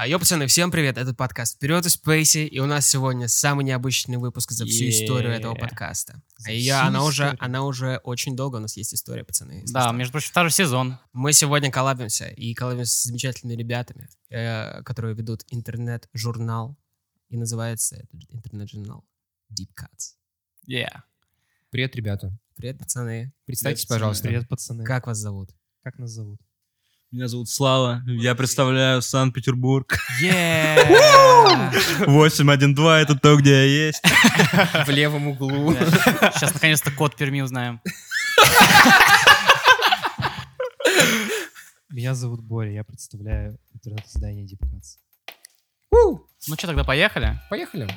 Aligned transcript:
А 0.00 0.06
йо, 0.06 0.18
пацаны, 0.18 0.46
всем 0.46 0.70
привет, 0.70 0.96
это 0.96 1.12
подкаст 1.12 1.56
«Вперед 1.56 1.84
из 1.84 1.92
Спейси», 1.92 2.46
и 2.46 2.58
у 2.58 2.64
нас 2.64 2.88
сегодня 2.88 3.28
самый 3.28 3.66
необычный 3.66 4.16
выпуск 4.16 4.50
за 4.52 4.64
всю 4.64 4.88
историю 4.88 5.30
этого 5.30 5.54
подкаста. 5.54 6.22
За 6.38 6.48
А 6.48 6.52
ее, 6.52 6.72
она 6.72 7.04
уже, 7.04 7.24
историю. 7.24 7.44
она 7.44 7.64
уже 7.64 7.98
очень 7.98 8.34
долго, 8.34 8.56
у 8.56 8.60
нас 8.60 8.78
есть 8.78 8.94
история, 8.94 9.24
пацаны. 9.24 9.62
Да, 9.66 9.82
что. 9.82 9.92
между 9.92 10.12
прочим, 10.12 10.30
второй 10.30 10.52
сезон. 10.52 10.98
Мы 11.12 11.34
сегодня 11.34 11.70
коллабимся, 11.70 12.28
и 12.28 12.54
коллабимся 12.54 12.92
с 12.92 13.02
замечательными 13.02 13.58
ребятами, 13.58 14.08
э, 14.30 14.82
которые 14.84 15.14
ведут 15.14 15.44
интернет-журнал, 15.50 16.78
и 17.28 17.36
называется 17.36 17.96
этот 17.96 18.24
интернет-журнал 18.30 19.04
Deep 19.52 19.68
Cuts. 19.78 20.14
Yeah. 20.66 21.02
Привет, 21.68 21.94
ребята. 21.94 22.32
Привет, 22.56 22.78
пацаны. 22.78 23.34
Представьтесь, 23.44 23.84
Привет, 23.84 23.98
пожалуйста. 23.98 24.28
Привет, 24.28 24.48
пацаны. 24.48 24.82
Как 24.82 25.06
вас 25.06 25.18
зовут? 25.18 25.50
Как 25.82 25.98
нас 25.98 26.08
зовут? 26.08 26.40
Меня 27.12 27.26
зовут 27.26 27.48
Слава, 27.48 28.04
я 28.06 28.36
представляю 28.36 29.02
Санкт-Петербург. 29.02 29.98
Yeah! 30.22 32.06
812 32.06 33.10
это 33.10 33.18
то, 33.18 33.36
где 33.36 33.50
я 33.50 33.86
есть. 33.86 34.00
В 34.86 34.88
левом 34.90 35.26
углу. 35.26 35.72
Сейчас 35.72 36.54
наконец-то 36.54 36.92
код 36.92 37.16
Перми 37.16 37.40
узнаем. 37.40 37.80
Меня 41.88 42.14
зовут 42.14 42.42
Боря, 42.42 42.70
я 42.70 42.84
представляю 42.84 43.58
интернет-издание 43.74 44.46
Deep. 44.46 44.64
Ну 45.90 46.28
что, 46.56 46.68
тогда 46.68 46.84
поехали? 46.84 47.40
Поехали. 47.50 47.88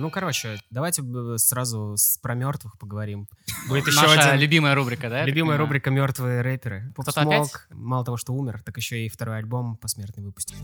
Ну, 0.00 0.10
короче, 0.10 0.58
давайте 0.70 1.02
сразу 1.36 1.94
с, 1.94 2.16
про 2.16 2.34
мертвых 2.34 2.78
поговорим. 2.78 3.28
Будет 3.68 3.86
еще 3.86 4.00
Наша 4.00 4.30
один... 4.30 4.40
любимая 4.40 4.74
рубрика, 4.74 5.10
да? 5.10 5.26
Любимая 5.26 5.58
рубрика 5.58 5.90
«Мертвые 5.90 6.40
рэперы». 6.40 6.90
Поп 6.96 7.04
Кто-то 7.04 7.20
опять? 7.20 7.46
Смок, 7.46 7.66
мало 7.70 8.02
того, 8.02 8.16
что 8.16 8.32
умер, 8.32 8.62
так 8.64 8.78
еще 8.78 9.04
и 9.04 9.10
второй 9.10 9.36
альбом 9.36 9.76
посмертный 9.76 10.24
выпустил. 10.24 10.56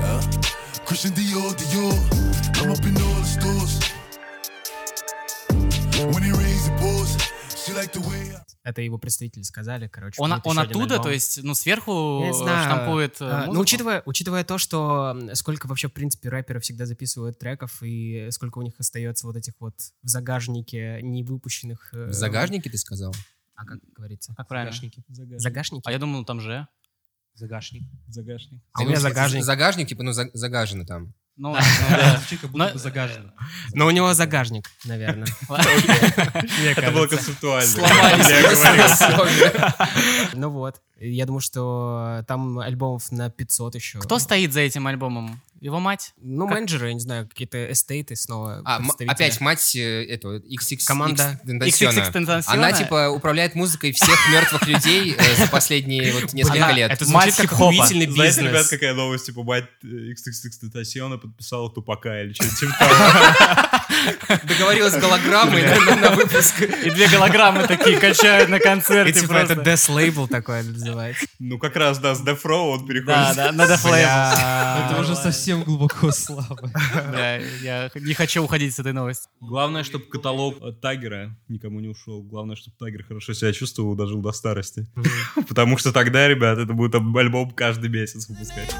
Uh, 0.00 0.20
Christian 0.86 1.12
Это 8.62 8.82
его 8.82 8.98
представители 8.98 9.42
сказали, 9.42 9.88
короче. 9.88 10.20
Он, 10.20 10.32
он 10.44 10.58
оттуда, 10.58 10.94
альбом. 10.94 11.02
то 11.02 11.10
есть, 11.10 11.42
ну, 11.42 11.54
сверху 11.54 12.22
Я 12.24 12.32
знаю. 12.32 12.64
штампует 12.70 13.20
э, 13.20 13.24
А, 13.24 13.46
Ну, 13.46 13.60
учитывая, 13.60 14.02
учитывая 14.04 14.44
то, 14.44 14.58
что 14.58 15.16
сколько 15.34 15.66
вообще, 15.66 15.88
в 15.88 15.92
принципе, 15.92 16.28
рэперы 16.28 16.60
всегда 16.60 16.86
записывают 16.86 17.38
треков, 17.38 17.82
и 17.82 18.28
сколько 18.30 18.58
у 18.58 18.62
них 18.62 18.74
остается 18.78 19.26
вот 19.26 19.36
этих 19.36 19.54
вот 19.60 19.74
в 20.02 20.08
загажнике 20.08 21.00
невыпущенных... 21.02 21.92
э, 21.94 22.06
В 22.08 22.12
загажнике 22.12 22.70
ты 22.70 22.78
сказал? 22.78 23.14
А 23.54 23.64
как 23.64 23.78
говорится? 23.96 24.34
Как 24.36 24.46
правильно? 24.48 24.70
Загашники. 24.72 25.02
Загашники? 25.38 25.82
А 25.86 25.90
я 25.92 25.98
думал, 25.98 26.24
там 26.24 26.40
же. 26.40 26.66
Загашник. 27.34 27.82
Загашник. 28.08 28.62
А 28.72 28.82
у 28.82 28.84
меня 28.86 28.98
загажник. 29.00 29.44
Загажник, 29.44 29.88
типа, 29.88 30.02
ну, 30.02 30.12
за- 30.12 30.30
загажено 30.34 30.84
там. 30.84 31.14
Ну, 31.38 31.56
Звучит 32.18 32.40
как 32.40 32.50
будто 32.50 32.72
бы 32.72 32.78
загажено. 32.78 33.30
Но 33.72 33.86
у 33.86 33.90
него 33.90 34.12
загажник, 34.12 34.68
наверное. 34.84 35.28
Это 36.76 36.90
было 36.90 37.06
концептуально. 37.06 37.78
Ну 40.34 40.50
вот. 40.50 40.80
Я 41.00 41.26
думаю, 41.26 41.40
что 41.40 42.24
там 42.26 42.58
альбомов 42.58 43.10
на 43.12 43.30
500 43.30 43.74
еще. 43.76 43.98
Кто 44.00 44.18
стоит 44.18 44.52
за 44.52 44.60
этим 44.60 44.86
альбомом? 44.86 45.40
Его 45.60 45.80
мать? 45.80 46.12
Ну, 46.22 46.46
Как- 46.46 46.54
менеджеры, 46.54 46.88
я 46.88 46.94
не 46.94 47.00
знаю, 47.00 47.28
какие-то 47.28 47.72
эстейты 47.72 48.14
снова. 48.14 48.62
А, 48.64 48.80
опять 49.08 49.40
мать 49.40 49.74
э, 49.74 50.04
этого 50.04 50.38
XX 50.38 50.78
Команда. 50.86 51.40
XXX 51.44 52.44
Она, 52.46 52.70
типа, 52.72 53.08
управляет 53.10 53.56
музыкой 53.56 53.90
всех 53.92 54.16
мертвых 54.32 54.68
людей 54.68 55.16
э, 55.18 55.34
за 55.36 55.48
последние 55.48 56.12
вот 56.12 56.32
несколько 56.32 56.70
лет. 56.70 56.92
Это 56.92 57.04
Мать 57.10 57.34
звучит 57.34 57.50
как 57.50 57.60
охуительный 57.60 58.06
Знаете, 58.08 58.40
ребят, 58.42 58.52
бизнес. 58.52 58.68
какая 58.68 58.94
новость? 58.94 59.26
Типа, 59.26 59.42
мать 59.42 59.64
XXX 59.84 60.60
Тентасиона 60.60 61.18
подписала 61.18 61.68
Тупака 61.72 62.22
или 62.22 62.32
что-то 62.34 62.54
типа 62.56 62.72
того. 62.78 64.38
Договорилась 64.44 64.92
с 64.94 64.96
голограммой 64.96 65.62
на- 65.62 66.10
выпуск. 66.12 66.60
И 66.62 66.90
две 66.90 67.08
голограммы 67.08 67.66
такие 67.66 67.98
качают 67.98 68.48
на 68.48 68.56
И 68.56 68.60
концерте 68.60 69.20
типа 69.20 69.32
это 69.34 69.54
просто. 69.54 69.70
Death 69.72 69.88
Label 69.96 70.28
такой 70.28 70.60
называется. 70.88 71.26
Ну, 71.38 71.58
как 71.58 71.76
раз, 71.76 71.98
да, 71.98 72.14
с 72.14 72.20
Death 72.22 72.42
Row 72.44 72.72
он 72.72 72.80
Да, 72.80 72.86
переходит. 72.86 73.36
да, 73.36 73.52
на 73.52 73.62
Def 73.62 73.84
Label. 73.84 73.90
Бля. 73.92 74.86
Это 74.90 75.00
уже 75.00 75.14
совсем 75.16 75.62
глубоко 75.62 76.10
слава. 76.12 76.58
Бля, 77.10 77.36
я 77.62 77.90
не 77.94 78.14
хочу 78.14 78.42
уходить 78.42 78.74
с 78.74 78.78
этой 78.78 78.92
новости. 78.92 79.28
Главное, 79.40 79.84
чтобы 79.84 80.04
каталог 80.06 80.60
от 80.62 80.80
Тагера 80.80 81.36
никому 81.48 81.80
не 81.80 81.88
ушел. 81.88 82.22
Главное, 82.22 82.56
чтобы 82.56 82.76
Тагер 82.78 83.04
хорошо 83.04 83.32
себя 83.34 83.52
чувствовал 83.52 83.94
дожил 83.94 84.20
до 84.20 84.32
старости. 84.32 84.86
Потому 85.48 85.78
что 85.78 85.92
тогда, 85.92 86.26
ребят, 86.28 86.58
это 86.58 86.72
будет 86.72 86.94
альбом 86.94 87.50
каждый 87.50 87.90
месяц 87.90 88.28
выпускать. 88.28 88.74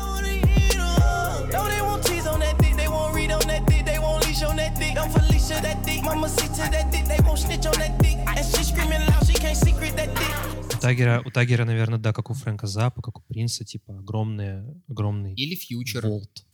Тагера, 10.88 11.22
у 11.24 11.30
Тагера, 11.30 11.64
наверное, 11.64 11.98
да, 11.98 12.12
как 12.12 12.30
у 12.30 12.34
Фрэнка 12.34 12.66
Запа, 12.66 13.02
как 13.02 13.18
у 13.18 13.22
Принца, 13.22 13.64
типа 13.64 13.98
огромные, 13.98 14.64
огромный 14.88 15.34
Или 15.34 15.54
Фьючер. 15.54 16.06
волт. 16.06 16.44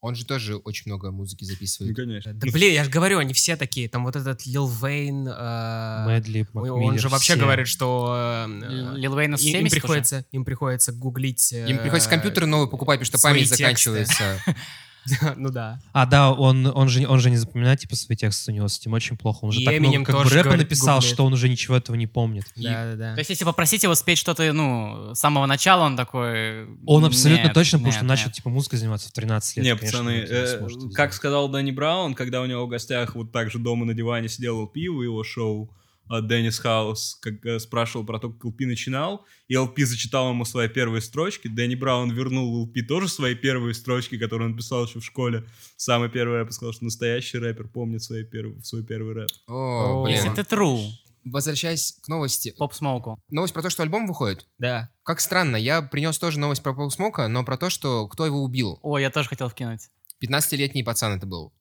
Он 0.00 0.16
же 0.16 0.24
тоже 0.26 0.56
очень 0.56 0.84
много 0.90 1.12
музыки 1.12 1.44
Ну, 1.44 1.50
записывает. 1.50 1.94
конечно. 1.94 2.34
Да 2.34 2.48
блин, 2.50 2.72
я 2.72 2.82
же 2.82 2.90
говорю, 2.90 3.18
они 3.18 3.32
все 3.34 3.54
такие. 3.56 3.88
Там 3.88 4.02
вот 4.04 4.16
этот 4.16 4.44
Лил 4.46 4.66
Вейн, 4.66 5.28
э, 5.28 6.04
Мэдли, 6.06 6.44
он 6.54 6.98
же 6.98 7.08
вообще 7.08 7.34
все. 7.34 7.40
говорит, 7.40 7.68
что 7.68 8.46
э, 8.48 8.96
Лил 8.96 9.14
Уэйна 9.14 9.36
с 9.36 9.42
им, 9.42 9.48
им 9.50 9.52
70 9.68 9.72
уже? 9.72 9.80
приходится, 9.80 10.24
им 10.32 10.44
приходится 10.44 10.92
гуглить. 10.92 11.52
э, 11.52 11.68
Им 11.70 11.78
приходится 11.78 12.10
компьютер 12.10 12.46
новый 12.46 12.68
покупать, 12.68 12.98
потому 12.98 13.16
что 13.16 13.22
память 13.22 13.42
тексты. 13.48 13.56
заканчивается. 13.58 14.42
ну 15.36 15.50
да. 15.50 15.80
А, 15.92 16.06
да, 16.06 16.32
он, 16.32 16.66
он, 16.66 16.88
же, 16.88 17.06
он 17.06 17.18
же 17.18 17.30
не 17.30 17.36
запоминает, 17.36 17.80
типа, 17.80 17.96
свои 17.96 18.16
тексты, 18.16 18.52
у 18.52 18.54
него 18.54 18.68
с 18.68 18.78
этим 18.78 18.92
очень 18.92 19.16
плохо. 19.16 19.44
Он 19.44 19.52
же 19.52 19.60
И 19.60 19.64
так 19.64 19.80
много 19.80 20.04
как 20.04 20.16
бы 20.16 20.30
рэпа 20.30 20.44
говорит, 20.44 20.66
написал, 20.66 20.96
гуглит. 20.96 21.12
что 21.12 21.24
он 21.24 21.32
уже 21.32 21.48
ничего 21.48 21.76
этого 21.76 21.96
не 21.96 22.06
помнит. 22.06 22.44
Да, 22.56 22.84
да, 22.84 22.96
да. 22.96 23.14
То 23.14 23.20
есть, 23.20 23.30
если 23.30 23.44
попросить 23.44 23.82
его 23.82 23.94
спеть 23.94 24.18
что-то, 24.18 24.52
ну, 24.52 25.14
с 25.14 25.18
самого 25.18 25.46
начала, 25.46 25.84
он 25.84 25.96
такой... 25.96 26.66
Он 26.86 27.04
абсолютно 27.04 27.44
«Нет, 27.44 27.54
точно, 27.54 27.78
потому 27.78 27.90
нет, 27.90 27.96
что 27.96 28.04
начал, 28.04 28.26
нет». 28.26 28.34
типа, 28.34 28.50
музыкой 28.50 28.78
заниматься 28.78 29.08
в 29.08 29.12
13 29.12 29.56
лет. 29.56 29.64
Не, 29.64 29.76
конечно, 29.76 29.98
пацаны, 29.98 30.10
не 30.10 30.22
э, 30.22 30.58
сможет 30.58 30.94
как 30.94 31.12
сказал 31.12 31.48
Дэнни 31.48 31.70
Браун, 31.70 32.14
когда 32.14 32.40
у 32.40 32.46
него 32.46 32.66
в 32.66 32.68
гостях 32.68 33.14
вот 33.14 33.32
так 33.32 33.50
же 33.50 33.58
дома 33.58 33.84
на 33.84 33.94
диване 33.94 34.28
сидел 34.28 34.66
в 34.66 34.76
его 34.76 35.24
шоу 35.24 35.70
Деннис 36.08 36.58
Хаус, 36.58 37.18
как 37.22 37.44
э, 37.46 37.58
спрашивал 37.58 38.04
про 38.04 38.18
то, 38.18 38.30
как 38.30 38.44
ЛП 38.44 38.60
начинал, 38.60 39.24
и 39.48 39.56
ЛП 39.56 39.78
зачитал 39.80 40.30
ему 40.30 40.44
свои 40.44 40.68
первые 40.68 41.00
строчки, 41.00 41.48
Дэнни 41.48 41.74
Браун 41.74 42.10
вернул 42.10 42.62
ЛП 42.64 42.76
тоже 42.86 43.08
свои 43.08 43.34
первые 43.34 43.74
строчки, 43.74 44.18
которые 44.18 44.48
он 44.50 44.56
писал 44.56 44.84
еще 44.84 45.00
в 45.00 45.04
школе. 45.04 45.44
Самый 45.76 46.10
первый 46.10 46.38
рэп 46.38 46.50
и 46.50 46.52
сказал, 46.52 46.72
что 46.72 46.84
настоящий 46.84 47.38
рэпер 47.38 47.68
помнит 47.68 48.02
свои 48.02 48.24
первые, 48.24 48.62
свой 48.62 48.84
первый 48.84 49.14
рэп. 49.14 49.30
О, 49.46 50.04
О, 50.04 50.08
Если 50.08 50.30
это 50.32 50.42
true, 50.42 50.86
Возвращаясь 51.24 51.98
к 52.02 52.08
новости. 52.08 52.52
поп 52.58 52.74
смоуку. 52.74 53.22
Новость 53.30 53.54
про 53.54 53.62
то, 53.62 53.70
что 53.70 53.84
альбом 53.84 54.06
выходит. 54.08 54.48
Да. 54.58 54.90
Как 55.04 55.20
странно, 55.20 55.54
я 55.56 55.80
принес 55.80 56.18
тоже 56.18 56.40
новость 56.40 56.64
про 56.64 56.74
Пол 56.74 56.90
Смока, 56.90 57.28
но 57.28 57.44
про 57.44 57.56
то, 57.56 57.70
что 57.70 58.08
кто 58.08 58.26
его 58.26 58.42
убил. 58.42 58.80
О, 58.82 58.98
я 58.98 59.08
тоже 59.10 59.28
хотел 59.28 59.48
вкинуть. 59.48 59.88
15-летний 60.20 60.82
пацан 60.82 61.12
это 61.16 61.26
был. 61.26 61.52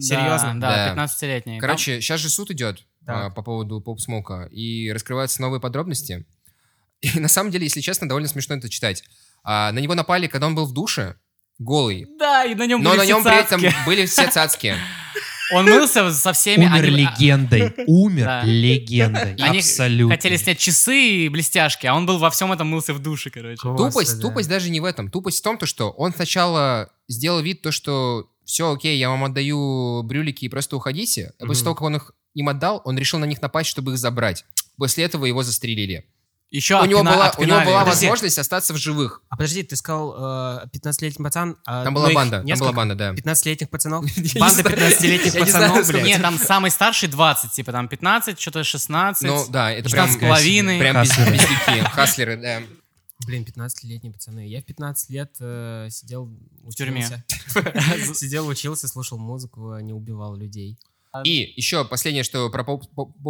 Серьезно? 0.00 0.58
Да, 0.58 0.94
Да. 0.94 1.04
15-летний. 1.04 1.58
Короче, 1.60 2.00
сейчас 2.00 2.20
же 2.20 2.30
суд 2.30 2.50
идет 2.50 2.86
Так. 3.06 3.16
а, 3.26 3.30
по 3.30 3.42
поводу 3.42 3.80
Поп 3.80 4.00
Смока, 4.00 4.46
и 4.50 4.90
раскрываются 4.92 5.40
новые 5.42 5.60
подробности. 5.60 6.24
И 7.00 7.18
на 7.18 7.28
самом 7.28 7.50
деле, 7.50 7.64
если 7.64 7.80
честно, 7.80 8.08
довольно 8.08 8.28
смешно 8.28 8.54
это 8.54 8.68
читать. 8.68 9.02
А, 9.42 9.72
на 9.72 9.80
него 9.80 9.94
напали, 9.94 10.28
когда 10.28 10.46
он 10.46 10.54
был 10.54 10.66
в 10.66 10.72
душе, 10.72 11.16
голый. 11.58 12.06
Да, 12.18 12.44
и 12.44 12.54
на 12.54 12.66
нем 12.66 12.80
Но 12.82 12.90
были 12.90 13.00
на 13.00 13.06
нем 13.06 13.22
при 13.24 13.40
этом 13.40 13.60
были 13.84 14.06
все 14.06 14.26
цацки. 14.30 14.74
Он 15.52 15.64
мылся 15.66 16.10
со 16.12 16.32
всеми... 16.32 16.64
Умер 16.64 16.74
они- 16.84 16.90
легендой. 16.90 17.74
Умер 17.86 18.24
Да. 18.24 18.42
легендой. 18.44 19.34
Они 19.34 19.58
Абсолютно. 19.58 20.14
Хотели 20.16 20.36
снять 20.36 20.58
часы 20.58 20.96
и 21.24 21.28
блестяшки, 21.28 21.86
а 21.86 21.94
он 21.94 22.06
был 22.06 22.18
во 22.18 22.30
всем 22.30 22.52
этом 22.52 22.68
мылся 22.68 22.94
в 22.94 23.00
душе, 23.00 23.30
короче. 23.30 23.60
Тупость, 23.60 23.92
Господи. 23.94 24.20
тупость 24.22 24.48
даже 24.48 24.70
не 24.70 24.80
в 24.80 24.84
этом. 24.84 25.10
Тупость 25.10 25.40
в 25.40 25.42
том, 25.42 25.58
то, 25.58 25.66
что 25.66 25.90
он 25.90 26.14
сначала 26.14 26.90
сделал 27.08 27.40
вид, 27.40 27.60
то, 27.62 27.70
что 27.72 28.28
все, 28.44 28.72
окей, 28.72 28.96
я 28.98 29.10
вам 29.10 29.24
отдаю 29.24 30.02
брюлики 30.04 30.46
и 30.46 30.48
просто 30.48 30.76
уходите. 30.76 31.32
А 31.38 31.46
после 31.46 31.62
Мгм. 31.62 31.64
того, 31.64 31.74
как 31.74 31.82
он 31.82 31.96
их 31.96 32.12
им 32.34 32.48
отдал, 32.48 32.80
он 32.84 32.98
решил 32.98 33.18
на 33.18 33.24
них 33.24 33.40
напасть, 33.42 33.68
чтобы 33.70 33.92
их 33.92 33.98
забрать. 33.98 34.44
После 34.76 35.04
этого 35.04 35.26
его 35.26 35.42
застрелили. 35.42 36.06
Еще 36.50 36.78
у, 36.78 36.84
него 36.84 37.02
была, 37.02 37.32
у 37.38 37.44
него 37.44 37.60
была 37.64 37.80
Подожди. 37.80 38.06
возможность 38.06 38.36
остаться 38.36 38.74
в 38.74 38.76
живых. 38.76 39.22
А 39.30 39.36
подожди, 39.36 39.62
ты 39.62 39.74
сказал 39.74 40.14
э, 40.62 40.66
15-летний 40.74 41.24
пацан. 41.24 41.56
а, 41.64 41.82
Там 41.82 41.94
ну, 41.94 42.00
была 42.00 42.12
банда, 42.12 42.44
там 42.46 42.58
была 42.58 42.72
банда, 42.72 42.94
да. 42.94 43.14
15-летних 43.14 43.70
пацанов? 43.70 44.04
Банда 44.38 44.62
знаю. 44.62 44.76
15-летних 44.76 45.34
Я 45.34 45.40
не 45.40 45.50
знаю, 45.50 45.70
пацанов, 45.70 45.88
блядь. 45.88 46.04
Нет, 46.04 46.20
там 46.20 46.36
самый 46.38 46.70
старший 46.70 47.08
20, 47.08 47.52
типа 47.52 47.72
там 47.72 47.88
15, 47.88 48.38
что-то 48.38 48.64
16. 48.64 49.22
Ну 49.22 49.46
да, 49.48 49.72
это 49.72 49.88
прям, 49.88 50.08
16 50.08 50.16
с 50.18 50.20
половиной. 50.20 50.78
прям 50.78 51.02
без- 51.02 51.86
Хаслеры. 51.92 52.36
да. 52.36 52.60
Блин, 53.26 53.44
15-летние 53.44 54.12
пацаны. 54.12 54.46
Я 54.46 54.60
в 54.60 54.64
15 54.66 55.08
лет 55.08 55.34
э, 55.40 55.88
сидел, 55.90 56.28
В 56.64 56.74
тюрьме. 56.74 57.06
Сидел, 58.14 58.46
учился, 58.46 58.88
слушал 58.88 59.16
музыку, 59.16 59.70
а 59.70 59.80
не 59.80 59.94
убивал 59.94 60.36
людей. 60.36 60.78
И 61.24 61.52
еще 61.56 61.84
последнее, 61.84 62.24
что 62.24 62.48
про 62.50 62.64
Поп, 62.64 62.84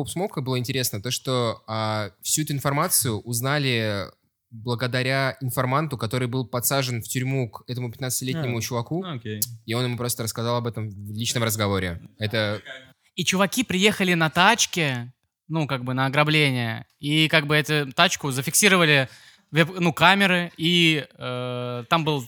Смока 0.09 0.41
было 0.41 0.59
интересно, 0.59 1.03
то, 1.03 1.11
что 1.11 1.63
а, 1.67 2.11
всю 2.23 2.43
эту 2.43 2.53
информацию 2.53 3.21
узнали 3.21 4.07
благодаря 4.51 5.37
информанту, 5.41 5.97
который 5.97 6.29
был 6.29 6.47
подсажен 6.47 7.03
в 7.03 7.09
тюрьму 7.09 7.51
к 7.51 7.65
этому 7.69 7.91
15-летнему 7.91 8.59
А. 8.59 8.61
чуваку, 8.61 9.03
окей. 9.05 9.41
и 9.65 9.75
он 9.75 9.85
ему 9.85 9.97
просто 9.97 10.23
рассказал 10.23 10.57
об 10.57 10.67
этом 10.67 10.91
в 10.91 11.13
личном 11.13 11.43
разговоре. 11.43 12.01
Это 12.19 12.61
И 13.17 13.25
чуваки 13.25 13.65
приехали 13.65 14.15
на 14.15 14.29
тачке, 14.31 15.13
ну, 15.49 15.67
как 15.67 15.85
бы 15.85 15.95
на 15.95 16.07
ограбление, 16.07 16.87
и 17.01 17.29
как 17.29 17.47
бы 17.47 17.57
эту 17.57 17.91
тачку 17.93 18.31
зафиксировали, 18.31 19.09
веб- 19.51 19.81
ну, 19.81 19.93
камеры, 19.93 20.53
и 20.57 21.07
э, 21.19 21.85
там 21.89 22.05
был, 22.05 22.25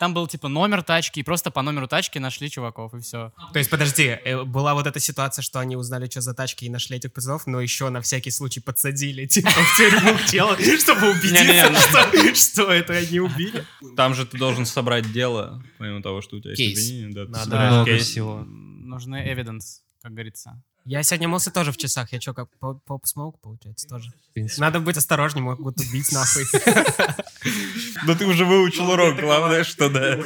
там 0.00 0.12
был, 0.12 0.26
типа, 0.26 0.48
номер 0.48 0.82
тачки, 0.82 1.20
и 1.20 1.22
просто 1.22 1.50
по 1.50 1.62
номеру 1.62 1.86
тачки 1.86 2.18
нашли 2.18 2.50
чуваков, 2.50 2.94
и 2.94 3.00
все. 3.00 3.32
То 3.52 3.58
есть, 3.58 3.70
подожди, 3.70 4.18
э, 4.24 4.42
была 4.42 4.74
вот 4.74 4.86
эта 4.86 4.98
ситуация, 5.00 5.42
что 5.42 5.60
они 5.60 5.76
узнали, 5.76 6.08
что 6.10 6.20
за 6.20 6.34
тачки, 6.34 6.64
и 6.64 6.68
нашли 6.70 6.96
этих 6.96 7.12
пацанов, 7.12 7.46
но 7.46 7.60
еще 7.60 7.88
на 7.90 8.00
всякий 8.00 8.30
случай 8.30 8.60
подсадили, 8.60 9.26
типа, 9.26 9.50
в 9.50 9.76
тюрьму 9.76 10.18
тело, 10.26 10.56
чтобы 10.80 11.10
убедиться, 11.10 12.34
что- 12.34 12.72
это 12.72 12.94
они 12.94 13.20
убили. 13.20 13.64
Там 13.96 14.14
же 14.14 14.26
ты 14.26 14.36
должен 14.38 14.66
собрать 14.66 15.12
дело, 15.12 15.62
помимо 15.78 16.02
того, 16.02 16.20
что 16.22 16.36
у 16.36 16.40
тебя 16.40 16.50
есть 16.50 16.58
Кейс. 16.58 16.78
обвинение. 16.78 17.26
Надо 17.28 17.56
много 17.60 17.98
всего. 17.98 18.44
Нужны 18.44 19.16
evidence, 19.16 19.80
как 20.02 20.12
говорится. 20.12 20.62
Я 20.86 21.02
сегодня 21.02 21.28
мылся 21.28 21.50
тоже 21.50 21.72
в 21.72 21.78
часах. 21.78 22.12
Я 22.12 22.20
что, 22.20 22.34
как 22.34 22.48
поп 22.58 23.06
смоук, 23.06 23.40
получается, 23.40 23.88
тоже? 23.88 24.10
Надо 24.58 24.80
быть 24.80 24.98
осторожнее, 24.98 25.42
могут 25.42 25.80
убить 25.80 26.12
нахуй. 26.12 26.44
Да 28.06 28.14
ты 28.14 28.26
уже 28.26 28.44
выучил 28.44 28.90
урок, 28.90 29.18
главное, 29.20 29.64
что 29.64 29.88
да. 29.88 30.18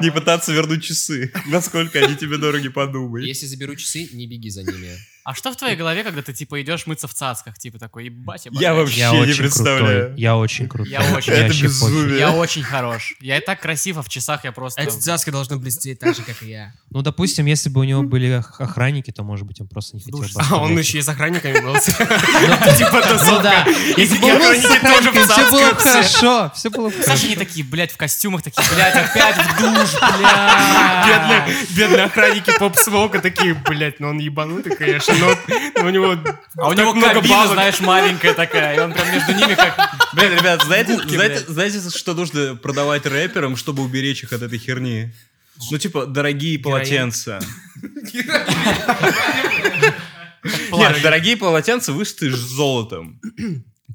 Не 0.00 0.10
пытаться 0.10 0.52
вернуть 0.52 0.84
часы. 0.84 1.32
Насколько 1.46 1.98
они 2.00 2.16
тебе 2.16 2.36
дороги, 2.38 2.68
подумай. 2.68 3.24
если 3.26 3.46
заберу 3.46 3.74
часы, 3.76 4.08
не 4.12 4.26
беги 4.26 4.50
за 4.50 4.62
ними. 4.62 4.98
А 5.24 5.36
что 5.36 5.52
в 5.52 5.56
твоей 5.56 5.76
голове, 5.76 6.02
когда 6.02 6.20
ты, 6.20 6.32
типа, 6.32 6.60
идешь 6.62 6.84
мыться 6.88 7.06
в 7.06 7.14
цацках, 7.14 7.56
типа, 7.56 7.78
такой, 7.78 8.06
ебать, 8.06 8.44
я 8.46 8.50
Я 8.52 8.70
богатый». 8.74 8.76
вообще 8.80 8.98
Я 8.98 9.26
не 9.26 9.32
представляю. 9.34 10.06
крутой. 10.06 10.20
Я 10.20 10.36
очень 10.36 10.68
крутой. 10.68 10.90
Я 10.92 11.14
очень- 11.14 11.32
Это 11.32 11.42
вообще 11.44 11.62
пофиг. 11.66 11.80
безумие. 11.80 12.18
Я 12.18 12.32
очень 12.32 12.62
хорош. 12.64 13.14
Я 13.20 13.38
и 13.38 13.40
так 13.40 13.60
красив, 13.60 13.98
а 13.98 14.02
в 14.02 14.08
часах 14.08 14.42
я 14.42 14.50
просто... 14.50 14.82
Эти 14.82 14.96
цаски 14.98 15.30
должны 15.30 15.58
блестеть 15.58 16.00
так 16.00 16.16
же, 16.16 16.22
как 16.22 16.42
и 16.42 16.48
я. 16.50 16.72
Ну, 16.90 17.02
допустим, 17.02 17.46
если 17.46 17.68
бы 17.68 17.82
у 17.82 17.84
него 17.84 18.02
были 18.02 18.38
ох- 18.38 18.60
охранники, 18.60 19.12
то, 19.12 19.22
может 19.22 19.46
быть, 19.46 19.60
он 19.60 19.68
просто 19.68 19.94
не 19.96 20.02
хотел 20.02 20.18
бы 20.18 20.26
А 20.50 20.56
он 20.56 20.76
еще 20.76 20.98
и 20.98 21.02
с 21.02 21.08
охранниками 21.08 21.60
был. 21.60 21.74
Типа 22.76 23.00
Ну 23.06 23.12
тусовка. 23.18 23.42
да. 23.44 23.66
Если 23.96 24.18
Был 24.18 24.28
охранники 24.28 24.80
тоже 24.80 25.10
в 25.12 25.28
все 25.30 25.50
было 25.52 25.74
хорошо, 25.76 26.52
все 26.56 26.70
было 26.70 26.90
хорошо. 26.90 27.21
Не 27.28 27.36
такие, 27.36 27.64
блядь, 27.64 27.92
в 27.92 27.96
костюмах, 27.96 28.42
такие, 28.42 28.64
блядь, 28.74 28.94
опять 28.94 29.36
в 29.36 29.58
душ, 29.60 29.90
блядь. 29.94 31.06
Бедные, 31.06 31.56
бедные 31.70 32.04
охранники 32.04 32.52
поп 32.58 32.76
смоука 32.76 33.20
такие, 33.20 33.54
блядь, 33.54 34.00
ну 34.00 34.08
он 34.08 34.18
ебанутый, 34.18 34.74
конечно, 34.76 35.14
но 35.14 35.36
но 35.76 35.86
у 35.86 35.90
него 35.90 36.16
А 36.56 36.68
у 36.68 36.72
него 36.72 36.92
много 36.94 37.14
кабина, 37.16 37.34
бабок. 37.36 37.52
знаешь, 37.54 37.80
маленькая 37.80 38.34
такая, 38.34 38.76
и 38.76 38.80
он 38.80 38.92
прям 38.92 39.10
между 39.12 39.32
ними 39.34 39.54
как... 39.54 39.76
Блин, 40.14 40.32
ребят, 40.38 40.62
знаете, 40.64 40.94
Губки, 40.94 41.14
знаете, 41.14 41.34
блядь. 41.44 41.48
знаете, 41.48 41.90
что 41.96 42.14
нужно 42.14 42.54
продавать 42.56 43.06
рэперам, 43.06 43.56
чтобы 43.56 43.82
уберечь 43.82 44.22
их 44.22 44.32
от 44.32 44.42
этой 44.42 44.58
херни? 44.58 45.12
Ну, 45.70 45.78
типа, 45.78 46.06
дорогие 46.06 46.58
полотенца. 46.58 47.40
Нет, 50.72 51.02
дорогие 51.02 51.36
полотенца 51.36 51.92
вышиты 51.92 52.30
ж 52.30 52.36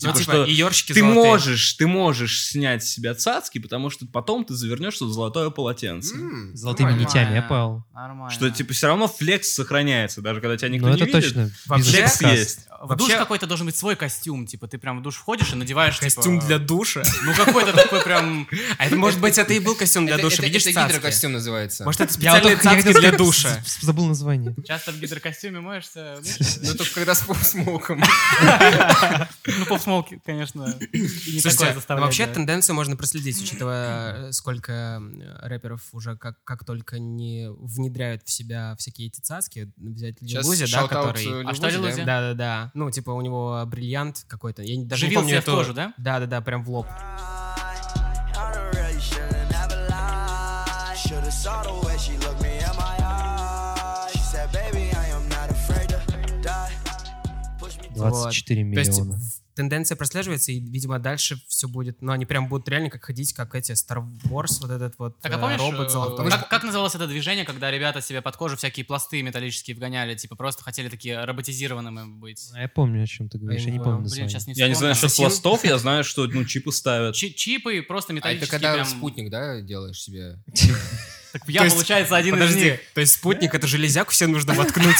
Ну, 0.01 0.09
Типа, 0.11 0.13
типа, 0.19 0.31
что 0.33 0.45
и 0.45 0.53
ёршики 0.53 0.94
ты 0.94 0.99
золотые. 0.99 1.25
можешь, 1.25 1.73
ты 1.73 1.88
можешь 1.88 2.44
снять 2.45 2.83
с 2.83 2.89
себя 2.89 3.15
цацки, 3.15 3.57
потому 3.59 3.89
что 3.89 4.05
потом 4.05 4.45
ты 4.45 4.53
завернешься 4.53 5.05
в 5.05 5.11
золотое 5.11 5.49
полотенце. 5.49 6.15
М, 6.15 6.55
Золотыми 6.55 6.89
нормально. 6.91 7.07
нитями, 7.07 7.35
я 7.35 7.41
понял. 7.41 7.83
Нормально. 7.94 8.29
Что, 8.31 8.49
типа, 8.49 8.73
все 8.73 8.88
равно 8.88 9.07
флекс 9.07 9.53
сохраняется, 9.53 10.21
даже 10.21 10.39
когда 10.41 10.55
тебя 10.57 10.69
никто 10.69 10.88
Ну, 10.89 10.95
не 10.95 11.01
это 11.01 11.17
видит. 11.17 11.23
точно. 11.33 11.51
Вообще 11.65 11.91
Флекс 11.91 12.21
есть. 12.21 12.59
В 12.79 12.89
душ 12.95 13.07
Вообще- 13.07 13.17
какой-то 13.17 13.47
должен 13.47 13.65
быть 13.65 13.75
свой 13.75 13.95
костюм, 13.95 14.45
типа, 14.45 14.67
ты 14.67 14.77
прям 14.77 14.99
в 14.99 15.01
душ 15.01 15.15
входишь 15.15 15.51
и 15.51 15.55
надеваешь, 15.55 15.97
Костюм 15.97 16.35
типа, 16.35 16.45
для 16.45 16.59
душа. 16.59 17.01
Ну, 17.23 17.33
какой-то 17.33 17.73
такой 17.73 18.03
прям... 18.03 18.47
А 18.77 18.85
это, 18.85 18.95
может 18.95 19.19
быть, 19.19 19.35
это 19.39 19.51
и 19.51 19.59
был 19.59 19.73
костюм 19.73 20.05
для 20.05 20.17
душа. 20.19 20.35
это- 20.35 20.44
Видишь, 20.45 20.67
это 20.67 20.85
гидрокостюм 20.88 21.31
называется. 21.31 21.83
Может, 21.85 22.01
это 22.01 22.13
специальные 22.17 22.51
я 22.53 22.59
цацки 22.59 22.94
для 22.99 23.11
душа. 23.13 23.63
Забыл 23.81 24.05
название. 24.05 24.55
Часто 24.67 24.91
в 24.91 24.99
гидрокостюме 24.99 25.59
моешься? 25.59 26.19
Ну, 26.61 26.73
только 26.75 26.94
когда 26.94 27.15
с 27.15 27.21
поп-смоком. 27.21 28.03
Ну, 29.45 29.65
поп-смолки, 29.87 30.21
конечно, 30.25 30.65
не 30.93 31.07
Слушайте, 31.39 31.73
заставляет. 31.73 32.05
вообще 32.05 32.25
да. 32.27 32.33
тенденцию 32.33 32.75
можно 32.75 32.95
проследить, 32.95 33.41
учитывая, 33.41 34.27
э, 34.27 34.31
сколько 34.33 35.01
рэперов 35.41 35.81
уже 35.93 36.17
как, 36.17 36.43
как 36.43 36.65
только 36.65 36.99
не 36.99 37.49
внедряют 37.49 38.23
в 38.23 38.29
себя 38.31 38.75
всякие 38.77 39.07
эти 39.07 39.19
цацки. 39.21 39.71
Взять 39.77 40.21
Лил 40.21 40.29
Сейчас 40.29 40.47
Узи, 40.47 40.71
да, 40.71 40.87
который... 40.87 41.25
э, 41.25 41.43
А 41.45 41.53
что 41.53 41.67
Лил 41.69 41.77
Лил 41.81 41.85
Узи, 41.85 41.93
Узи? 41.93 42.03
да? 42.03 42.21
Да-да-да. 42.21 42.71
Ну, 42.73 42.91
типа 42.91 43.11
у 43.11 43.21
него 43.21 43.63
бриллиант 43.65 44.25
какой-то. 44.27 44.61
Я 44.61 44.75
не- 44.75 44.85
даже 44.85 45.05
не 45.05 45.09
Живил 45.09 45.21
помню 45.21 45.29
себе 45.31 45.39
в 45.41 45.43
эту- 45.43 45.55
кожу, 45.55 45.73
да? 45.73 45.93
Да-да-да, 45.97 46.41
прям 46.41 46.63
в 46.63 46.69
лоб. 46.69 46.87
Saw 51.43 51.61
the 51.63 51.85
way 51.85 51.95
she 51.97 52.17
looked 52.17 52.41
me 52.41 52.57
in 52.57 52.75
my 52.77 52.95
eyes. 52.99 54.11
She 54.11 54.19
said, 54.19 54.51
baby, 54.51 54.89
I 54.95 55.07
am 55.15 55.27
not 55.29 55.49
afraid 55.51 55.87
to 55.89 56.41
die. 56.41 56.71
Push 57.59 57.77
me 57.81 57.89
24 57.93 58.73
То 58.73 58.79
есть 58.79 58.91
миллиона. 58.99 59.19
Тенденция 59.57 59.95
прослеживается, 59.95 60.51
и, 60.51 60.59
видимо, 60.59 61.00
дальше 61.00 61.42
все 61.48 61.68
будет... 61.68 62.01
Ну, 62.01 62.12
они 62.12 62.25
прям 62.25 62.48
будут 62.48 62.69
реально 62.69 62.89
как 62.89 63.04
ходить, 63.04 63.33
как 63.33 63.56
эти 63.56 63.71
Star 63.71 64.06
Wars, 64.24 64.62
вот 64.62 64.71
этот 64.71 64.98
вот 65.00 65.19
Так, 65.19 65.33
а 65.33 65.38
э, 65.38 65.39
помнишь, 65.39 65.59
робот 65.59 65.88
э, 65.88 65.89
золотой. 65.89 66.30
как, 66.30 66.48
как 66.48 66.63
называлось 66.63 66.95
это 66.95 67.07
движение, 67.07 67.44
когда 67.44 67.71
ребята 67.71 68.00
себе 68.01 68.21
под 68.21 68.38
кожу 68.38 68.56
всякие 68.56 68.86
пласты 68.86 69.21
металлические 69.24 69.75
вгоняли, 69.75 70.15
типа 70.15 70.36
просто 70.36 70.63
хотели 70.63 70.89
такие 70.89 71.24
роботизированными 71.25 72.06
быть? 72.19 72.50
А 72.54 72.62
Я 72.62 72.68
помню, 72.69 73.04
о 73.04 73.07
чем 73.07 73.30
ты 73.30 73.39
говоришь, 73.39 73.63
я 73.63 73.71
не 73.71 73.80
понял. 73.80 73.98
помню 73.98 74.09
Блин, 74.09 74.30
сейчас 74.30 74.48
не 74.48 74.54
Я 74.54 74.68
не 74.68 74.75
знаю, 74.75 74.95
что 74.95 75.09
пластов, 75.09 75.65
я 75.65 75.77
знаю, 75.80 76.04
что 76.04 76.27
ну, 76.27 76.45
чипы 76.45 76.71
ставят. 76.71 77.15
Чи- 77.15 77.33
чипы, 77.33 77.81
просто 77.81 78.13
А 78.13 78.15
это 78.15 78.18
металлические 78.18 78.51
когда 78.51 78.74
прям... 78.75 78.86
спутник, 78.86 79.30
да, 79.30 79.62
делаешь 79.62 80.00
себе? 80.00 80.39
Так 81.33 81.44
я, 81.48 81.69
получается, 81.69 82.15
один 82.15 82.42
из 82.42 82.56
них. 82.56 82.80
то 82.94 83.01
есть 83.01 83.13
спутник, 83.13 83.54
это 83.54 83.68
железяку 83.68 84.12
все 84.12 84.27
нужно 84.27 84.54
воткнуть 84.54 84.95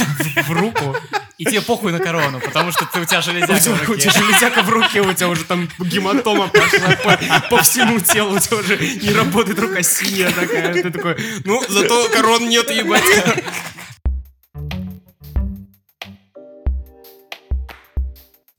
в 0.46 0.52
руку. 0.52 0.96
И 1.38 1.46
тебе 1.46 1.62
похуй 1.62 1.92
на 1.92 2.00
корону, 2.00 2.40
потому 2.40 2.72
что 2.72 2.86
ты, 2.92 3.00
у 3.00 3.06
тебя 3.06 3.20
У 3.20 3.22
железяка 3.22 3.54
в 3.54 3.62
тебя, 3.62 3.74
у 3.74 3.86
руке. 3.86 4.02
тебя 4.02 4.12
железяка 4.12 4.64
в 4.64 4.70
руке, 4.70 5.02
у 5.02 5.14
тебя 5.14 5.30
уже 5.30 5.44
там 5.44 5.70
гематома 5.78 6.48
пошла 6.48 6.96
по, 7.04 7.20
по 7.50 7.62
всему 7.62 8.00
телу, 8.00 8.38
у 8.38 8.40
тебя 8.40 8.58
уже 8.58 8.78
не 8.78 9.12
работает 9.12 9.60
рука 9.60 9.84
синяя 9.84 10.32
такая. 10.32 10.74
Ты 10.74 10.90
такой, 10.90 11.16
ну, 11.46 11.62
зато 11.70 12.10
корон 12.10 12.50
нет, 12.50 12.72
ебать. 12.72 13.04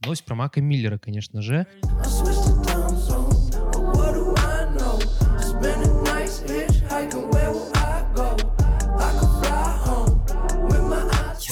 Новость 0.04 0.24
про 0.24 0.36
Мака 0.36 0.60
Миллера, 0.60 0.98
конечно 0.98 1.42
же. 1.42 1.66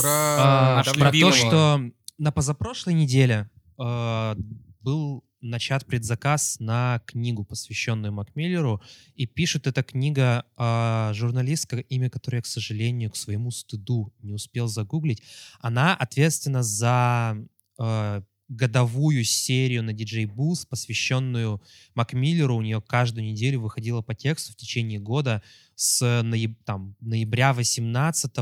Про, 0.06 0.80
А, 0.80 0.82
про 0.84 1.10
то, 1.10 1.12
что 1.48 1.80
на 2.18 2.32
позапрошлой 2.32 2.94
неделе 2.94 3.50
а, 3.78 4.36
был 4.80 5.24
начат 5.42 5.84
предзаказ 5.86 6.56
на 6.60 7.00
книгу, 7.06 7.44
посвященную 7.44 8.12
Макмиллеру, 8.12 8.80
и 9.14 9.26
пишет 9.26 9.66
эта 9.66 9.82
книга 9.82 10.44
а, 10.56 11.12
журналистка, 11.14 11.78
имя 11.78 12.10
которой 12.10 12.36
я, 12.36 12.42
к 12.42 12.46
сожалению, 12.46 13.10
к 13.10 13.16
своему 13.16 13.50
стыду 13.50 14.12
не 14.22 14.32
успел 14.32 14.66
загуглить. 14.66 15.22
Она 15.60 15.94
ответственна 15.94 16.62
за 16.62 17.36
а, 17.78 18.22
годовую 18.48 19.24
серию 19.24 19.82
на 19.82 19.90
DJ 19.90 20.24
Booth, 20.24 20.66
посвященную 20.68 21.60
Макмиллеру. 21.94 22.56
У 22.56 22.62
нее 22.62 22.80
каждую 22.80 23.24
неделю 23.26 23.60
выходило 23.60 24.02
по 24.02 24.14
тексту 24.14 24.52
в 24.52 24.56
течение 24.56 25.00
года 25.00 25.42
с 25.74 26.00
нояб- 26.22 26.56
там, 26.64 26.96
ноября 27.00 27.52
18 27.52 28.32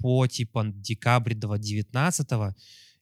по 0.00 0.26
типа 0.26 0.64
декабрь 0.66 1.34
19 1.34 2.28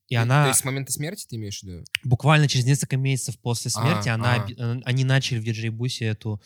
и 0.09 0.15
она 0.15 0.45
То 0.45 0.49
есть 0.49 0.61
с 0.61 0.65
момента 0.65 0.91
смерти 0.91 1.27
ты 1.29 1.37
имеешь 1.37 1.61
в 1.61 1.63
виду? 1.65 1.85
буквально 2.03 2.49
через 2.49 2.65
несколько 2.65 2.97
месяцев 2.97 3.39
после 3.39 3.71
смерти 3.71 4.09
А, 4.09 4.15
она, 4.15 4.35
а. 4.35 4.51
э, 4.51 4.81
они 4.85 5.05
начали 5.05 5.39
в 5.39 5.45
диджей 5.45 5.69
бусе 5.69 6.07
эту, 6.07 6.41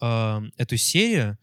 э, 0.00 0.40
эту 0.56 0.76
серию. 0.76 1.38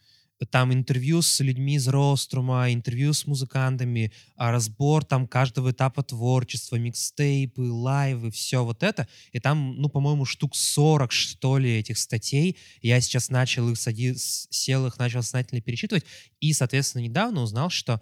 там 0.51 0.74
интервью 0.74 1.22
с 1.22 1.39
людьми 1.39 1.75
из 1.75 1.88
Рострума, 1.88 2.72
интервью 2.72 3.13
с 3.13 3.25
музыкантами, 3.25 4.12
а, 4.36 4.51
разбор 4.51 5.05
там 5.05 5.25
каждого 5.25 5.72
этапа 5.72 6.03
творчества, 6.03 6.75
микстейпы, 6.75 7.62
лайвы, 7.62 8.29
все 8.29 8.63
вот 8.63 8.84
это. 8.84 9.08
И 9.32 9.39
там, 9.39 9.77
ну, 9.77 9.88
по-моему, 9.89 10.25
штук 10.25 10.55
40, 10.55 11.12
что 11.13 11.58
ли, 11.58 11.79
этих 11.79 11.98
статей. 11.98 12.58
Я 12.82 13.00
сейчас 13.00 13.29
начал 13.29 13.70
их, 13.70 13.79
сади... 13.79 14.13
сел 14.15 14.86
их, 14.86 15.00
начал 15.00 15.24
сознательно 15.24 15.62
перечитывать. 15.62 16.03
И, 16.41 16.51
соответственно, 16.51 17.03
недавно 17.03 17.41
узнал, 17.41 17.70
что 17.70 18.01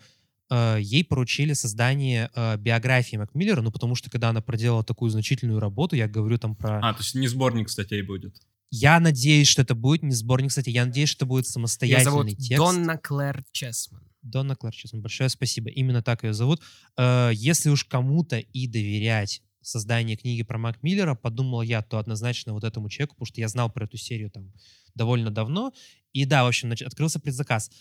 э, 0.51 0.77
ей 0.81 1.03
поручили 1.03 1.53
создание 1.53 2.29
э, 2.35 2.57
биографии 2.57 3.15
Макмиллера, 3.15 3.61
ну, 3.61 3.71
потому 3.71 3.95
что 3.95 4.11
когда 4.11 4.29
она 4.29 4.41
проделала 4.41 4.83
такую 4.83 5.09
значительную 5.09 5.59
работу, 5.59 5.95
я 5.95 6.07
говорю 6.07 6.37
там 6.37 6.55
про... 6.55 6.79
А, 6.79 6.93
то 6.93 6.99
есть 6.99 7.15
не 7.15 7.27
сборник 7.27 7.69
статей 7.69 8.01
будет. 8.01 8.35
Я 8.69 8.99
надеюсь, 8.99 9.47
что 9.47 9.61
это 9.61 9.75
будет 9.75 10.03
не 10.03 10.13
сборник, 10.13 10.49
кстати, 10.49 10.69
я 10.69 10.85
надеюсь, 10.85 11.09
что 11.09 11.19
это 11.19 11.25
будет 11.25 11.45
Ее 11.45 11.51
самостоятельный 11.51 12.03
зовут 12.11 12.29
текст. 12.37 12.57
Донна 12.57 12.97
Клэр 12.97 13.43
Чесман. 13.51 14.01
Донна 14.21 14.55
Клэр 14.55 14.73
Чесман, 14.73 15.01
большое 15.01 15.29
спасибо. 15.29 15.69
Именно 15.69 16.03
так 16.03 16.23
ее 16.23 16.33
зовут. 16.33 16.61
Э, 16.97 17.31
Если 17.33 17.69
уж 17.69 17.85
кому-то 17.85 18.37
и 18.37 18.67
доверять 18.67 19.41
создание 19.61 20.17
книги 20.17 20.43
про 20.43 20.57
Мак 20.57 20.83
Миллера, 20.83 21.15
подумал 21.15 21.61
я, 21.61 21.81
то 21.81 21.97
однозначно 21.97 22.53
вот 22.53 22.63
этому 22.63 22.89
человеку, 22.89 23.15
потому 23.15 23.27
что 23.27 23.41
я 23.41 23.47
знал 23.47 23.69
про 23.69 23.85
эту 23.85 23.97
серию 23.97 24.29
там 24.29 24.51
довольно 24.95 25.31
давно. 25.31 25.73
И 26.13 26.25
да, 26.25 26.43
в 26.43 26.47
общем, 26.47 26.71
открылся 26.71 27.19
предзаказ. 27.19 27.71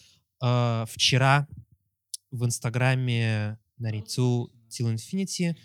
Э, 0.43 0.85
Вчера 0.89 1.49
в 2.31 2.45
Инстаграме 2.45 3.59
на 3.79 3.91
Рицу 3.91 4.53
Till 4.69 4.95
Infinity 4.95 5.57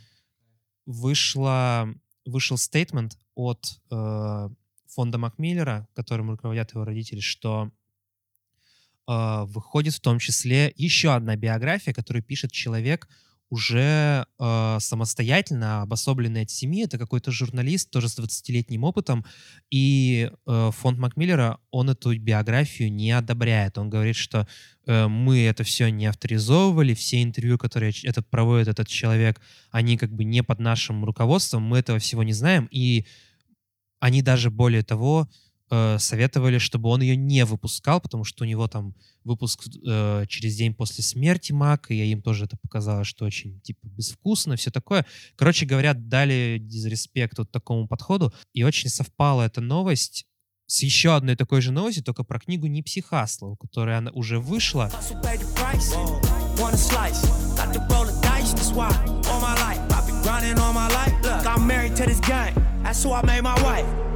вышла, 0.86 1.88
вышел 2.26 2.58
стейтмент 2.58 3.18
от 3.36 3.80
э, 3.92 4.50
фонда 4.88 5.18
Макмиллера, 5.18 5.88
которым 5.94 6.32
руководят 6.32 6.74
его 6.74 6.86
родители, 6.86 7.20
что 7.20 7.72
э, 9.08 9.44
выходит 9.46 9.94
в 9.94 10.00
том 10.00 10.20
числе 10.20 10.74
еще 10.76 11.14
одна 11.14 11.36
биография, 11.36 11.94
которую 11.94 12.24
пишет 12.24 12.52
человек 12.52 13.08
уже 13.50 14.25
э, 14.40 14.78
самостоятельно, 14.80 15.82
обособленный 15.82 16.42
от 16.42 16.50
семьи. 16.50 16.84
Это 16.84 16.98
какой-то 16.98 17.32
журналист, 17.32 17.92
тоже 17.92 18.10
с 18.10 18.20
20-летним 18.20 18.84
опытом. 18.84 19.25
И 19.70 20.32
э, 20.46 20.72
фонд 20.74 21.00
Макмиллера, 21.00 21.60
он 21.72 21.90
эту 21.90 22.18
биографию 22.18 22.92
не 22.92 23.12
одобряет. 23.12 23.78
Он 23.78 23.90
говорит, 23.90 24.16
что 24.16 24.48
э, 24.88 25.08
мы 25.08 25.44
это 25.44 25.64
все 25.64 25.90
не 25.90 26.08
авторизовывали, 26.08 26.94
все 26.94 27.22
интервью, 27.22 27.58
которые 27.58 27.94
этот 28.04 28.28
проводит 28.30 28.68
этот 28.68 28.88
человек, 28.88 29.40
они 29.72 29.98
как 29.98 30.12
бы 30.12 30.24
не 30.24 30.44
под 30.44 30.60
нашим 30.60 31.06
руководством, 31.06 31.64
мы 31.64 31.80
этого 31.80 32.00
всего 32.00 32.24
не 32.24 32.34
знаем. 32.34 32.68
И 32.72 33.06
они 34.00 34.22
даже 34.22 34.50
более 34.50 34.84
того 34.84 35.30
э, 35.75 36.00
советовали, 36.00 36.58
чтобы 36.58 36.89
он 36.89 37.01
ее 37.01 37.15
не 37.15 37.46
выпускал, 37.46 38.00
потому 38.00 38.24
что 38.24 38.44
у 38.44 38.48
него 38.48 38.67
там 38.67 38.96
выпуск 39.24 39.67
э, 39.86 40.25
через 40.27 40.55
день 40.55 40.74
после 40.74 41.03
смерти 41.03 41.51
Мака, 41.51 41.94
и 41.94 41.98
им 41.98 42.22
тоже 42.22 42.46
это 42.46 42.58
показалось, 42.58 43.08
что 43.08 43.25
очень 43.25 43.60
типа 43.62 43.79
безвкусно, 43.84 44.55
все 44.55 44.72
такое. 44.72 45.05
Короче 45.36 45.65
говоря, 45.65 45.94
дали 45.94 46.58
дизреспект 46.62 47.38
вот 47.38 47.51
такому 47.51 47.88
подходу, 47.88 48.34
и 48.53 48.63
очень 48.63 48.89
совпала 48.89 49.44
эта 49.44 49.62
новость 49.62 50.25
с 50.67 50.82
еще 50.82 51.15
одной 51.15 51.36
такой 51.36 51.62
же 51.62 51.72
новостью, 51.72 52.03
только 52.03 52.24
про 52.24 52.39
книгу 52.39 52.67
Нипси 52.67 53.01
Хаслоу, 53.01 53.55
которая 53.55 54.00
она 54.00 54.12
уже 54.12 54.39
вышла. 54.39 54.91
All 61.46 61.62
married 61.62 61.96
to 61.96 62.05
this 62.05 62.20
game. 62.20 62.53
That's 62.84 63.01
who 63.01 63.13
I 63.13 63.22
made 63.22 63.41
my 63.41 63.55
wife. 63.63 64.15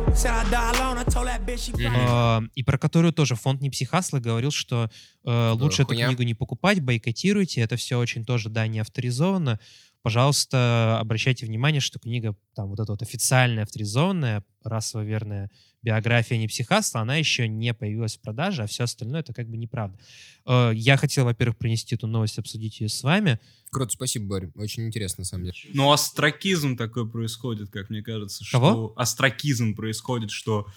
Э, 2.42 2.42
и 2.56 2.64
про 2.64 2.78
которую 2.78 3.14
тоже 3.14 3.36
фонд 3.36 3.62
Нипси 3.62 3.86
Хасла 3.86 4.20
говорил, 4.20 4.52
что 4.52 4.90
э, 5.24 5.52
лучше 5.52 5.84
эту 5.84 5.90
хуйня. 5.90 6.08
книгу 6.08 6.24
не 6.24 6.34
покупать, 6.34 6.82
бойкотируйте, 6.82 7.62
это 7.62 7.76
все 7.76 7.98
очень 7.98 8.26
тоже, 8.26 8.50
да, 8.50 8.68
не 8.68 8.80
авторизовано. 8.80 9.60
Пожалуйста, 10.02 10.98
обращайте 11.00 11.46
внимание, 11.46 11.82
что 11.82 12.00
книга 12.00 12.36
там 12.56 12.70
вот 12.70 12.80
эта 12.80 12.92
вот 12.92 13.02
официальная, 13.02 13.64
авторизованная, 13.64 14.46
расово 14.64 15.04
верная 15.04 15.52
биография 15.82 16.38
Нипси 16.38 16.64
Хасла, 16.64 17.02
она 17.02 17.16
еще 17.16 17.48
не 17.48 17.74
появилась 17.74 18.18
в 18.18 18.22
продаже, 18.22 18.64
а 18.64 18.68
все 18.68 18.84
остальное 18.84 19.22
это 19.22 19.34
как 19.34 19.50
бы 19.50 19.58
неправда. 19.58 19.98
Э, 20.46 20.72
я 20.74 20.98
хотел, 20.98 21.26
во-первых, 21.26 21.58
принести 21.58 21.96
эту 21.96 22.08
новость, 22.08 22.38
обсудить 22.38 22.80
ее 22.80 22.90
с 22.90 23.04
вами. 23.04 23.40
Круто, 23.72 23.92
спасибо, 23.94 24.26
Борь. 24.26 24.52
Очень 24.56 24.88
интересно, 24.88 25.22
на 25.22 25.26
самом 25.26 25.46
деле. 25.46 25.58
Ну, 25.74 25.92
астракизм 25.92 26.76
такой 26.76 27.10
происходит, 27.10 27.70
как 27.70 27.90
мне 27.90 28.02
кажется. 28.02 28.44
Что... 28.44 28.60
Кого? 28.60 28.94
Астракизм 28.96 29.76
происходит, 29.76 30.32
что 30.32 30.68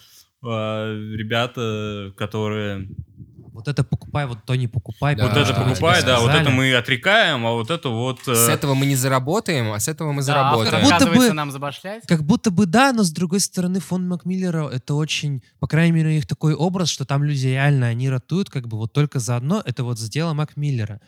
э, 0.41 0.47
ребята, 0.47 2.13
которые 2.17 2.87
Вот 3.53 3.67
это 3.67 3.83
покупай, 3.83 4.25
вот 4.25 4.39
то 4.45 4.55
не 4.55 4.67
покупай. 4.67 5.15
Да, 5.15 5.27
вот 5.27 5.37
это 5.37 5.53
тебе 5.53 5.63
покупают, 5.63 6.05
да, 6.07 6.19
вот 6.19 6.31
это 6.31 6.49
мы 6.49 6.73
отрекаем, 6.73 7.45
а 7.45 7.51
вот 7.51 7.69
это 7.69 7.89
вот... 7.89 8.27
э, 8.27 8.33
С 8.35 8.49
этого 8.49 8.73
мы 8.73 8.87
не 8.87 8.95
заработаем, 8.95 9.71
а 9.71 9.79
с 9.79 9.87
этого 9.87 10.11
мы 10.11 10.21
Да, 10.21 10.25
заработаем. 10.25 10.83
автор 10.91 11.09
Будто 11.13 11.27
бы- 11.29 11.33
нам 11.33 11.51
забашлять. 11.51 12.03
Как 12.07 12.23
будто 12.23 12.49
бы 12.49 12.65
да, 12.65 12.91
но 12.93 13.03
с 13.03 13.11
другой 13.11 13.39
стороны 13.39 13.79
фонд 13.79 14.07
Макмиллера 14.07 14.67
это 14.69 14.95
очень, 14.95 15.43
по 15.59 15.67
крайней 15.67 15.91
мере, 15.91 16.09
у 16.09 16.13
них 16.13 16.25
такой 16.25 16.55
образ, 16.55 16.89
что 16.89 17.05
там 17.05 17.23
люди 17.23 17.45
реально, 17.47 17.87
они 17.87 18.09
ратуют 18.09 18.49
как 18.49 18.67
бы 18.67 18.77
вот 18.77 18.91
только 18.91 19.19
заодно, 19.19 19.61
это 19.63 19.83
вот 19.83 19.99
сделал 19.99 20.33
Макмиллера. 20.33 20.99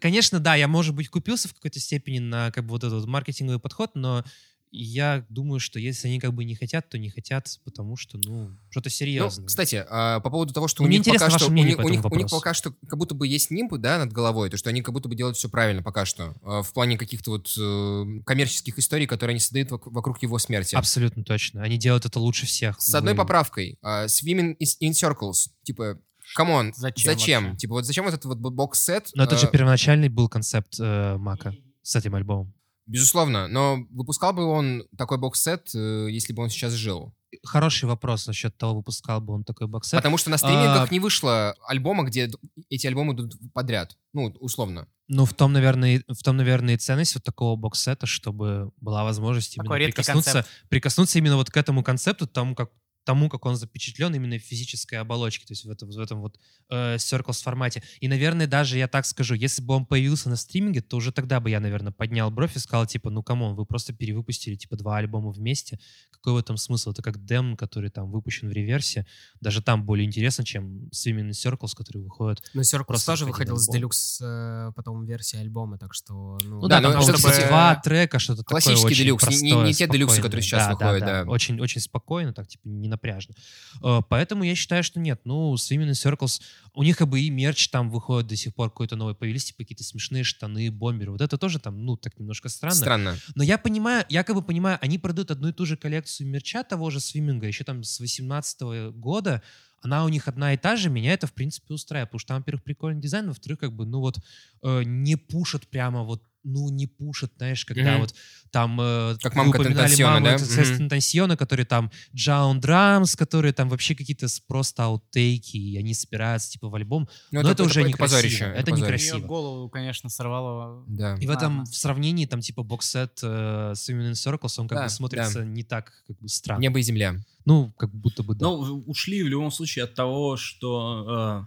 Конечно, 0.00 0.40
да, 0.40 0.54
я, 0.56 0.68
может 0.68 0.94
быть, 0.94 1.08
купился 1.08 1.48
в 1.48 1.54
какой-то 1.54 1.80
степени 1.80 2.18
на 2.18 2.50
как 2.50 2.64
бы 2.64 2.70
вот 2.72 2.84
этот 2.84 3.00
вот 3.00 3.08
маркетинговый 3.08 3.60
подход, 3.60 3.92
но 3.94 4.24
я 4.70 5.24
думаю, 5.28 5.60
что 5.60 5.78
если 5.78 6.08
они 6.08 6.20
как 6.20 6.32
бы 6.34 6.44
не 6.44 6.54
хотят, 6.54 6.88
то 6.88 6.98
не 6.98 7.10
хотят, 7.10 7.58
потому 7.64 7.96
что, 7.96 8.18
ну, 8.18 8.50
что-то 8.70 8.88
Ну, 8.88 8.90
серьезное. 8.90 9.46
кстати, 9.46 9.84
а, 9.88 10.20
по 10.20 10.30
поводу 10.30 10.52
того, 10.52 10.68
что 10.68 10.82
Ну, 10.82 10.88
у 10.88 10.90
них 10.90 11.04
пока 11.04 11.30
что 11.30 11.46
у 11.46 11.52
них, 11.52 11.78
у 11.78 11.88
них, 11.88 12.04
у 12.04 12.14
них 12.16 12.30
пока 12.30 12.54
что 12.54 12.72
как 12.88 12.98
будто 12.98 13.14
бы 13.14 13.26
есть 13.26 13.50
нимб, 13.50 13.72
да, 13.78 13.98
над 13.98 14.12
головой, 14.12 14.50
то 14.50 14.56
что 14.56 14.70
они 14.70 14.82
как 14.82 14.92
будто 14.94 15.08
бы 15.08 15.14
делают 15.14 15.36
все 15.36 15.48
правильно 15.48 15.82
пока 15.82 16.04
что 16.04 16.34
а, 16.42 16.62
в 16.62 16.72
плане 16.72 16.98
каких-то 16.98 17.30
вот 17.30 17.52
э, 17.58 18.20
коммерческих 18.24 18.78
историй, 18.78 19.06
которые 19.06 19.32
они 19.34 19.40
создают 19.40 19.70
вок- 19.70 19.82
вокруг 19.86 20.22
его 20.22 20.38
смерти. 20.38 20.74
Абсолютно 20.74 21.24
точно. 21.24 21.62
Они 21.62 21.76
делают 21.78 22.04
это 22.06 22.18
лучше 22.20 22.46
всех. 22.46 22.80
С 22.80 22.94
одной 22.94 23.14
Вы- 23.14 23.18
поправкой. 23.18 23.78
а, 23.82 24.06
Swimming 24.06 24.56
is 24.58 24.76
in 24.82 24.90
circles. 24.92 25.48
Типа, 25.62 25.98
come 26.34 26.56
on, 26.56 26.72
Зачем 26.76 27.12
зачем? 27.12 27.44
вообще? 27.44 27.58
Типа, 27.58 27.74
вот 27.74 27.84
зачем 27.86 28.04
вот 28.04 28.14
этот 28.14 28.26
вот 28.26 28.38
бокс-сет? 28.38 29.10
Но 29.14 29.24
это 29.24 29.34
а, 29.36 29.38
же 29.38 29.46
первоначальный 29.48 30.08
был 30.08 30.28
концепт 30.28 30.76
э, 30.78 31.16
Мака 31.16 31.54
с 31.82 31.96
этим 31.96 32.14
альбомом. 32.14 32.52
Безусловно, 32.88 33.48
но 33.48 33.86
выпускал 33.90 34.32
бы 34.32 34.44
он 34.44 34.84
такой 34.96 35.18
бокс-сет, 35.18 35.68
э, 35.74 36.08
если 36.10 36.32
бы 36.32 36.42
он 36.42 36.48
сейчас 36.48 36.72
жил. 36.72 37.14
Хороший 37.44 37.84
вопрос 37.84 38.26
насчет 38.26 38.56
того, 38.56 38.76
выпускал 38.76 39.20
бы 39.20 39.34
он 39.34 39.44
такой 39.44 39.66
боксет. 39.66 39.98
Потому 39.98 40.16
что 40.16 40.30
на 40.30 40.38
стримингах 40.38 40.88
А, 40.88 40.92
не 40.92 40.98
вышло 40.98 41.54
альбома, 41.66 42.04
где 42.04 42.30
эти 42.70 42.86
альбомы 42.86 43.12
идут 43.12 43.34
подряд. 43.52 43.98
Ну, 44.14 44.34
условно. 44.40 44.88
Ну, 45.08 45.26
в 45.26 45.34
том, 45.34 45.52
наверное, 45.52 46.02
в 46.08 46.22
том, 46.22 46.38
наверное, 46.38 46.74
и 46.74 46.76
ценность 46.78 47.14
вот 47.14 47.24
такого 47.24 47.56
боксета, 47.56 48.06
чтобы 48.06 48.70
была 48.80 49.04
возможность 49.04 49.56
именно 49.56 49.66
Такой 49.68 49.84
прикоснуться, 49.84 50.32
концепт. 50.32 50.48
прикоснуться 50.70 51.18
именно 51.18 51.36
вот 51.36 51.50
к 51.50 51.56
этому 51.58 51.82
концепту, 51.82 52.26
тому, 52.26 52.54
как 52.54 52.70
тому, 53.08 53.30
как 53.30 53.46
он 53.46 53.56
запечатлен 53.56 54.14
именно 54.14 54.36
в 54.38 54.42
физической 54.42 54.96
оболочке, 54.96 55.46
то 55.46 55.52
есть 55.52 55.64
в 55.64 55.70
этом, 55.70 55.88
в 55.90 55.98
этом 55.98 56.20
вот 56.20 56.38
э, 56.70 56.96
Circles 56.96 57.42
формате. 57.42 57.82
И, 58.00 58.08
наверное, 58.08 58.46
даже 58.46 58.76
я 58.76 58.86
так 58.86 59.06
скажу, 59.06 59.34
если 59.34 59.62
бы 59.62 59.72
он 59.74 59.86
появился 59.86 60.28
на 60.28 60.36
стриминге, 60.36 60.82
то 60.82 60.98
уже 60.98 61.10
тогда 61.10 61.40
бы 61.40 61.48
я, 61.48 61.58
наверное, 61.60 61.90
поднял 61.90 62.30
бровь 62.30 62.54
и 62.56 62.58
сказал, 62.58 62.84
типа, 62.86 63.08
ну, 63.08 63.22
come 63.22 63.40
on, 63.40 63.54
вы 63.54 63.64
просто 63.64 63.94
перевыпустили, 63.94 64.56
типа, 64.56 64.76
два 64.76 64.98
альбома 64.98 65.30
вместе. 65.30 65.78
Какой 66.10 66.34
в 66.34 66.36
этом 66.36 66.58
смысл? 66.58 66.90
Это 66.90 67.00
как 67.00 67.24
демон, 67.24 67.56
который 67.56 67.88
там 67.90 68.10
выпущен 68.10 68.48
в 68.50 68.52
реверсе. 68.52 69.06
Даже 69.40 69.62
там 69.62 69.84
более 69.86 70.04
интересно, 70.04 70.44
чем 70.44 70.88
Swimming 70.92 71.30
in 71.30 71.30
Circles, 71.30 71.70
который 71.74 72.02
выходит 72.02 72.42
Но 72.52 72.60
Circles 72.60 73.06
тоже 73.06 73.24
выходил 73.24 73.54
выходил 73.54 73.56
с 73.56 73.62
альбом. 73.68 73.74
делюкс 73.76 74.20
э, 74.22 74.72
потом 74.76 75.06
версии 75.06 75.38
альбома, 75.38 75.78
так 75.78 75.94
что... 75.94 76.38
Ну, 76.44 76.60
Ну 76.60 76.68
Да, 76.68 76.80
да, 76.80 76.88
но 76.90 77.00
по-моему, 77.00 77.46
два 77.48 77.76
трека, 77.76 78.18
что-то 78.18 78.42
такое 78.42 78.60
Классический 78.60 78.86
очень 78.86 79.04
deluxe, 79.04 79.28
не- 79.42 79.52
не- 79.52 79.62
не 79.62 79.72
те 79.74 79.86
делюксы, 79.88 80.20
которые 80.20 80.42
сейчас 80.42 80.66
Да, 80.66 80.72
выходят, 80.72 81.00
да. 81.06 81.24
да. 81.24 81.30
Очень, 81.30 81.60
очень 81.60 81.80
спокойно, 81.80 82.32
так, 82.34 82.48
типа, 82.48 82.66
не 82.66 82.88
напряжно. 82.98 83.34
Э, 83.82 84.00
Поэтому 84.08 84.44
я 84.44 84.54
считаю, 84.54 84.82
что 84.82 85.00
нет. 85.00 85.20
Ну, 85.24 85.54
Swimming 85.54 85.90
in 85.90 85.92
Circles, 85.92 86.42
у 86.74 86.82
них 86.82 86.96
как 86.96 87.08
бы 87.08 87.20
и 87.20 87.30
мерч 87.30 87.68
там 87.68 87.90
выходит 87.90 88.28
до 88.28 88.36
сих 88.36 88.54
пор 88.54 88.70
какой-то 88.70 88.96
новый. 88.96 89.14
Появились, 89.14 89.44
типа, 89.44 89.58
какие-то 89.58 89.84
смешные 89.84 90.24
штаны, 90.24 90.70
бомберы. 90.70 91.12
Вот 91.12 91.20
это 91.20 91.38
тоже 91.38 91.58
там, 91.58 91.84
ну, 91.84 91.96
так 91.96 92.18
немножко 92.18 92.48
странно. 92.48 92.74
Странно. 92.74 93.16
Но 93.34 93.44
я 93.44 93.58
понимаю, 93.58 94.04
я 94.08 94.24
как 94.24 94.36
бы 94.36 94.42
понимаю, 94.42 94.78
они 94.82 94.98
продают 94.98 95.30
одну 95.30 95.48
и 95.48 95.52
ту 95.52 95.64
же 95.64 95.76
коллекцию 95.76 96.26
мерча 96.28 96.64
того 96.64 96.90
же 96.90 97.00
свиминга, 97.00 97.46
еще 97.46 97.64
там 97.64 97.84
с 97.84 98.00
18 98.00 98.92
года, 98.94 99.42
она 99.80 100.04
у 100.04 100.08
них 100.08 100.26
одна 100.28 100.54
и 100.54 100.56
та 100.56 100.76
же, 100.76 100.90
меня 100.90 101.12
это, 101.12 101.26
в 101.26 101.32
принципе, 101.32 101.74
устраивает, 101.74 102.10
потому 102.10 102.18
что 102.18 102.28
там, 102.28 102.38
во-первых, 102.38 102.64
прикольный 102.64 103.00
дизайн, 103.00 103.28
во-вторых, 103.28 103.60
как 103.60 103.72
бы, 103.72 103.86
ну 103.86 104.00
вот, 104.00 104.18
э, 104.62 104.82
не 104.84 105.16
пушат 105.16 105.68
прямо 105.68 106.02
вот, 106.02 106.22
ну, 106.44 106.68
не 106.70 106.86
пушат, 106.86 107.32
знаешь, 107.36 107.64
когда 107.64 107.92
Мгм. 107.92 108.00
вот 108.00 108.14
там... 108.50 108.80
э, 108.80 109.16
Как 109.20 109.34
мамка 109.34 109.58
маму 109.58 109.74
да? 109.74 109.86
Мгм. 109.88 110.78
Тентасьона, 110.78 111.36
которые 111.36 111.66
там 111.66 111.90
Джаун 112.14 112.60
Драмс, 112.60 113.16
которые 113.16 113.52
там 113.52 113.68
вообще 113.68 113.94
какие-то 113.94 114.26
просто 114.46 114.84
аутейки, 114.84 115.56
и 115.56 115.76
они 115.76 115.94
собираются, 115.94 116.50
типа, 116.50 116.68
в 116.68 116.74
альбом. 116.74 117.08
Ну, 117.32 117.42
Но 117.42 117.50
это 117.50 117.64
уже 117.64 117.80
это 117.80 117.88
некрасиво, 117.90 118.16
позорище. 118.16 118.44
это 118.44 118.70
позорище. 118.70 118.84
некрасиво. 118.86 119.16
Её 119.18 119.26
голову, 119.26 119.68
конечно, 119.68 120.08
сорвало. 120.08 120.84
Да. 120.88 121.16
И 121.20 121.26
в 121.26 121.30
этом 121.30 121.58
Ладно. 121.58 121.70
в 121.72 121.76
сравнении 121.76 122.26
там 122.26 122.40
типа 122.40 122.62
боксет 122.62 123.18
э, 123.22 123.72
Swimming 123.74 124.12
in 124.12 124.12
Circles, 124.12 124.54
он 124.58 124.68
как 124.68 124.78
Да, 124.78 124.84
бы 124.84 124.90
смотрится 124.90 125.44
не 125.44 125.64
так 125.64 125.92
как 126.06 126.18
бы 126.20 126.28
странно. 126.28 126.60
Небо 126.60 126.78
и 126.78 126.82
земля. 126.82 127.16
Ну, 127.44 127.72
как 127.78 127.90
будто 127.94 128.22
бы 128.22 128.34
да. 128.34 128.46
Ну, 128.46 128.82
ушли 128.86 129.22
в 129.22 129.28
любом 129.28 129.50
случае 129.50 129.84
от 129.84 129.94
того, 129.94 130.36
что 130.36 131.46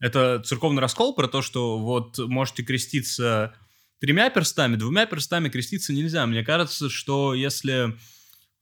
Это 0.00 0.40
церковный 0.44 0.80
раскол 0.80 1.14
про 1.14 1.28
то, 1.28 1.42
что 1.42 1.78
вот 1.78 2.18
можете 2.18 2.64
креститься 2.64 3.54
тремя 4.02 4.30
перстами, 4.30 4.74
двумя 4.74 5.06
перстами 5.06 5.48
креститься 5.48 5.92
нельзя. 5.92 6.26
Мне 6.26 6.42
кажется, 6.42 6.90
что 6.90 7.34
если 7.34 7.96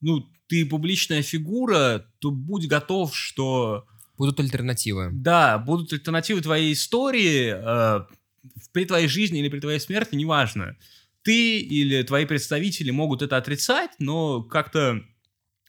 ну, 0.03 0.31
ты 0.49 0.67
публичная 0.67 1.23
фигура, 1.23 2.07
то 2.19 2.31
будь 2.31 2.69
готов, 2.69 3.17
что 3.17 3.87
Будут 4.19 4.39
альтернативы. 4.39 5.09
да, 5.13 5.57
будут 5.57 5.95
альтернативы 5.95 6.43
твоей 6.43 6.75
истории 6.75 7.55
э, 7.57 8.05
при 8.75 8.85
твоей 8.85 9.09
жизни 9.09 9.41
или 9.41 9.49
при 9.49 9.61
твоей 9.61 9.81
смерти, 9.81 10.15
неважно. 10.15 10.77
Ты 11.23 11.59
или 11.59 12.03
твои 12.03 12.27
представители 12.27 12.91
могут 12.91 13.23
это 13.23 13.39
отрицать, 13.39 13.93
но 13.99 14.43
как-то 14.43 15.03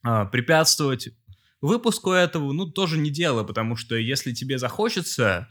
а, 0.04 0.26
препятствовать 0.26 1.10
выпуску 1.62 2.12
этого, 2.12 2.52
ну, 2.52 2.70
тоже 2.70 2.98
не 2.98 3.10
дело, 3.10 3.46
потому 3.46 3.78
что 3.78 3.96
если 3.96 4.34
тебе 4.34 4.58
захочется 4.58 5.48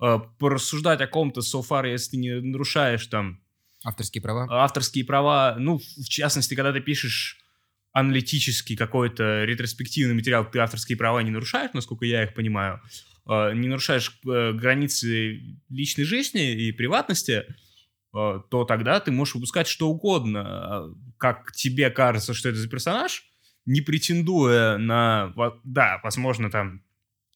э, 0.00 0.18
порассуждать 0.38 1.00
о 1.00 1.06
ком-то 1.06 1.40
so 1.40 1.62
far, 1.68 1.88
если 1.88 2.12
ты 2.12 2.16
не 2.16 2.40
нарушаешь 2.40 3.06
там 3.06 3.40
Авторские 3.84 4.22
права. 4.22 4.46
авторские 4.50 5.04
права, 5.04 5.56
ну, 5.58 5.78
в 5.78 6.08
частности, 6.08 6.54
когда 6.54 6.72
ты 6.72 6.80
пишешь 6.80 7.38
аналитический 7.92 8.76
какой-то 8.76 9.44
ретроспективный 9.44 10.14
материал, 10.14 10.50
ты 10.50 10.58
авторские 10.58 10.98
права 10.98 11.22
не 11.22 11.30
нарушаешь, 11.30 11.70
насколько 11.72 12.04
я 12.04 12.24
их 12.24 12.34
понимаю, 12.34 12.80
э, 13.28 13.52
не 13.54 13.68
нарушаешь 13.68 14.20
э, 14.26 14.52
границы 14.52 15.40
личной 15.68 16.04
жизни 16.04 16.52
и 16.52 16.72
приватности, 16.72 17.44
э, 17.44 17.44
то 18.12 18.64
тогда 18.64 19.00
ты 19.00 19.12
можешь 19.12 19.34
выпускать 19.34 19.66
что 19.66 19.88
угодно, 19.88 20.90
э, 20.90 21.12
как 21.16 21.52
тебе 21.52 21.88
кажется, 21.90 22.34
что 22.34 22.48
это 22.48 22.58
за 22.58 22.68
персонаж, 22.68 23.24
не 23.66 23.80
претендуя 23.80 24.78
на... 24.78 25.32
Да, 25.64 26.00
возможно, 26.04 26.50
там 26.50 26.82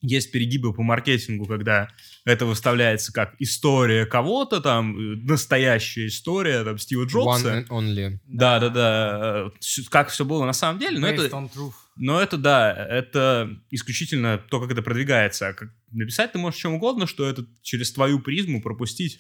есть 0.02 0.32
перегибы 0.32 0.72
по 0.72 0.82
маркетингу, 0.82 1.44
когда 1.46 1.88
это 2.24 2.46
выставляется 2.46 3.12
как 3.12 3.34
история 3.38 4.06
кого-то, 4.06 4.60
там, 4.60 4.96
э, 4.96 5.16
настоящая 5.16 6.06
история, 6.06 6.64
там, 6.64 6.78
Стива 6.78 7.04
Джобса. 7.04 7.48
One 7.48 7.66
and 7.66 7.68
only. 7.68 8.18
Да, 8.26 8.58
да, 8.60 8.68
да. 8.70 9.46
э, 9.46 9.50
Как 9.90 10.08
все 10.08 10.24
было 10.24 10.44
на 10.46 10.52
самом 10.54 10.78
деле. 10.80 10.98
Но 10.98 11.08
Based 11.08 11.26
это, 11.26 11.36
on 11.36 11.50
truth. 11.54 11.72
но 11.96 12.20
это 12.20 12.36
да, 12.38 12.72
это 12.72 13.50
исключительно 13.70 14.38
то, 14.38 14.60
как 14.60 14.70
это 14.72 14.82
продвигается. 14.82 15.48
А 15.48 15.52
как 15.52 15.70
написать 15.92 16.32
ты 16.32 16.38
можешь 16.38 16.60
чем 16.60 16.74
угодно, 16.74 17.06
что 17.06 17.28
это 17.28 17.44
через 17.62 17.92
твою 17.92 18.20
призму 18.20 18.62
пропустить 18.62 19.18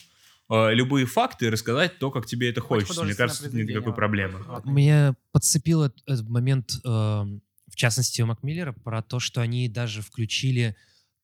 э, 0.48 0.72
любые 0.74 1.04
факты 1.04 1.46
и 1.46 1.50
рассказать 1.50 1.98
то, 1.98 2.10
как 2.10 2.24
тебе 2.26 2.48
это 2.50 2.60
Хоть 2.60 2.84
хочется. 2.84 3.04
Мне 3.04 3.14
кажется, 3.14 3.54
нет 3.54 3.68
никакой 3.68 3.92
проблемы. 3.94 4.38
Вот. 4.46 4.64
Меня 4.64 5.14
подцепил 5.32 5.84
эт- 5.84 5.98
этот 6.06 6.28
момент, 6.28 6.70
э, 6.84 7.24
в 7.70 7.76
частности, 7.76 8.20
у 8.22 8.26
Макмиллера, 8.26 8.72
про 8.72 9.02
то, 9.02 9.20
что 9.20 9.40
они 9.40 9.68
даже 9.68 10.02
включили 10.02 10.76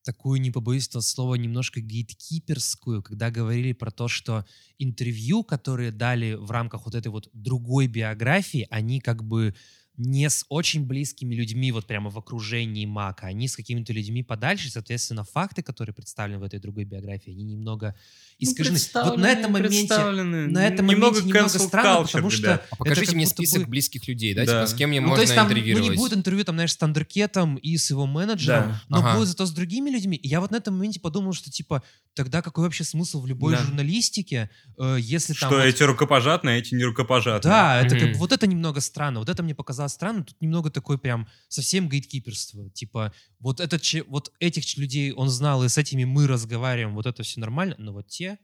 такую, 0.03 0.39
не 0.39 0.51
побоюсь 0.51 0.87
этого 0.87 1.01
слова, 1.01 1.35
немножко 1.35 1.81
гейткиперскую, 1.81 3.03
когда 3.03 3.29
говорили 3.29 3.73
про 3.73 3.91
то, 3.91 4.07
что 4.07 4.45
интервью, 4.77 5.43
которые 5.43 5.91
дали 5.91 6.33
в 6.33 6.49
рамках 6.49 6.85
вот 6.85 6.95
этой 6.95 7.09
вот 7.09 7.29
другой 7.33 7.87
биографии, 7.87 8.67
они 8.69 9.01
как 9.01 9.23
бы 9.23 9.53
не 9.97 10.29
с 10.29 10.45
очень 10.49 10.85
близкими 10.85 11.33
людьми, 11.33 11.71
вот 11.71 11.87
прямо 11.87 12.09
в 12.11 12.17
окружении 12.19 12.85
Мака, 12.85 13.27
они 13.27 13.47
с 13.47 13.55
какими-то 13.55 13.93
людьми 13.93 14.21
подальше, 14.23 14.69
соответственно, 14.69 15.23
факты, 15.23 15.63
которые 15.63 15.93
представлены 15.95 16.37
в 16.39 16.43
этой 16.43 16.59
другой 16.59 16.85
биографии, 16.85 17.31
они 17.31 17.43
немного 17.43 17.95
искажены. 18.37 18.77
вот 18.93 19.17
на 19.17 19.31
этом 19.31 19.51
моменте, 19.51 19.95
на 20.11 20.67
этом 20.67 20.85
моменте 20.85 21.23
немного 21.23 21.49
странно, 21.49 22.05
потому 22.05 22.29
что 22.29 22.61
А 22.69 22.75
покажите 22.75 23.07
как 23.07 23.15
мне 23.15 23.25
список 23.25 23.63
бы- 23.63 23.69
близких 23.69 24.07
людей, 24.07 24.35
да, 24.35 24.45
Да. 24.45 24.61
типа, 24.65 24.67
с 24.67 24.77
кем 24.77 24.89
мне 24.91 25.01
ну, 25.01 25.07
можно 25.07 25.17
то 25.17 25.21
есть 25.23 25.33
там 25.35 25.47
ну, 25.47 25.53
интервьюировать. 25.53 25.89
не 25.91 25.97
будет 25.97 26.13
интервью, 26.13 26.43
там, 26.45 26.55
знаешь, 26.55 26.71
с 26.73 26.77
Тандеркетом 26.77 27.55
и 27.55 27.75
с 27.77 27.89
его 27.89 28.05
менеджером, 28.05 28.69
Да. 28.69 28.81
но 28.89 28.97
Ага. 28.99 29.15
будет 29.17 29.27
зато 29.29 29.47
с 29.47 29.51
другими 29.51 29.89
людьми. 29.89 30.15
И 30.17 30.27
я 30.27 30.39
вот 30.41 30.51
на 30.51 30.57
этом 30.57 30.75
моменте 30.77 30.99
подумал, 30.99 31.33
что, 31.33 31.49
типа, 31.49 31.81
тогда 32.13 32.43
какой 32.43 32.65
вообще 32.65 32.83
смысл 32.83 33.21
в 33.21 33.25
любой 33.27 33.53
Да. 33.55 33.63
журналистике, 33.63 34.49
э, 34.77 34.97
если 34.99 35.33
там... 35.33 35.49
Что 35.49 35.57
вот- 35.57 35.65
эти 35.65 35.81
рукопожатные, 35.83 36.55
а 36.57 36.59
эти 36.59 36.75
не 36.75 36.83
рукопожатные. 36.83 37.51
Да, 37.51 37.81
это 37.81 37.95
как 37.95 38.03
Мгм. 38.03 38.13
бы, 38.13 38.19
вот 38.19 38.31
это 38.31 38.45
немного 38.45 38.79
странно. 38.81 39.19
Вот 39.19 39.29
это 39.29 39.41
мне 39.41 39.55
показалось 39.55 39.86
странно. 39.87 40.23
Тут 40.23 40.41
немного 40.41 40.69
такой 40.69 40.97
прям 40.97 41.27
совсем 41.47 41.89
гейткиперство. 41.89 42.69
Типа, 42.69 43.13
вот, 43.39 43.59
этот, 43.59 43.83
вот 44.07 44.31
этих 44.39 44.77
людей 44.77 45.11
он 45.11 45.29
знал, 45.29 45.63
и 45.63 45.69
с 45.69 45.77
этими 45.77 46.03
мы 46.03 46.27
разговариваем, 46.27 46.95
вот 46.95 47.05
это 47.05 47.23
все 47.23 47.39
нормально, 47.39 47.75
но 47.77 47.93
вот 47.93 48.07
те 48.07 48.39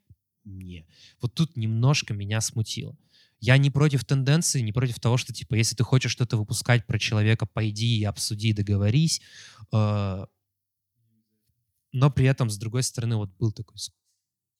не. 0.45 0.85
Вот 1.21 1.33
тут 1.33 1.55
немножко 1.55 2.13
меня 2.13 2.41
смутило. 2.41 2.97
Я 3.39 3.57
не 3.57 3.69
против 3.69 4.05
тенденции, 4.05 4.61
не 4.61 4.71
против 4.71 4.99
того, 4.99 5.17
что, 5.17 5.33
типа, 5.33 5.55
если 5.55 5.75
ты 5.75 5.83
хочешь 5.83 6.11
что-то 6.11 6.37
выпускать 6.37 6.85
про 6.87 6.97
человека, 6.97 7.45
пойди 7.45 7.99
и 7.99 8.03
обсуди, 8.05 8.53
договорись. 8.53 9.21
Э, 9.73 10.25
Но 11.91 12.09
при 12.09 12.25
этом, 12.25 12.49
с 12.49 12.57
другой 12.57 12.83
стороны, 12.83 13.17
вот 13.17 13.35
был 13.37 13.51
такой 13.51 13.77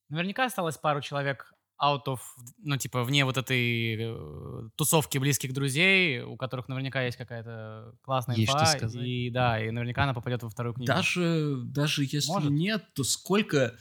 Наверняка 0.10 0.46
осталось 0.46 0.78
пару 0.78 1.02
человек 1.02 1.54
out 1.84 2.04
of, 2.08 2.19
ну, 2.60 2.78
типа, 2.78 3.04
вне 3.04 3.26
вот 3.26 3.38
этой 3.38 3.98
э, 4.00 4.69
тусовки 4.76 5.17
близких 5.17 5.54
друзей, 5.54 6.22
у 6.22 6.38
которых 6.38 6.67
наверняка 6.69 7.04
есть 7.04 7.17
какая-то 7.17 7.93
классная 8.02 8.36
Есть 8.36 8.50
что 8.52 8.60
инфа, 8.60 8.78
сказать. 8.78 9.06
и 9.06 9.30
да, 9.30 9.63
и 9.63 9.69
наверняка 9.72 10.04
она 10.04 10.13
попадет 10.13 10.43
во 10.43 10.50
вторую 10.50 10.74
книгу. 10.76 10.88
Даже, 10.88 11.58
даже 11.65 12.04
если 12.04 12.32
Может. 12.32 12.52
нет, 12.52 12.86
то 12.93 13.04
сколько... 13.04 13.76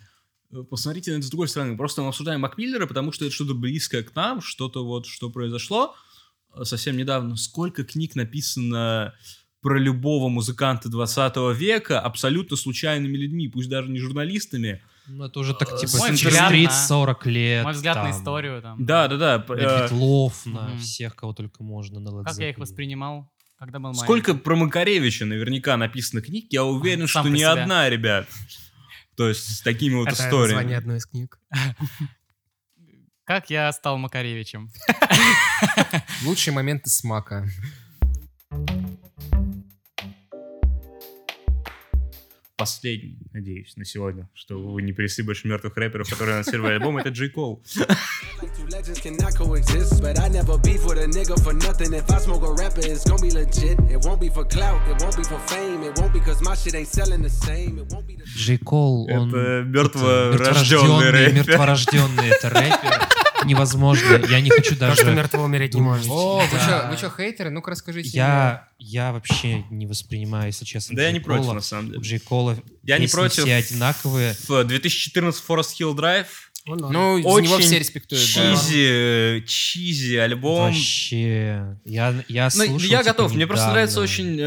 э, 0.53 0.63
Посмотрите 0.69 1.13
на 1.13 1.17
это 1.19 1.27
с 1.27 1.31
другой 1.31 1.49
стороны. 1.49 1.77
Просто 1.77 2.03
мы 2.03 2.09
обсуждаем 2.09 2.41
Макмиллера, 2.41 2.87
потому 2.87 3.13
что 3.13 3.25
это 3.25 3.35
что-то 3.35 3.55
близкое 3.55 4.03
к 4.03 4.15
нам, 4.15 4.41
что-то 4.41 4.85
вот, 4.85 5.07
что 5.07 5.31
произошло 5.31 5.95
э, 6.55 6.65
совсем 6.65 6.97
недавно. 6.97 7.37
Сколько 7.37 7.85
книг 7.85 8.17
написано 8.17 9.15
про 9.61 9.79
любого 9.79 10.29
музыканта 10.29 10.89
20 10.89 11.37
века 11.57 12.01
абсолютно 12.01 12.57
случайными 12.57 13.17
людьми, 13.17 13.49
пусть 13.49 13.69
даже 13.69 13.89
не 13.91 14.01
журналистами. 14.01 14.83
Ну, 15.09 15.25
это 15.25 15.41
уже 15.41 15.55
так, 15.55 15.69
Э, 15.73 15.79
типа, 15.79 15.97
мой 15.99 16.13
взгляд 16.13 16.51
на- 16.51 16.57
30-40 16.57 17.27
лет. 17.27 17.65
Мой 17.65 17.73
взгляд 17.73 17.97
на 17.97 18.03
там, 18.05 18.11
историю 18.13 18.63
там. 18.63 18.85
Да, 18.85 19.09
да, 19.09 19.17
да. 19.17 19.45
на 19.49 19.53
э, 19.55 19.83
Битлов, 19.85 20.47
на 20.47 20.69
Мгм. 20.69 20.79
всех, 20.79 21.17
кого 21.17 21.33
только 21.33 21.63
можно, 21.65 21.99
на 22.01 22.23
Как 22.25 22.37
я 22.39 22.51
их 22.51 22.59
воспринимал, 22.59 23.29
когда 23.59 23.79
был 23.79 23.89
маленький. 23.91 24.05
Сколько 24.05 24.35
про 24.35 24.55
Макаревича 24.57 25.25
наверняка 25.25 25.77
написано 25.77 26.23
книг, 26.23 26.47
я 26.51 26.65
уверен, 26.65 27.09
Сам 27.09 27.25
что 27.25 27.31
не 27.33 27.39
себе. 27.41 27.49
одна, 27.49 27.91
ребят. 27.91 28.29
То 29.17 29.29
есть 29.29 29.57
с 29.59 29.61
такими 29.63 29.95
вот 29.95 30.09
Это 30.09 30.15
историями. 30.23 30.55
название 30.55 30.79
одной 30.79 30.97
из 30.99 31.07
книг. 31.07 31.39
Как 33.25 33.51
я 33.51 33.71
стал 33.73 33.99
Макаревичем. 33.99 34.71
Лучшие 36.25 36.55
моменты 36.55 36.91
смака. 36.91 37.47
Последний, 42.63 43.19
надеюсь, 43.33 43.77
на 43.77 43.85
сегодня, 43.85 44.29
что 44.35 44.57
вы 44.57 44.83
не 44.83 44.93
принесли 44.93 45.25
больше 45.25 45.49
мертвых 45.49 45.77
рэперов, 45.77 46.09
которые 46.09 46.35
анонсировали 46.35 46.75
альбом, 46.75 46.97
это 46.97 47.09
Джей 47.09 47.29
Кол. 47.29 47.61
Джей 58.37 58.59
Кол, 58.59 59.09
он... 59.11 59.35
Это 59.35 59.39
это 59.39 59.65
мертворожденный 59.65 61.11
рэпер. 61.11 61.35
Мертворожденный 61.35 62.29
это 62.29 62.49
рэпер. 62.49 63.22
Невозможно. 63.45 64.25
Я 64.29 64.41
не 64.41 64.51
хочу 64.51 64.77
То, 64.77 64.95
что 64.95 65.05
даже... 65.05 65.15
мертвого 65.17 65.45
умереть 65.45 65.75
не 65.75 65.81
может. 65.81 66.07
О, 66.09 66.41
вы 66.51 66.59
что, 66.59 66.89
вы 66.91 66.97
что, 66.97 67.11
хейтеры? 67.11 67.51
Ну-ка 67.51 67.71
расскажите. 67.71 68.11
Я, 68.11 68.69
я 68.79 69.13
вообще 69.13 69.65
не 69.71 69.87
воспринимаю, 69.87 70.47
если 70.47 70.65
честно, 70.65 70.97
Да 70.97 71.03
я 71.03 71.13
не 71.13 71.21
против, 71.21 71.53
на 71.53 71.61
самом 71.61 71.89
деле. 71.89 72.01
Джей 72.01 72.19
Кола 72.19 72.57
Я 72.83 72.99
не 72.99 73.07
против. 73.09 73.45
все 73.45 73.55
одинаковые. 73.55 74.35
В 74.49 74.65
2014 74.65 75.43
Forest 75.47 75.77
Hill 75.81 75.95
Drive. 75.95 76.27
Ну, 76.65 77.21
очень 77.25 77.49
него 77.49 77.59
все 77.59 77.79
респектуют. 77.79 78.23
да. 78.35 78.55
чизи, 78.57 79.45
чизи 79.47 80.17
альбом. 80.17 80.67
Вообще. 80.73 81.77
Я, 81.85 82.23
я 82.29 82.45
Ну, 82.55 82.67
слушал, 82.67 82.89
я 82.89 82.99
типа, 82.99 83.05
готов. 83.11 83.35
Мне 83.35 83.47
просто 83.49 83.71
нравится 83.71 84.01
очень 84.01 84.39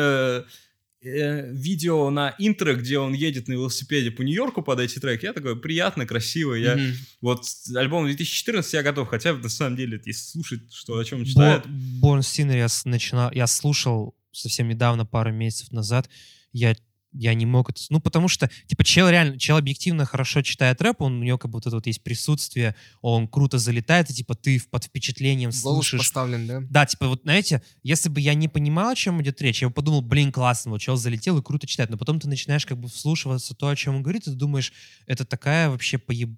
э, 1.06 1.52
видео 1.54 2.10
на 2.10 2.36
интро, 2.40 2.74
где 2.74 3.00
он 3.00 3.14
едет 3.14 3.48
на 3.48 3.54
велосипеде 3.54 4.12
по 4.12 4.22
Нью-Йорку 4.24 4.62
под 4.62 4.80
эти 4.80 5.00
треки. 5.00 5.26
Я 5.26 5.34
такой, 5.34 5.60
приятно, 5.60 6.06
красиво. 6.06 6.54
Я 6.54 6.76
Мгм. 6.76 6.94
вот 7.22 7.46
альбом 7.76 8.06
2014 8.06 8.74
я 8.74 8.84
готов, 8.84 9.08
хотя 9.08 9.34
на 9.34 9.50
самом 9.50 9.76
деле, 9.78 10.02
если 10.06 10.32
слушать, 10.32 10.74
что 10.74 10.98
о 10.98 11.06
чем 11.06 11.24
читает, 11.26 11.66
Born 12.02 12.20
Sinner 12.20 12.58
я, 12.58 12.68
начинал, 12.90 13.32
я 13.32 13.48
слушал 13.48 14.16
совсем 14.32 14.68
недавно, 14.68 15.06
пару 15.06 15.32
месяцев 15.32 15.72
назад. 15.72 16.10
Я, 16.52 16.76
я 17.18 17.34
не 17.34 17.46
мог 17.46 17.70
это... 17.70 17.82
Ну, 17.90 18.00
потому 18.00 18.28
что, 18.28 18.50
типа, 18.68 18.84
чел 18.84 19.10
реально, 19.10 19.40
чел 19.40 19.58
объективно 19.58 20.06
хорошо 20.06 20.42
читает 20.42 20.82
рэп, 20.82 21.02
он, 21.02 21.22
у 21.22 21.24
него 21.24 21.38
как 21.38 21.52
будто 21.52 21.70
вот 21.70 21.88
есть 21.88 22.04
присутствие, 22.04 22.76
он 23.02 23.28
круто 23.28 23.58
залетает, 23.58 24.10
и, 24.10 24.14
типа, 24.14 24.36
ты 24.36 24.62
под 24.70 24.86
впечатлением 24.86 25.50
Голос 25.50 25.62
слушаешь 25.62 26.02
поставлен, 26.02 26.48
да? 26.48 26.62
Да, 26.70 26.86
типа, 26.86 27.08
вот, 27.08 27.22
знаете, 27.24 27.62
если 27.84 28.10
бы 28.10 28.20
я 28.22 28.34
не 28.34 28.48
понимал, 28.48 28.90
о 28.90 28.96
чем 28.96 29.22
идет 29.22 29.42
речь, 29.42 29.62
я 29.62 29.70
бы 29.70 29.74
подумал, 29.74 30.02
блин, 30.02 30.32
классно, 30.32 30.72
вот 30.72 30.82
чел 30.82 30.98
залетел 30.98 31.38
и 31.38 31.44
круто 31.44 31.68
читает, 31.68 31.90
но 31.90 31.98
потом 31.98 32.20
ты 32.20 32.28
начинаешь 32.28 32.66
как 32.66 32.78
бы 32.78 32.88
вслушиваться 32.88 33.54
то, 33.56 33.70
о 33.70 33.76
чем 33.76 33.96
он 33.96 34.04
говорит, 34.04 34.24
и 34.24 34.32
ты 34.32 34.36
думаешь, 34.36 34.74
это 35.08 35.26
такая 35.26 35.70
вообще 35.70 35.98
поеб... 35.98 36.32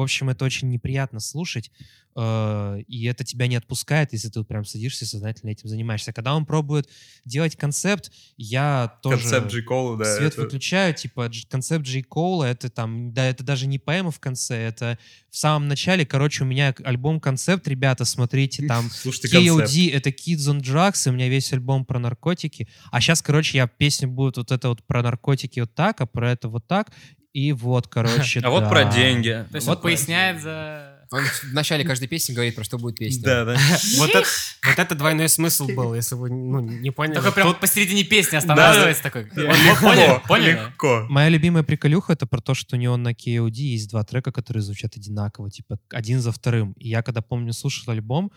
В 0.00 0.02
общем, 0.02 0.30
это 0.30 0.46
очень 0.46 0.70
неприятно 0.70 1.20
слушать, 1.20 1.70
э, 2.16 2.78
и 2.88 3.04
это 3.04 3.22
тебя 3.22 3.48
не 3.48 3.56
отпускает, 3.56 4.14
если 4.14 4.30
ты 4.30 4.38
вот 4.38 4.48
прям 4.48 4.64
садишься 4.64 5.04
и 5.04 5.08
сознательно 5.08 5.50
этим 5.50 5.68
занимаешься. 5.68 6.14
Когда 6.14 6.34
он 6.34 6.46
пробует 6.46 6.88
делать 7.26 7.54
концепт, 7.54 8.10
я 8.38 8.98
тоже... 9.02 9.18
Концепт 9.20 9.52
Джей 9.52 9.62
Кола, 9.62 9.98
да. 9.98 10.16
Свет 10.16 10.32
это- 10.32 10.40
выключаю, 10.40 10.94
типа 10.94 11.30
концепт 11.50 11.84
Джей 11.84 12.02
Коула, 12.02 12.44
это 12.44 12.70
там, 12.70 13.12
да, 13.12 13.26
это 13.26 13.44
даже 13.44 13.66
не 13.66 13.78
поэма 13.78 14.10
в 14.10 14.20
конце, 14.20 14.56
это 14.56 14.98
в 15.28 15.36
самом 15.36 15.68
начале, 15.68 16.06
короче, 16.06 16.44
у 16.44 16.46
меня 16.46 16.74
альбом 16.82 17.20
концепт, 17.20 17.68
ребята, 17.68 18.06
смотрите, 18.06 18.66
там 18.66 18.88
Слушайте 18.94 19.28
концепт. 19.28 19.70
KOD, 19.70 19.92
это 19.92 20.08
Kids 20.08 20.48
on 20.48 20.60
Drugs, 20.62 21.06
и 21.06 21.10
у 21.10 21.12
меня 21.12 21.28
весь 21.28 21.52
альбом 21.52 21.84
про 21.84 21.98
наркотики. 21.98 22.68
А 22.90 23.02
сейчас, 23.02 23.20
короче, 23.20 23.58
я 23.58 23.66
песня 23.66 24.08
будет 24.08 24.38
вот 24.38 24.50
это 24.50 24.70
вот 24.70 24.82
про 24.82 25.02
наркотики 25.02 25.60
вот 25.60 25.74
так, 25.74 26.00
а 26.00 26.06
про 26.06 26.32
это 26.32 26.48
вот 26.48 26.66
так. 26.66 26.90
И 27.32 27.52
вот, 27.52 27.86
короче, 27.86 28.40
А 28.44 28.50
вот 28.50 28.68
про 28.68 28.84
деньги. 28.84 29.46
То 29.50 29.56
есть 29.56 29.66
Вот 29.66 29.78
он 29.78 29.82
поясняет 29.82 30.40
за... 30.42 30.86
Он 31.12 31.24
в 31.24 31.52
начале 31.52 31.84
каждой 31.84 32.06
песни 32.06 32.32
говорит, 32.32 32.54
про 32.54 32.62
что 32.62 32.78
будет 32.78 32.96
песня. 32.96 33.24
Да, 33.24 33.44
да. 33.44 33.56
Вот 33.98 34.10
это, 34.10 34.24
вот 34.64 34.78
это 34.78 34.94
двойной 34.94 35.28
смысл 35.28 35.66
был, 35.66 35.94
если 35.94 36.14
вы 36.14 36.30
ну, 36.30 36.60
не 36.60 36.90
поняли. 36.92 37.16
Только 37.16 37.32
прям 37.32 37.48
Тут- 37.48 37.60
посередине 37.60 38.04
песни 38.04 38.36
останавливается 38.36 39.02
такой. 39.02 39.24
Легко? 39.34 40.22
Поняли? 40.28 40.52
легко. 40.52 41.06
Моя 41.08 41.28
любимая 41.28 41.64
приколюха 41.64 42.12
это 42.12 42.26
про 42.26 42.40
то, 42.40 42.54
что 42.54 42.76
у 42.76 42.78
него 42.78 42.96
на 42.96 43.12
KOD 43.12 43.50
есть 43.50 43.90
два 43.90 44.04
трека, 44.04 44.30
которые 44.30 44.62
звучат 44.62 44.96
одинаково, 44.96 45.50
типа 45.50 45.80
один 45.90 46.20
за 46.20 46.30
вторым. 46.30 46.72
И 46.72 46.88
я 46.88 47.02
когда 47.02 47.22
помню 47.22 47.52
слушал 47.52 47.92
альбом, 47.92 48.30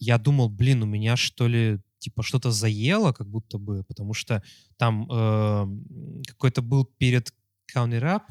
я 0.00 0.18
думал, 0.18 0.48
блин, 0.48 0.82
у 0.82 0.86
меня 0.86 1.16
что 1.16 1.46
ли 1.46 1.78
типа 1.98 2.22
что-то 2.22 2.50
заело, 2.50 3.12
как 3.12 3.28
будто 3.28 3.58
бы, 3.58 3.84
потому 3.84 4.14
что 4.14 4.42
там 4.76 5.08
э, 5.10 5.66
какой-то 6.28 6.62
был 6.62 6.84
перед 6.84 7.32
County 7.74 8.00
Rap, 8.00 8.22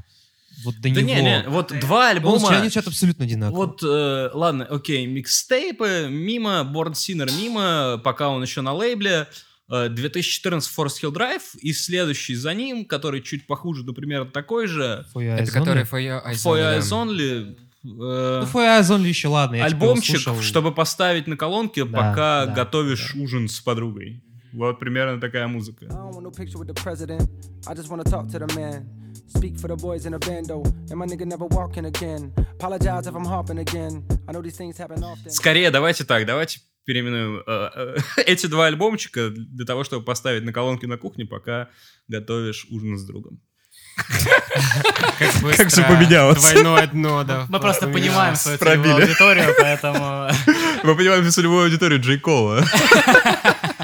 вот 0.63 0.76
до 0.76 0.82
Да 0.82 0.89
него. 0.89 1.02
не, 1.02 1.21
не, 1.21 1.43
вот 1.47 1.71
два 1.80 2.06
Он- 2.10 2.15
альбома... 2.17 2.50
они 2.50 2.62
звучат 2.69 2.88
абсолютно 2.88 3.26
одинаково. 3.26 3.56
Вот, 3.56 3.84
э, 3.84 4.30
ладно, 4.34 4.65
окей, 4.65 5.06
микстейпы 5.06 6.08
мимо, 6.10 6.63
Борн 6.63 6.93
Синер 6.95 7.30
мимо, 7.38 8.00
пока 8.04 8.30
он 8.30 8.41
еще 8.41 8.62
на 8.62 8.73
лейбле. 8.73 9.28
Э, 9.69 9.89
2014 9.89 10.71
Forest 10.78 11.04
Hill 11.04 11.12
Drive 11.13 11.41
и 11.60 11.73
следующий 11.73 12.36
за 12.36 12.54
ним, 12.54 12.86
который 12.86 13.21
чуть 13.21 13.45
похуже, 13.47 13.84
например, 13.84 14.26
такой 14.32 14.67
же, 14.67 15.06
Это 15.13 15.52
который. 15.52 15.84
For 15.84 16.00
Your 16.02 16.26
Eyes 16.26 16.34
For 16.36 16.56
Your 16.58 16.78
Eyes 16.80 16.89
да. 16.89 16.95
Only. 16.95 17.52
э, 17.52 17.56
Ну, 17.84 18.43
For 18.45 18.54
Your 18.63 18.80
Eyes 18.80 18.89
Only 18.97 19.08
еще 19.08 19.28
ладно. 19.28 19.63
альбомчик, 19.63 20.19
слушал. 20.21 20.41
чтобы 20.41 20.73
поставить 20.73 21.28
на 21.28 21.36
колонке, 21.38 21.84
Да, 21.86 21.97
пока 21.97 22.45
да, 22.45 22.54
готовишь 22.54 23.13
ужин 23.15 23.47
с 23.50 23.60
подругой. 23.60 24.23
Вот 24.54 24.80
примерно 24.80 25.19
такая 25.21 25.47
музыка. 25.47 25.86
I 25.86 25.89
don't 25.89 26.12
want 26.13 26.23
no 26.23 26.32
picture 26.32 26.58
with 26.58 26.67
the 26.67 26.73
president. 26.73 27.30
I 27.67 27.76
just 27.76 27.89
wanna 27.89 28.04
talk 28.06 28.28
to 28.32 28.39
the 28.39 28.56
man. 28.56 28.86
Speak 29.28 29.58
for 29.58 29.68
the 29.68 29.76
boys 29.76 30.06
in 30.06 30.13
the 30.13 30.20
bando. 30.20 30.63
And 30.90 30.98
my 30.98 31.06
nigga 31.06 31.26
never 31.26 31.46
walking 31.46 31.86
again. 31.86 32.34
Apologize 32.38 33.08
if 33.08 33.16
I'm 33.16 33.26
harping 33.26 33.60
again. 33.60 34.04
I 34.28 34.32
know 34.32 34.42
these 34.42 34.58
things 34.58 34.78
happen 34.78 35.04
often. 35.04 35.32
Скорее, 35.32 35.70
давайте 35.72 36.04
так, 36.06 36.26
давайте 36.26 36.60
переименуем 36.86 37.44
э, 37.46 37.70
э, 37.76 37.98
эти 38.26 38.48
два 38.48 38.68
альбомчика 38.68 39.30
для 39.30 39.66
того, 39.66 39.84
чтобы 39.84 40.06
поставить 40.06 40.44
на 40.44 40.54
колонке 40.54 40.88
на 40.88 40.98
кухне, 40.98 41.26
пока 41.26 41.70
готовишь 42.08 42.66
ужин 42.72 42.98
с 42.98 43.04
другом. 43.04 43.42
Как 45.58 45.68
всё 45.68 45.84
поменялось. 45.88 46.40
Двойное 46.40 46.88
дно, 46.88 47.24
да. 47.24 47.46
Мы 47.50 47.60
просто 47.60 47.88
понимаем 47.88 48.36
свою 48.36 48.58
аудиторию, 48.96 49.54
поэтому... 49.60 50.30
Мы 50.84 50.96
понимаем 50.96 51.30
целевую 51.30 51.66
аудиторию 51.66 52.00
Джей 52.00 52.20
Кола. 52.20 52.63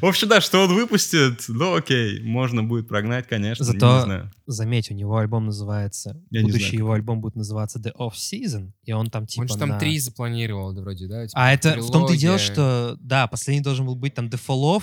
В 0.00 0.06
общем, 0.06 0.28
да, 0.28 0.40
что 0.40 0.64
он 0.64 0.74
выпустит, 0.74 1.44
ну 1.48 1.74
окей, 1.76 2.20
можно 2.22 2.62
будет 2.62 2.88
прогнать, 2.88 3.26
конечно, 3.28 3.64
Зато- 3.64 3.96
не 3.98 4.02
знаю. 4.04 4.32
Заметь, 4.46 4.90
у 4.90 4.94
него 4.94 5.16
альбом 5.16 5.46
называется... 5.46 6.20
Я 6.30 6.42
будущий 6.42 6.60
знаю, 6.70 6.78
его 6.78 6.92
альбом 6.92 7.20
будет 7.20 7.36
называться 7.36 7.78
The 7.78 7.92
Off 7.96 8.12
Season, 8.14 8.72
и 8.84 8.92
он 8.92 9.10
там 9.10 9.26
типа 9.26 9.42
Он 9.42 9.48
же 9.48 9.56
там 9.56 9.68
на- 9.70 9.78
три 9.78 9.98
запланировал, 9.98 10.72
да, 10.72 10.82
вроде, 10.82 11.06
да? 11.06 11.26
типа, 11.26 11.40
А 11.40 11.52
это 11.52 11.80
в 11.80 11.90
том-то 11.90 12.14
и 12.14 12.16
дело, 12.16 12.36
трилогия. 12.38 12.54
что, 12.54 12.96
да, 13.00 13.26
последний 13.28 13.62
должен 13.62 13.86
был 13.86 13.94
быть 13.94 14.14
там 14.14 14.26
The 14.26 14.40
Fall 14.46 14.76
Off, 14.78 14.82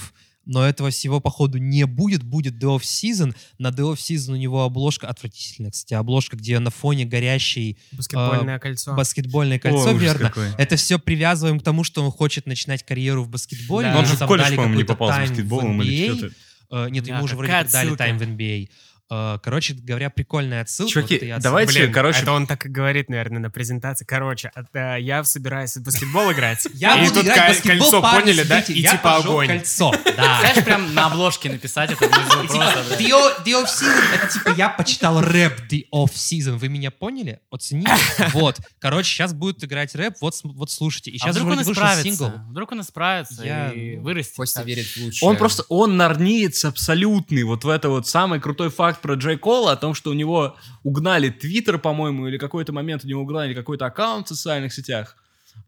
но 0.50 0.68
этого 0.68 0.90
всего, 0.90 1.20
походу, 1.20 1.60
не 1.60 1.86
будет. 1.86 2.24
Будет 2.24 2.56
The 2.56 2.76
Off 2.78 2.82
Season. 2.82 3.36
На 3.60 3.68
The 3.68 3.94
Off 3.94 3.98
Season 3.98 4.34
у 4.34 4.36
него 4.36 4.64
обложка, 4.64 5.08
отвратительная, 5.08 5.70
кстати, 5.72 5.94
обложка, 5.94 6.36
где 6.38 6.58
на 6.60 6.72
фоне 6.72 7.06
горящей 7.06 7.78
Баскетбольное 7.92 8.58
кольцо. 8.60 8.96
баскетбольное 8.96 9.60
кольцо, 9.60 9.90
О, 9.90 9.94
верно. 9.94 10.30
какой. 10.30 10.50
Это 10.58 10.76
все 10.76 10.98
привязываем 10.98 11.60
к 11.60 11.64
тому, 11.64 11.84
что 11.84 12.04
он 12.04 12.12
хочет 12.12 12.48
начинать 12.48 12.84
карьеру 12.84 13.24
в 13.24 13.30
баскетболе. 13.30 13.90
Да. 13.90 13.98
Он 14.00 14.06
Ему 14.06 14.16
же 14.16 14.24
в 14.24 14.28
колледж, 14.28 14.56
по-моему, 14.56 14.76
не 14.76 14.84
попал 14.84 15.12
с 15.12 15.16
в 15.16 15.30
баскетболом 15.30 15.82
или 15.84 16.08
NBA. 16.10 16.18
что-то. 16.18 16.36
Э, 16.72 16.90
Нет, 16.90 17.04
Да, 17.06 17.14
ему 17.16 17.24
уже 17.24 17.36
вроде 17.36 17.52
как 17.52 17.72
дали 17.72 17.96
тайм 17.96 18.18
в 18.18 18.22
NBA. 18.22 18.70
Э, 19.12 19.38
Короче 19.41 19.74
говоря, 19.74 20.10
прикольная 20.10 20.62
отсылка. 20.62 20.91
Чуваки, 20.93 21.13
вот 21.15 21.17
это 21.17 21.26
я 21.26 21.39
давайте- 21.39 21.74
Блин, 21.80 21.91
короче- 21.91 22.19
это 22.22 22.32
он 22.32 22.45
так 22.45 22.65
и 22.65 22.69
говорит, 22.69 23.10
наверное, 23.10 23.39
на 23.39 23.50
презентации. 23.50 24.06
Короче, 24.06 24.52
это 24.56 24.98
я 24.98 25.24
собираюсь 25.24 25.76
в 25.78 25.84
баскетбол 25.84 26.32
играть. 26.32 26.67
Я 26.76 26.95
и 26.95 27.08
буду 27.08 27.15
тут 27.15 27.24
играть 27.26 27.56
в 27.56 27.63
баскетбол, 27.65 27.91
кольцо, 27.91 28.02
поняли, 28.02 28.43
да? 28.43 28.60
И 28.60 28.84
типа 28.84 29.15
огонь. 29.17 29.48
кольцо. 29.48 29.91
Да. 30.15 30.39
Знаешь, 30.41 30.63
прям 30.63 30.93
на 30.93 31.08
обложке 31.08 31.50
написать 31.50 31.91
это 31.91 32.06
внизу 32.08 32.41
Типа, 32.48 32.72
просто. 32.72 33.04
The, 33.04 33.10
O- 33.10 33.43
The 33.43 33.63
Off 33.63 33.65
Season, 33.65 34.15
это 34.15 34.28
типа 34.34 34.50
я 34.58 34.69
почитал 34.69 35.22
рэп 35.22 35.60
The 35.72 35.86
Off 35.93 36.12
Season. 36.13 36.58
Вы 36.58 36.69
меня 36.69 36.91
поняли? 36.91 37.39
Оцените? 37.52 37.91
Вот. 38.34 38.58
Короче, 38.80 39.10
сейчас 39.10 39.34
будет 39.34 39.63
играть 39.63 39.95
рэп, 39.95 40.15
вот, 40.22 40.36
слушайте. 40.69 41.10
И 41.12 41.15
А 41.15 41.19
сейчас 41.19 41.36
же 41.36 41.41
вдруг 41.41 41.58
он 41.58 41.63
исправится? 41.63 42.43
Вдруг 42.50 42.72
он 42.74 42.82
исправится 42.82 43.43
Я- 43.43 43.72
и 43.72 43.98
вырастет. 43.98 44.36
Костя 44.36 44.62
верит 44.62 44.86
в 44.86 44.98
лучшее. 44.98 45.28
Он 45.30 45.36
просто, 45.36 45.63
он 45.69 45.98
нарниец 45.98 46.63
абсолютный. 46.65 47.43
Вот 47.43 47.63
в 47.63 47.69
это 47.69 47.89
вот 47.89 48.08
самый 48.08 48.39
крутой 48.39 48.69
факт 48.69 48.99
про 49.02 49.16
Джей 49.16 49.38
Кола, 49.38 49.72
о 49.74 49.76
том, 49.76 49.94
что 49.94 50.10
у 50.12 50.14
него 50.14 50.56
угнали 50.84 51.30
Твиттер, 51.30 51.78
по-моему, 51.80 52.28
или 52.28 52.38
какой-то 52.38 52.74
момент 52.74 53.04
у 53.06 53.08
него 53.08 53.22
угнали 53.22 53.54
какой-то 53.54 53.86
аккаунт 53.86 54.28
в 54.28 54.30
социальных 54.30 54.74
сетях. 54.74 55.16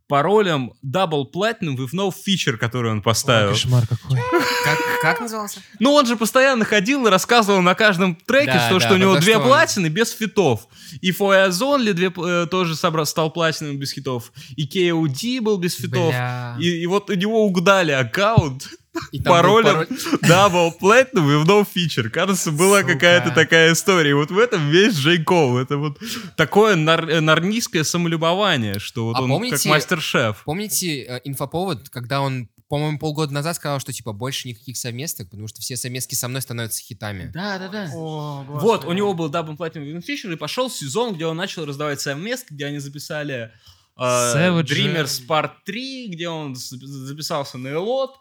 Паролем 0.07 0.73
Double 0.85 1.23
Platinum 1.33 1.77
with 1.77 1.91
no 1.93 2.11
feature, 2.11 2.57
который 2.57 2.91
он 2.91 3.01
поставил. 3.01 3.51
Кошмар 3.51 3.87
какой. 3.87 4.19
Как, 4.63 4.77
как 5.01 5.21
назывался? 5.21 5.61
Ну, 5.79 5.93
он 5.93 6.05
же 6.05 6.17
постоянно 6.17 6.65
ходил 6.65 7.07
и 7.07 7.09
рассказывал 7.09 7.61
на 7.61 7.75
каждом 7.75 8.15
треке, 8.15 8.51
Да, 8.53 8.65
что, 8.67 8.79
да, 8.79 8.85
что 8.85 8.93
у 8.95 8.97
него 8.97 9.15
две 9.17 9.33
что 9.33 9.41
он- 9.41 9.47
платины 9.47 9.87
без 9.87 10.11
фитов. 10.11 10.67
И 10.99 11.11
For 11.11 11.47
Eyes 11.47 11.61
Only 11.61 11.93
две, 11.93 12.11
э, 12.15 12.45
тоже 12.51 12.75
собрал, 12.75 13.05
стал 13.05 13.31
платиновым 13.31 13.77
без 13.79 13.93
хитов. 13.93 14.33
И 14.57 14.67
KOD 14.67 15.39
был 15.41 15.57
без 15.57 15.75
фитов. 15.75 16.09
Бля. 16.09 16.57
И, 16.59 16.67
и 16.67 16.85
вот 16.87 17.09
у 17.09 17.13
него 17.13 17.45
угнали 17.45 17.91
аккаунт 17.93 18.67
И 19.11 19.21
паролем 19.21 19.63
пароль. 19.63 19.87
Double 20.23 20.71
Platinum 20.79 21.41
и 21.41 21.45
no 21.45 21.65
feature. 21.67 22.09
Кажется, 22.09 22.51
была 22.51 22.83
какая-то 22.83 23.31
такая 23.31 23.73
история. 23.73 24.11
И 24.11 24.13
вот 24.13 24.31
в 24.31 24.37
этом 24.39 24.69
весь 24.69 24.95
Джей 24.95 25.21
Кол. 25.23 25.57
Это 25.57 25.77
вот 25.77 25.99
такое 26.37 26.75
нар- 26.75 27.09
э, 27.09 27.19
нарнийское 27.19 27.83
самолюбование, 27.83 28.79
что 28.79 29.05
вот 29.05 29.17
А 29.17 29.21
он 29.23 29.29
помните- 29.29 29.57
как 29.57 29.65
мастер-шеф. 29.65 30.43
Помните 30.45 31.01
э, 31.03 31.21
инфоповод, 31.25 31.89
когда 31.89 32.21
он, 32.21 32.47
по-моему, 32.69 32.99
полгода 32.99 33.33
назад 33.33 33.57
сказал, 33.57 33.81
что 33.81 33.91
типа 33.91 34.13
больше 34.13 34.47
никаких 34.47 34.77
совместок, 34.77 35.29
потому 35.29 35.49
что 35.49 35.59
все 35.61 35.75
совместки 35.75 36.15
со 36.15 36.29
мной 36.29 36.41
становятся 36.41 36.81
хитами. 36.81 37.31
Да, 37.33 37.59
да, 37.59 37.67
да. 37.67 37.89
О, 37.93 38.45
Вот, 38.47 38.85
у 38.85 38.93
него 38.93 39.13
был 39.13 39.29
Double 39.29 39.57
Platinum 39.57 39.91
Win 39.93 40.01
Fisher, 40.07 40.31
и 40.31 40.37
пошел 40.37 40.69
сезон, 40.69 41.15
где 41.15 41.25
он 41.25 41.35
начал 41.35 41.65
раздавать 41.65 41.99
совместки, 41.99 42.53
где 42.53 42.67
они 42.67 42.79
записали 42.79 43.51
э, 43.97 44.01
Savage. 44.01 44.63
Dreamers 44.67 45.21
Part 45.27 45.51
3, 45.65 46.07
где 46.07 46.29
он 46.29 46.55
записался 46.55 47.57
на 47.57 47.67
Элот. 47.73 48.15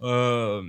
Э, 0.00 0.62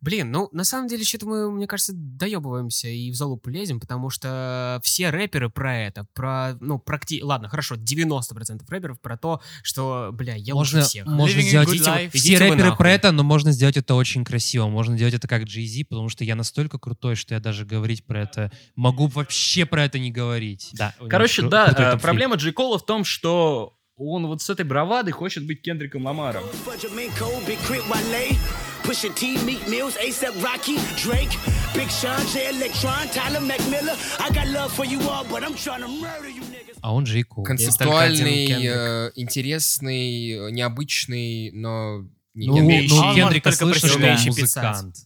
Блин, 0.00 0.30
ну, 0.30 0.48
на 0.52 0.64
самом 0.64 0.88
деле, 0.88 1.04
что-то 1.04 1.26
мы, 1.26 1.50
мне 1.50 1.66
кажется, 1.66 1.92
доебываемся 1.94 2.88
и 2.88 3.10
в 3.10 3.14
залупу 3.14 3.50
лезем, 3.50 3.80
потому 3.80 4.10
что 4.10 4.80
все 4.82 5.10
рэперы 5.10 5.48
про 5.50 5.78
это, 5.78 6.06
про, 6.14 6.56
ну, 6.60 6.78
практи... 6.78 7.22
Ладно, 7.22 7.48
хорошо, 7.48 7.76
90% 7.76 8.62
рэперов 8.68 9.00
про 9.00 9.16
то, 9.16 9.40
что, 9.62 10.10
бля, 10.12 10.34
я 10.34 10.54
Можно, 10.54 10.78
лучше 10.78 10.88
всех. 10.88 11.06
можно 11.06 11.38
Living 11.38 11.42
сделать... 11.42 11.68
Идите 11.68 11.90
вы- 11.90 11.96
life. 11.96 12.10
Все 12.10 12.18
идите 12.18 12.38
рэперы 12.38 12.62
нахуй. 12.64 12.78
про 12.78 12.90
это, 12.90 13.12
но 13.12 13.22
можно 13.22 13.52
сделать 13.52 13.76
это 13.76 13.94
очень 13.94 14.24
красиво. 14.24 14.68
Можно 14.68 14.96
сделать 14.96 15.14
это 15.14 15.28
как 15.28 15.42
Jay-Z, 15.44 15.86
потому 15.88 16.08
что 16.08 16.24
я 16.24 16.34
настолько 16.34 16.78
крутой, 16.78 17.14
что 17.14 17.34
я 17.34 17.40
даже 17.40 17.64
говорить 17.64 18.04
про 18.04 18.22
это... 18.22 18.52
Могу 18.76 19.06
вообще 19.06 19.66
про 19.66 19.84
это 19.84 19.98
не 19.98 20.10
говорить. 20.10 20.70
Да, 20.72 20.94
Короче, 21.08 21.42
да, 21.42 21.94
э, 21.94 21.98
проблема 21.98 22.36
Джей 22.36 22.52
Кола 22.52 22.78
в 22.78 22.84
том, 22.84 23.04
что 23.04 23.78
он 24.10 24.26
вот 24.26 24.42
с 24.42 24.50
этой 24.50 24.64
бравадой 24.64 25.12
хочет 25.12 25.46
быть 25.46 25.62
Кендриком 25.62 26.04
Ламаром. 26.06 26.44
Fudge-a-Minko, 26.66 27.46
Big 27.46 27.58
Crit 27.68 27.82
Wale, 27.88 28.36
Pusha 28.84 29.12
T, 29.14 29.36
Meat 29.46 29.66
Mills, 29.68 29.96
ASAP 29.98 30.34
Rocky, 30.42 30.76
Drake, 30.96 31.36
Big 31.74 31.88
Sean, 31.90 32.20
J 32.32 32.50
Electron, 32.50 33.08
Tyler 33.14 33.40
McMillan. 33.40 33.96
I 34.20 34.30
got 34.34 34.46
love 34.48 34.72
for 34.72 34.84
you 34.84 35.00
all, 35.08 35.24
but 35.24 35.42
I'm 35.42 35.54
trying 35.54 35.82
to 35.82 35.88
murder 35.88 36.28
you 36.28 36.42
niggas. 36.50 36.78
А 36.80 36.92
он 36.94 37.04
Джей 37.04 37.22
Кол. 37.22 37.44
Концептуальный, 37.44 38.34
Есть 38.34 38.48
только 38.48 38.56
один 38.58 38.72
э, 38.72 39.12
интересный, 39.14 40.50
необычный, 40.52 41.52
но 41.52 42.04
не 42.34 42.48
Ну, 42.48 42.56
Кендрик. 42.56 42.90
ну, 42.90 43.14
Кендрика 43.14 43.50
только 43.50 43.64
слышно, 43.78 43.88
что 43.88 43.98
он 43.98 44.26
музыкант. 44.26 44.96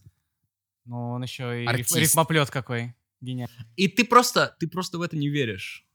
Ну, 0.85 1.09
он 1.11 1.23
еще 1.23 1.63
и 1.63 1.65
Артист. 1.65 1.95
рифмоплет 1.97 2.49
какой. 2.49 2.95
Гениально. 3.21 3.53
И 3.75 3.87
ты 3.87 4.05
просто, 4.05 4.55
ты 4.59 4.67
просто 4.67 4.97
в 4.97 5.01
это 5.01 5.17
не 5.17 5.29
веришь. 5.29 5.85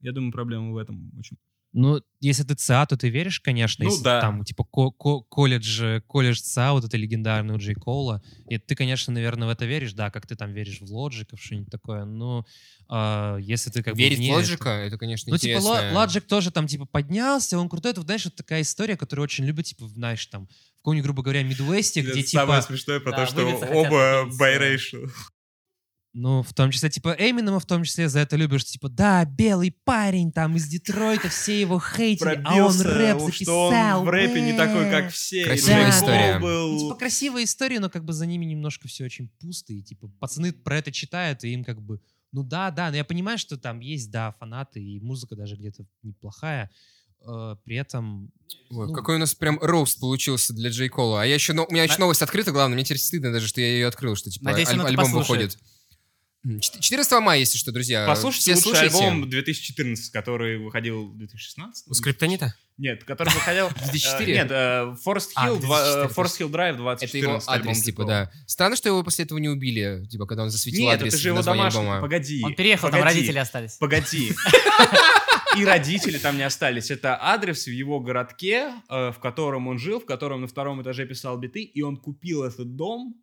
Я 0.00 0.12
думаю, 0.12 0.32
проблема 0.32 0.72
в 0.72 0.76
этом 0.76 1.10
очень. 1.18 1.38
Ну, 1.74 2.02
если 2.20 2.42
ты 2.42 2.54
ЦА, 2.54 2.84
то 2.86 2.96
ты 2.98 3.08
веришь, 3.08 3.40
конечно. 3.40 3.82
Ну 3.84 3.90
если 3.90 4.04
да. 4.04 4.20
Там, 4.20 4.44
типа, 4.44 4.62
ко- 4.64 4.90
ко- 4.90 5.20
колледж, 5.22 5.82
э, 5.82 6.00
колледж 6.02 6.38
ЦА, 6.40 6.72
вот 6.72 6.84
это 6.84 6.96
легендарный 6.98 7.54
у 7.54 7.58
Джей 7.58 7.74
Коула. 7.74 8.22
И 8.48 8.58
ты, 8.58 8.74
конечно, 8.74 9.12
наверное, 9.12 9.48
в 9.48 9.50
это 9.50 9.64
веришь, 9.64 9.94
да, 9.94 10.10
как 10.10 10.26
ты 10.26 10.36
там 10.36 10.52
веришь 10.52 10.80
в 10.80 10.92
Лоджика, 10.92 11.36
в 11.36 11.40
что-нибудь 11.40 11.70
такое. 11.70 12.04
Но 12.04 12.44
а, 12.88 13.38
если 13.38 13.70
ты 13.70 13.82
как 13.82 13.96
Верить 13.96 14.18
бы 14.18 14.22
в 14.22 14.26
вне 14.26 14.34
Лоджика, 14.36 14.68
этого- 14.68 14.86
это, 14.86 14.98
конечно, 14.98 15.30
Ну, 15.30 15.38
типа, 15.38 15.58
интересно. 15.58 15.92
Лоджик 15.94 16.26
тоже 16.26 16.50
там, 16.50 16.66
типа, 16.66 16.84
поднялся, 16.84 17.58
он 17.58 17.70
крутой. 17.70 17.92
Это, 17.92 18.02
знаешь, 18.02 18.24
вот 18.26 18.34
такая 18.34 18.60
история, 18.60 18.96
которую 18.98 19.24
очень 19.24 19.44
любят, 19.46 19.64
типа, 19.64 19.88
знаешь, 19.88 20.26
там, 20.26 20.46
в 20.48 20.76
каком-нибудь, 20.82 21.04
грубо 21.04 21.22
говоря, 21.22 21.42
Мидуэсте, 21.42 22.02
где, 22.02 22.20
Это 22.20 22.28
самое 22.28 22.60
типа, 22.60 22.72
смешное 22.74 23.00
про 23.00 23.12
Да, 23.12 23.16
то, 23.16 23.26
что 23.26 23.46
оба 23.46 24.28
из, 24.28 24.34
э, 24.34 24.38
байрейшл. 24.38 25.06
Ну, 26.14 26.42
в 26.42 26.52
том 26.52 26.70
числе, 26.70 26.90
типа, 26.90 27.16
Эминема 27.18 27.58
в 27.58 27.64
том 27.64 27.84
числе 27.84 28.06
за 28.10 28.20
это 28.20 28.36
любишь, 28.36 28.60
что, 28.62 28.72
типа, 28.72 28.90
да, 28.90 29.24
белый 29.24 29.70
парень 29.84 30.30
там 30.30 30.56
из 30.56 30.68
Детройта, 30.68 31.30
все 31.30 31.58
его 31.58 31.80
хейтили, 31.80 32.42
а 32.44 32.54
он 32.56 32.78
Пробился, 32.78 32.84
рэп 32.94 33.16
что 33.18 33.26
записал. 33.26 34.00
он 34.00 34.04
в 34.06 34.10
рэпе 34.10 34.40
не 34.42 34.52
такой, 34.52 34.90
как 34.90 35.10
все. 35.10 35.44
Красивая 35.44 35.88
история. 35.88 36.38
был- 36.38 36.72
Ну, 36.74 36.78
типа, 36.80 36.94
красивая 36.96 37.44
история, 37.44 37.80
но 37.80 37.88
как 37.88 38.04
бы 38.04 38.12
за 38.12 38.26
ними 38.26 38.44
немножко 38.44 38.88
все 38.88 39.04
очень 39.06 39.30
пусто, 39.40 39.72
и, 39.72 39.80
типа, 39.82 40.08
пацаны 40.20 40.52
про 40.52 40.76
это 40.76 40.92
читают, 40.92 41.44
и 41.44 41.48
им 41.48 41.64
как 41.64 41.80
бы, 41.80 41.98
ну 42.30 42.42
да, 42.42 42.70
да, 42.70 42.90
но 42.90 42.96
я 42.96 43.04
понимаю, 43.04 43.38
что 43.38 43.56
там 43.56 43.80
есть, 43.80 44.10
да, 44.10 44.32
фанаты, 44.38 44.82
и 44.82 45.00
музыка 45.00 45.34
даже 45.34 45.56
где-то 45.56 45.86
неплохая, 46.02 46.70
э, 47.26 47.56
при 47.64 47.76
этом... 47.76 48.30
Ой, 48.68 48.88
ну, 48.88 48.92
какой 48.92 49.16
у 49.16 49.18
нас 49.18 49.34
прям 49.34 49.58
роуст 49.62 49.98
получился 49.98 50.52
для 50.52 50.68
Джей 50.68 50.90
Кола. 50.90 51.22
А 51.22 51.24
я 51.24 51.34
еще, 51.34 51.54
ну, 51.54 51.64
у 51.66 51.72
меня 51.72 51.84
еще 51.84 51.98
новость 51.98 52.20
открыта, 52.20 52.52
главное, 52.52 52.74
мне 52.74 52.84
теперь 52.84 52.98
стыдно 52.98 53.32
даже, 53.32 53.48
что 53.48 53.62
я 53.62 53.68
ее 53.68 53.86
открыл, 53.86 54.14
что 54.14 54.30
типа 54.30 54.44
Надеюсь, 54.44 54.68
аль- 54.68 54.80
альбом 54.80 55.06
послушает. 55.06 55.52
выходит. 55.54 55.58
М, 56.44 56.58
чет- 56.58 56.80
14 56.80 57.20
мая, 57.20 57.38
если 57.38 57.56
что, 57.56 57.70
друзья. 57.70 58.04
Послушайте 58.04 58.54
все 58.54 58.68
лучший 58.68 58.90
слушайте. 58.90 59.06
альбом 59.06 59.30
2014, 59.30 60.10
который 60.10 60.58
выходил 60.58 61.06
в 61.10 61.16
2016. 61.16 61.86
У 61.88 61.94
Скриптонита? 61.94 62.54
Нет, 62.78 63.04
который 63.04 63.32
выходил... 63.32 63.68
2004? 63.76 64.32
э, 64.32 64.36
Нет, 64.36 64.50
э, 64.50 64.96
Forest 65.06 65.30
А, 65.36 65.48
Hill, 65.48 65.58
э, 65.58 65.60
2004. 65.60 66.08
Forest 66.08 66.40
Hill 66.40 66.50
Drive 66.50 66.72
Это 66.72 67.16
его 67.16 67.38
2014 67.38 67.48
адрес, 67.48 67.82
типа, 67.82 68.04
да. 68.04 68.32
Странно, 68.46 68.74
что 68.74 68.88
его 68.88 69.04
после 69.04 69.24
этого 69.24 69.38
не 69.38 69.48
убили, 69.48 70.04
типа, 70.10 70.26
когда 70.26 70.42
он 70.42 70.50
засветил 70.50 70.80
Нет, 70.80 70.94
адрес 70.94 71.14
это 71.14 71.22
же 71.22 71.28
его 71.28 71.42
домашний. 71.42 71.78
альбома. 71.80 72.00
Погоди. 72.00 72.42
Он 72.44 72.54
переехал, 72.54 72.90
там 72.90 73.02
родители 73.02 73.38
остались. 73.38 73.74
Погоди. 73.74 74.32
И 75.56 75.64
родители 75.66 76.18
там 76.18 76.38
не 76.38 76.42
остались. 76.42 76.90
Это 76.90 77.18
адрес 77.22 77.66
в 77.66 77.70
его 77.70 78.00
городке, 78.00 78.72
в 78.88 79.16
котором 79.20 79.68
он 79.68 79.78
жил, 79.78 80.00
в 80.00 80.06
котором 80.06 80.40
на 80.40 80.46
втором 80.48 80.82
этаже 80.82 81.06
писал 81.06 81.36
биты, 81.38 81.62
и 81.62 81.82
он 81.82 81.98
купил 81.98 82.42
этот 82.42 82.74
дом 82.74 83.14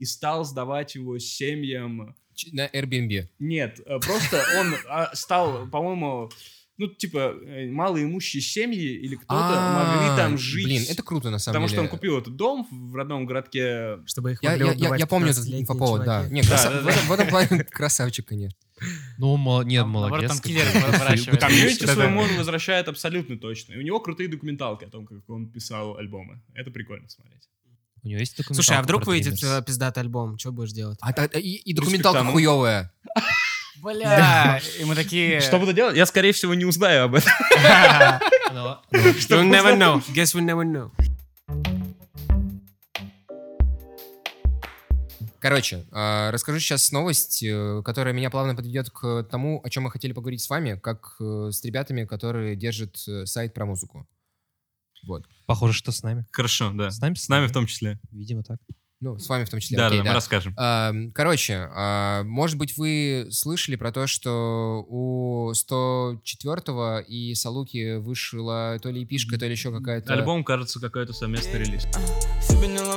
и 0.00 0.04
стал 0.04 0.44
сдавать 0.44 0.96
его 0.96 1.18
семьям. 1.20 2.16
На 2.52 2.66
Airbnb. 2.68 3.28
Нет, 3.38 3.80
э, 3.84 3.98
просто 4.00 4.44
он 4.58 4.74
а, 4.88 5.14
стал, 5.14 5.68
по-моему, 5.68 6.30
ну, 6.78 6.88
типа, 6.88 7.34
э, 7.42 7.70
малоимущие 7.70 8.42
семьи 8.42 8.98
или 8.98 9.14
кто-то 9.14 9.34
могли 9.34 10.10
А, 10.10 10.16
там 10.16 10.36
жить. 10.36 10.66
Блин, 10.66 10.84
это 10.88 11.02
круто, 11.02 11.30
на 11.30 11.38
самом 11.38 11.54
Потому 11.54 11.68
деле. 11.68 11.76
что 11.76 11.82
он 11.82 11.88
купил 11.88 12.18
этот 12.18 12.36
дом 12.36 12.68
в 12.70 12.94
родном 12.94 13.24
городке. 13.24 13.98
Чтобы 14.04 14.32
их 14.32 14.42
могли 14.42 14.58
я, 14.58 14.66
я, 14.66 14.72
убивать 14.72 15.00
я 15.00 15.06
помню 15.06 15.30
этот 15.30 15.44
15-летние 15.44 15.62
инфоповод, 15.62 16.04
да. 16.04 16.28
Не, 16.28 16.42
в, 16.42 17.12
этом, 17.12 17.28
плане 17.28 17.64
красавчик, 17.64 18.26
конечно. 18.26 18.58
Ну, 19.16 19.62
нет, 19.62 19.86
молодец. 19.86 20.38
там 20.38 20.52
бы. 20.52 20.98
выращивают. 20.98 21.40
Комьюнити 21.40 21.80
Да-да. 21.80 21.94
своему 21.94 22.24
возвращает 22.36 22.88
абсолютно 22.88 23.38
точно. 23.38 23.72
И 23.72 23.78
у 23.78 23.82
него 23.82 24.00
крутые 24.00 24.28
документалки 24.28 24.84
о 24.84 24.90
том, 24.90 25.06
как 25.06 25.28
он 25.30 25.50
писал 25.50 25.96
альбомы. 25.96 26.42
Это 26.54 26.70
прикольно 26.70 27.08
смотреть. 27.08 27.48
У 28.06 28.08
него 28.08 28.20
есть 28.20 28.36
Слушай, 28.36 28.76
а 28.76 28.82
документалка 28.82 28.82
вдруг 28.84 29.06
выйдет 29.08 29.42
э, 29.42 29.62
пиздатый 29.66 30.00
альбом? 30.04 30.38
Что 30.38 30.52
будешь 30.52 30.70
делать? 30.70 30.96
А, 31.00 31.12
та- 31.12 31.24
и, 31.24 31.40
и 31.40 31.74
документалка 31.74 32.20
Респектану. 32.20 32.30
хуевая. 32.30 32.92
Бля, 33.82 34.60
и 34.78 34.84
мы 34.84 34.94
такие... 34.94 35.40
Что 35.42 35.58
буду 35.58 35.72
делать? 35.72 35.96
Я, 35.96 36.06
скорее 36.06 36.30
всего, 36.30 36.54
не 36.54 36.64
узнаю 36.64 37.06
об 37.06 37.16
этом. 37.16 37.32
Ну, 38.52 38.78
You'll 38.92 39.50
never 39.50 39.76
know. 39.76 40.00
Guess 40.14 40.36
we'll 40.36 40.46
never 40.46 40.62
know. 40.62 40.92
Короче, 45.40 45.84
а, 45.90 46.30
расскажу 46.30 46.60
сейчас 46.60 46.92
новость, 46.92 47.42
э, 47.42 47.82
которая 47.84 48.14
меня 48.14 48.30
плавно 48.30 48.54
подведет 48.54 48.88
к 48.90 49.24
тому, 49.24 49.60
о 49.64 49.68
чем 49.68 49.82
мы 49.82 49.90
хотели 49.90 50.12
поговорить 50.12 50.42
с 50.42 50.48
вами, 50.48 50.78
как 50.80 51.16
э, 51.20 51.48
с 51.50 51.62
ребятами, 51.64 52.04
которые 52.04 52.54
держат 52.54 52.96
э, 53.08 53.26
сайт 53.26 53.52
про 53.52 53.66
музыку. 53.66 54.08
Вот. 55.06 55.24
Похоже, 55.46 55.74
что 55.74 55.92
с 55.92 56.02
нами. 56.02 56.26
Хорошо, 56.32 56.72
да. 56.74 56.90
С 56.90 57.00
нами? 57.00 57.14
С 57.14 57.28
нами 57.28 57.46
в 57.46 57.52
том 57.52 57.66
числе. 57.66 57.98
Видимо, 58.10 58.42
так. 58.42 58.58
Ну, 59.00 59.18
с 59.18 59.28
вами 59.28 59.44
в 59.44 59.50
том 59.50 59.60
числе. 59.60 59.76
Да, 59.76 59.88
окей, 59.88 59.98
да, 59.98 60.04
мы 60.06 60.14
расскажем. 60.14 60.54
А, 60.56 60.92
Короче, 61.14 61.68
а, 61.74 62.22
может 62.24 62.56
быть, 62.56 62.78
вы 62.78 63.28
слышали 63.30 63.76
про 63.76 63.92
то, 63.92 64.06
что 64.06 64.86
у 64.88 65.50
104-го 65.52 67.00
и 67.06 67.34
Салуки 67.34 67.98
вышла 67.98 68.78
то 68.82 68.90
ли 68.90 69.04
эпишка, 69.04 69.38
то 69.38 69.44
ли 69.44 69.52
еще 69.52 69.70
какая-то... 69.70 70.14
Альбом, 70.14 70.44
кажется, 70.44 70.80
какой-то 70.80 71.12
совместный 71.12 71.60
релиз. 71.60 71.86
Dinner 72.48 72.96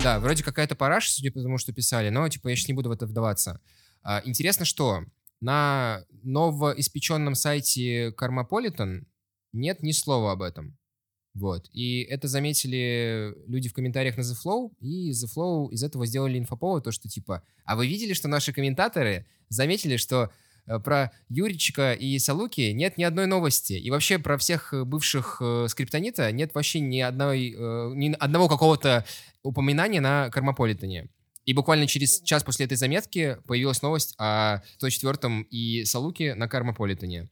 Да, 0.00 0.20
вроде 0.20 0.44
какая-то 0.44 0.76
параша, 0.76 1.10
судя 1.10 1.32
по 1.32 1.40
тому, 1.40 1.58
что 1.58 1.72
писали, 1.72 2.10
но, 2.10 2.28
типа, 2.28 2.48
я 2.48 2.56
сейчас 2.56 2.68
не 2.68 2.74
буду 2.74 2.88
в 2.88 2.92
это 2.92 3.06
вдаваться. 3.06 3.60
А, 4.04 4.22
Интересно, 4.24 4.64
что 4.64 5.04
на 5.40 6.04
новоиспеченном 6.22 7.34
сайте 7.34 8.12
Кармаполитен 8.12 9.06
нет 9.52 9.82
ни 9.82 9.92
слова 9.92 10.32
об 10.32 10.42
этом. 10.42 10.76
Вот. 11.34 11.68
И 11.72 12.02
это 12.02 12.28
заметили 12.28 13.34
люди 13.48 13.68
в 13.68 13.72
комментариях 13.72 14.16
на 14.16 14.20
The 14.20 14.34
Flow, 14.44 14.72
и 14.78 15.10
The 15.10 15.26
Flow 15.34 15.70
из 15.70 15.82
этого 15.82 16.06
сделали 16.06 16.38
инфоповод, 16.38 16.84
то, 16.84 16.92
что 16.92 17.08
типа, 17.08 17.42
а 17.64 17.74
вы 17.76 17.88
видели, 17.88 18.12
что 18.12 18.28
наши 18.28 18.52
комментаторы 18.52 19.26
заметили, 19.48 19.96
что 19.96 20.30
э, 20.66 20.78
про 20.78 21.10
Юричка 21.28 21.92
и 21.92 22.18
Салуки 22.20 22.70
нет 22.72 22.98
ни 22.98 23.02
одной 23.02 23.26
новости. 23.26 23.72
И 23.72 23.90
вообще 23.90 24.18
про 24.20 24.38
всех 24.38 24.72
бывших 24.86 25.38
э, 25.40 25.66
скриптонита 25.68 26.30
нет 26.30 26.54
вообще 26.54 26.78
ни, 26.78 27.00
одной, 27.00 27.50
э, 27.50 27.92
ни 27.94 28.12
одного 28.12 28.48
какого-то 28.48 29.04
упоминания 29.42 30.00
на 30.00 30.30
Кармаполитене. 30.30 31.08
И 31.46 31.52
буквально 31.52 31.86
через 31.86 32.20
час 32.22 32.42
после 32.42 32.66
этой 32.66 32.76
заметки 32.76 33.38
появилась 33.46 33.82
новость 33.82 34.14
о 34.18 34.62
104-м 34.80 35.42
и 35.50 35.84
Салуке 35.84 36.34
на 36.34 36.48
Кармаполитене. 36.48 37.28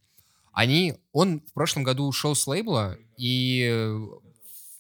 Они, 0.53 0.95
он 1.13 1.41
в 1.41 1.53
прошлом 1.55 1.83
году 1.83 2.05
ушел 2.05 2.35
с 2.35 2.47
лейбла, 2.47 2.99
и 3.17 3.71
э, 3.73 4.09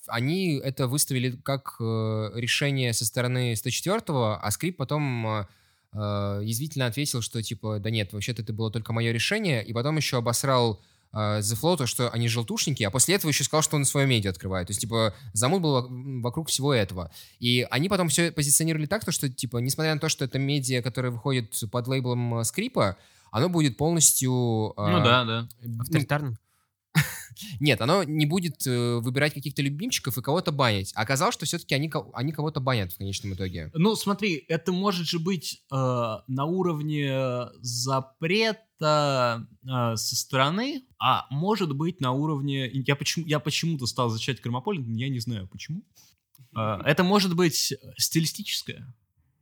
они 0.07 0.61
это 0.63 0.87
выставили 0.87 1.31
как 1.31 1.77
э, 1.81 2.31
решение 2.35 2.93
со 2.93 3.07
стороны 3.07 3.55
104-го, 3.55 4.39
а 4.41 4.51
Скрип 4.51 4.77
потом 4.77 5.27
э, 5.27 5.47
э, 5.95 6.41
язвительно 6.45 6.87
ответил, 6.87 7.23
что 7.23 7.43
типа, 7.43 7.79
да 7.79 7.89
нет, 7.89 8.13
вообще-то 8.13 8.43
это 8.43 8.53
было 8.53 8.71
только 8.71 8.93
мое 8.93 9.13
решение, 9.13 9.65
и 9.65 9.73
потом 9.73 9.97
еще 9.97 10.19
обосрал 10.19 10.79
The 11.15 11.61
Flow, 11.61 11.77
то, 11.77 11.87
что 11.87 12.11
они 12.11 12.29
желтушники, 12.29 12.83
а 12.83 12.91
после 12.91 13.15
этого 13.17 13.31
еще 13.31 13.45
сказал, 13.45 13.63
что 13.63 13.77
он 13.77 13.85
свое 13.85 14.07
медиа 14.07 14.31
открывает. 14.31 14.67
То 14.69 14.71
есть, 14.73 14.81
типа, 14.81 15.15
замут 15.33 15.63
был 15.63 15.73
во- 15.73 15.87
вокруг 16.23 16.49
всего 16.49 16.73
этого. 16.73 17.11
И 17.39 17.67
они 17.71 17.89
потом 17.89 18.09
все 18.09 18.33
позиционировали 18.33 18.87
так, 18.87 19.05
то, 19.05 19.13
что, 19.13 19.29
типа, 19.29 19.59
несмотря 19.59 19.95
на 19.95 20.01
то, 20.01 20.09
что 20.09 20.25
это 20.25 20.39
медиа, 20.39 20.83
которое 20.83 21.11
выходит 21.11 21.55
под 21.71 21.87
лейблом 21.89 22.39
э, 22.39 22.45
Скрипа, 22.45 22.97
оно 23.31 23.49
будет 23.49 23.77
полностью... 23.77 24.75
э, 24.77 24.91
Ну 24.91 25.05
да, 25.05 25.25
да. 25.25 25.49
ну, 25.63 25.81
Авторитарным? 25.83 26.39
нет, 27.61 27.81
оно 27.81 28.05
не 28.05 28.27
будет 28.27 28.67
э, 28.67 28.97
выбирать 28.97 29.35
каких-то 29.35 29.63
любимчиков 29.63 30.17
и 30.19 30.23
кого-то 30.23 30.53
банить. 30.53 30.93
А 30.95 31.03
оказалось, 31.03 31.35
что 31.35 31.47
все-таки 31.47 31.75
они, 31.75 31.91
они 32.13 32.33
кого-то 32.33 32.61
банят 32.61 32.93
в 32.93 32.99
конечном 32.99 33.35
итоге. 33.35 33.71
Ну, 33.75 33.97
смотри, 33.97 34.45
это 34.49 34.73
может 34.73 35.07
же 35.07 35.19
быть 35.19 35.63
э, 35.71 35.75
на 35.75 36.45
уровне 36.45 37.47
запрета 38.83 39.47
э, 39.65 39.97
со 39.97 40.17
стороны, 40.17 40.85
а 40.99 41.27
может 41.31 41.75
быть 41.75 42.01
на 42.01 42.13
уровне... 42.13 42.69
Я, 42.73 42.97
почему, 42.97 43.27
я 43.27 43.39
почему-то 43.41 43.87
стал 43.87 44.09
защищать 44.11 44.41
Кармаполитен, 44.41 44.95
я 44.97 45.09
не 45.09 45.21
знаю 45.21 45.49
почему. 45.49 45.83
Э, 46.57 46.81
это 46.85 47.05
может 47.05 47.35
быть 47.35 47.75
стилистическое. 47.97 48.95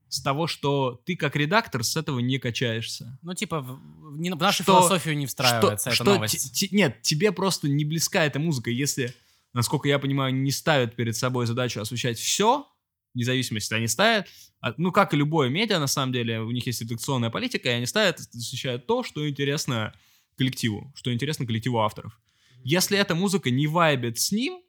С 0.09 0.20
того, 0.22 0.48
что 0.48 1.00
ты 1.05 1.16
как 1.16 1.37
редактор 1.37 1.85
с 1.85 1.96
этого 1.96 2.18
не 2.18 2.38
качаешься. 2.38 3.16
Ну, 3.22 3.33
типа, 3.35 3.61
в, 3.61 4.18
не- 4.18 4.33
в 4.33 4.37
нашу 4.40 4.64
Что- 4.64 4.79
философию 4.81 5.16
не 5.16 5.26
встраивается 5.26 5.90
эта 5.90 5.94
что 5.94 6.05
новость. 6.05 6.53
те- 6.53 6.66
те- 6.68 6.76
нет, 6.76 7.00
тебе 7.03 7.31
просто 7.31 7.68
не 7.68 7.85
близка 7.85 8.24
эта 8.24 8.40
музыка, 8.40 8.70
если, 8.70 9.14
насколько 9.53 9.88
я 9.88 10.00
понимаю, 10.00 10.35
не 10.35 10.50
ставят 10.50 10.96
перед 10.96 11.14
собой 11.16 11.46
задачу 11.46 11.81
освещать 11.81 12.18
все, 12.18 12.66
вне 13.14 13.25
зависимости, 13.25 13.75
они 13.75 13.88
ставят, 13.88 14.29
а, 14.61 14.75
ну, 14.77 14.92
как 14.92 15.14
и 15.14 15.16
любое 15.16 15.49
медиа, 15.49 15.79
на 15.79 15.87
самом 15.87 16.12
деле, 16.12 16.40
у 16.40 16.51
них 16.51 16.66
есть 16.66 16.81
редакционная 16.81 17.31
политика, 17.31 17.68
и 17.68 17.73
они 17.73 17.87
ставят, 17.87 18.18
освещают 18.18 18.87
то, 18.87 19.03
что 19.03 19.29
интересно 19.29 19.94
коллективу, 20.37 20.92
что 20.94 21.12
интересно 21.12 21.46
коллективу 21.46 21.81
авторов. 21.81 22.20
Если 22.62 22.99
эта 22.99 23.14
музыка 23.14 23.51
не 23.51 23.66
вайбит 23.66 24.18
с 24.18 24.33
ним, 24.33 24.61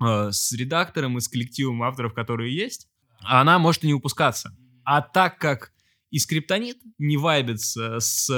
э, 0.00 0.30
с 0.30 0.52
редактором 0.52 1.18
и 1.18 1.20
с 1.20 1.28
коллективом 1.28 1.82
авторов, 1.82 2.14
которые 2.14 2.54
есть, 2.54 2.88
она 3.20 3.58
может 3.58 3.84
и 3.84 3.86
не 3.86 3.94
выпускаться. 3.94 4.56
А 4.84 5.00
так 5.00 5.38
как 5.38 5.72
и 6.10 6.18
скриптонит 6.18 6.76
не 6.98 7.16
вайбится 7.16 7.98
с 7.98 8.30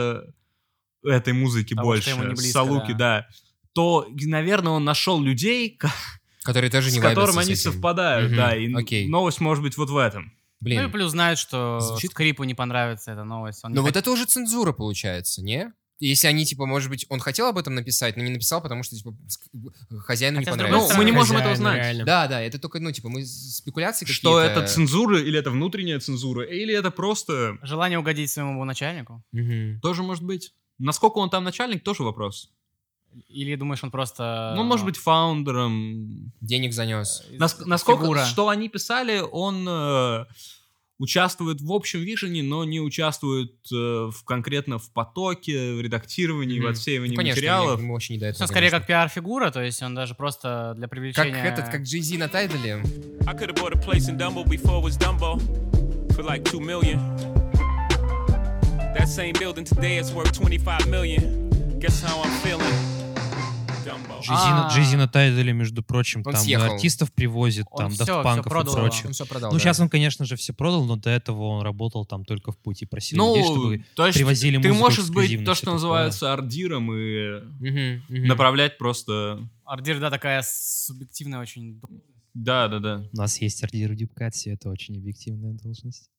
этой 1.02 1.32
музыки 1.32 1.74
Потому 1.74 1.88
больше, 1.88 2.10
не 2.10 2.36
с 2.36 2.40
близко, 2.40 2.52
Салуки, 2.52 2.92
да. 2.92 3.28
то, 3.72 4.08
наверное, 4.10 4.72
он 4.72 4.84
нашел 4.84 5.20
людей, 5.20 5.78
Которые 6.46 6.70
тоже 6.70 6.90
с 6.90 6.94
не 6.94 7.00
вайбятся 7.00 7.38
они 7.40 7.52
этим. 7.52 7.72
совпадают, 7.72 8.28
Мгм, 8.30 8.36
да, 8.36 8.56
и 8.56 8.72
окей. 8.72 9.08
новость 9.08 9.40
может 9.40 9.62
быть 9.62 9.76
вот 9.76 9.90
в 9.90 9.96
этом. 9.96 10.32
Блин. 10.60 10.80
Ну 10.82 10.88
и 10.88 10.90
плюс 10.90 11.10
знают, 11.10 11.38
что 11.38 11.80
Звучит- 11.80 12.12
Скрипу 12.12 12.44
не 12.44 12.54
понравится 12.54 13.12
эта 13.12 13.24
новость. 13.24 13.60
Он 13.64 13.72
Но 13.72 13.82
вот 13.82 13.88
хот- 13.90 13.96
это 13.98 14.10
уже 14.10 14.24
цензура 14.24 14.72
получается, 14.72 15.42
не? 15.42 15.72
Если 15.98 16.26
они, 16.28 16.44
типа, 16.44 16.66
может 16.66 16.90
быть, 16.90 17.06
он 17.08 17.20
хотел 17.20 17.46
об 17.46 17.56
этом 17.56 17.74
написать, 17.74 18.16
но 18.18 18.22
не 18.22 18.30
написал, 18.30 18.60
потому 18.62 18.82
что, 18.82 18.96
типа, 18.96 19.14
хозяину 20.00 20.38
Хотя, 20.38 20.50
не 20.50 20.56
понравилось. 20.56 20.90
Ну, 20.92 20.98
мы 20.98 21.04
не 21.04 21.12
можем 21.12 21.36
Хозяин, 21.36 21.52
этого 21.52 21.56
знать. 21.56 21.76
реально. 21.76 22.04
Да, 22.04 22.26
да, 22.26 22.40
это 22.42 22.58
только, 22.58 22.80
ну, 22.80 22.92
типа, 22.92 23.08
мы 23.08 23.24
спекуляции 23.24 24.04
Что 24.06 24.34
какие-то. 24.36 24.60
это 24.60 24.68
цензура 24.68 25.18
или 25.20 25.38
это 25.38 25.50
внутренняя 25.50 25.98
цензура, 25.98 26.44
или 26.44 26.74
это 26.74 26.90
просто 26.90 27.56
Желание 27.62 27.98
угодить 27.98 28.30
своему 28.30 28.62
начальнику? 28.64 29.22
Мгм. 29.32 29.80
тоже 29.80 30.02
может 30.02 30.22
быть. 30.22 30.52
Насколько 30.78 31.18
он 31.18 31.30
там 31.30 31.44
начальник, 31.44 31.82
тоже 31.82 32.02
вопрос. 32.02 32.50
Или 33.28 33.54
думаешь, 33.56 33.82
он 33.82 33.90
просто... 33.90 34.52
Ну, 34.54 34.60
он 34.62 34.66
может 34.68 34.84
быть 34.84 34.96
фаундером. 34.96 36.32
Денег 36.40 36.72
занес. 36.72 37.24
э, 37.30 37.36
Нас- 37.38 37.58
насколько, 37.64 38.02
фигура. 38.02 38.24
что 38.24 38.48
они 38.48 38.68
писали, 38.68 39.20
он 39.32 39.66
э, 39.68 40.24
участвует 40.98 41.60
в 41.60 41.72
общем 41.72 42.00
вижене, 42.00 42.42
но 42.42 42.64
не 42.64 42.80
участвует 42.80 43.52
э, 43.72 43.74
в, 43.74 44.24
конкретно 44.24 44.78
в 44.78 44.90
потоке, 44.92 45.74
в 45.74 45.80
редактировании, 45.80 46.58
в 46.58 46.62
Мгм. 46.62 46.70
отсеивании 46.72 47.10
Ну, 47.14 47.16
конечно, 47.16 47.36
материалов. 47.36 47.80
ему 47.80 47.92
вообще 47.94 48.14
не 48.14 48.18
этого, 48.20 48.34
Все 48.34 48.46
скорее 48.46 48.70
как 48.70 48.86
пиар-фигура, 48.86 49.50
то 49.50 49.62
есть 49.62 49.82
он 49.82 49.94
даже 49.94 50.14
просто 50.14 50.72
для 50.76 50.82
Как 50.84 50.90
привлечения... 50.90 51.42
этот, 51.44 51.68
как 51.68 51.82
Jay-Z 51.82 52.16
на 52.18 52.28
Тайдале. 52.28 52.82
I 53.26 53.34
could 53.34 53.48
have 53.50 53.56
bought 53.56 53.72
a 53.74 53.80
place 53.80 54.08
in 54.08 54.16
Dumbo 54.18 54.44
before 54.46 54.78
it 54.80 54.84
was 54.84 54.96
Dumbo 54.98 55.38
for 56.14 56.22
like 56.22 56.44
two 56.44 56.60
million. 56.60 56.98
That 58.94 59.08
same 59.08 59.32
building 59.34 59.64
today 59.64 59.98
is 59.98 60.10
worth 60.12 60.32
25 60.32 60.88
million. 60.88 61.50
Guess 61.78 62.02
how 62.02 62.22
I'm 62.22 62.30
feeling? 62.42 62.95
Dumbo. 63.86 64.18
Джейзи 64.20 64.30
на- 64.50 64.66
А. 64.66 64.70
Джейзи 64.74 64.96
на 64.96 65.08
Тайдале, 65.08 65.52
между 65.52 65.82
прочим, 65.82 66.22
Он 66.24 66.32
там 66.32 66.42
и 66.42 66.44
съехал. 66.44 66.74
артистов 66.74 67.12
привозит, 67.12 67.66
Он 67.70 67.78
там, 67.78 67.90
всё 67.92 68.04
дафтпанков 68.04 68.46
и 68.46 68.48
продал. 68.50 68.74
прочее. 68.74 69.02
Он 69.06 69.12
все 69.12 69.26
продал, 69.26 69.50
Ну, 69.52 69.58
да. 69.58 69.62
сейчас 69.62 69.80
он, 69.80 69.88
конечно 69.88 70.24
же, 70.24 70.36
все 70.36 70.52
продал, 70.52 70.84
но 70.84 70.96
до 70.96 71.10
этого 71.10 71.42
он 71.44 71.62
работал 71.62 72.04
там 72.04 72.24
только 72.24 72.52
в 72.52 72.58
пути, 72.58 72.86
просил 72.86 73.18
людей, 73.18 73.42
Ну, 73.42 73.52
чтобы 73.54 73.84
то 73.94 74.06
есть 74.06 74.18
привозили 74.18 74.60
ты 74.60 74.72
можешь 74.72 75.08
быть 75.10 75.44
то, 75.44 75.54
что 75.54 75.72
называется 75.72 76.32
ардиром 76.32 76.92
и 76.92 78.00
направлять 78.26 78.78
просто... 78.78 79.48
Ардир, 79.64 79.98
да, 80.00 80.10
такая 80.10 80.42
субъективная 80.46 81.40
очень... 81.40 81.80
Да, 82.34 82.68
да, 82.68 82.78
да. 82.80 83.04
У 83.12 83.16
нас 83.16 83.40
есть 83.40 83.64
ардир 83.64 83.92
в 83.92 83.96
Дипкатсе, 83.96 84.50
это 84.52 84.68
очень 84.68 84.96
объективная 84.98 85.52
должность. 85.54 86.10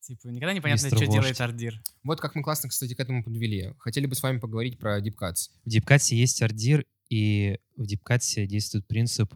Типа, 0.00 0.28
никогда 0.28 0.52
непонятно, 0.54 0.84
Мистер 0.84 0.98
что 0.98 1.06
Вождь. 1.06 1.12
делает 1.20 1.40
Ардир. 1.40 1.82
Вот 2.04 2.20
как 2.20 2.36
мы 2.36 2.42
классно, 2.44 2.68
кстати, 2.68 2.94
к 2.94 3.00
этому 3.00 3.24
подвели. 3.24 3.74
Хотели 3.78 4.06
бы 4.06 4.14
с 4.14 4.22
вами 4.22 4.38
поговорить 4.38 4.78
про 4.78 5.00
Cuts. 5.00 5.50
В 5.64 5.68
Дипкатсе 5.68 6.16
есть 6.16 6.40
ардир, 6.42 6.84
и 7.10 7.58
в 7.76 7.86
Дипкатсе 7.86 8.46
действует 8.46 8.86
принцип 8.86 9.32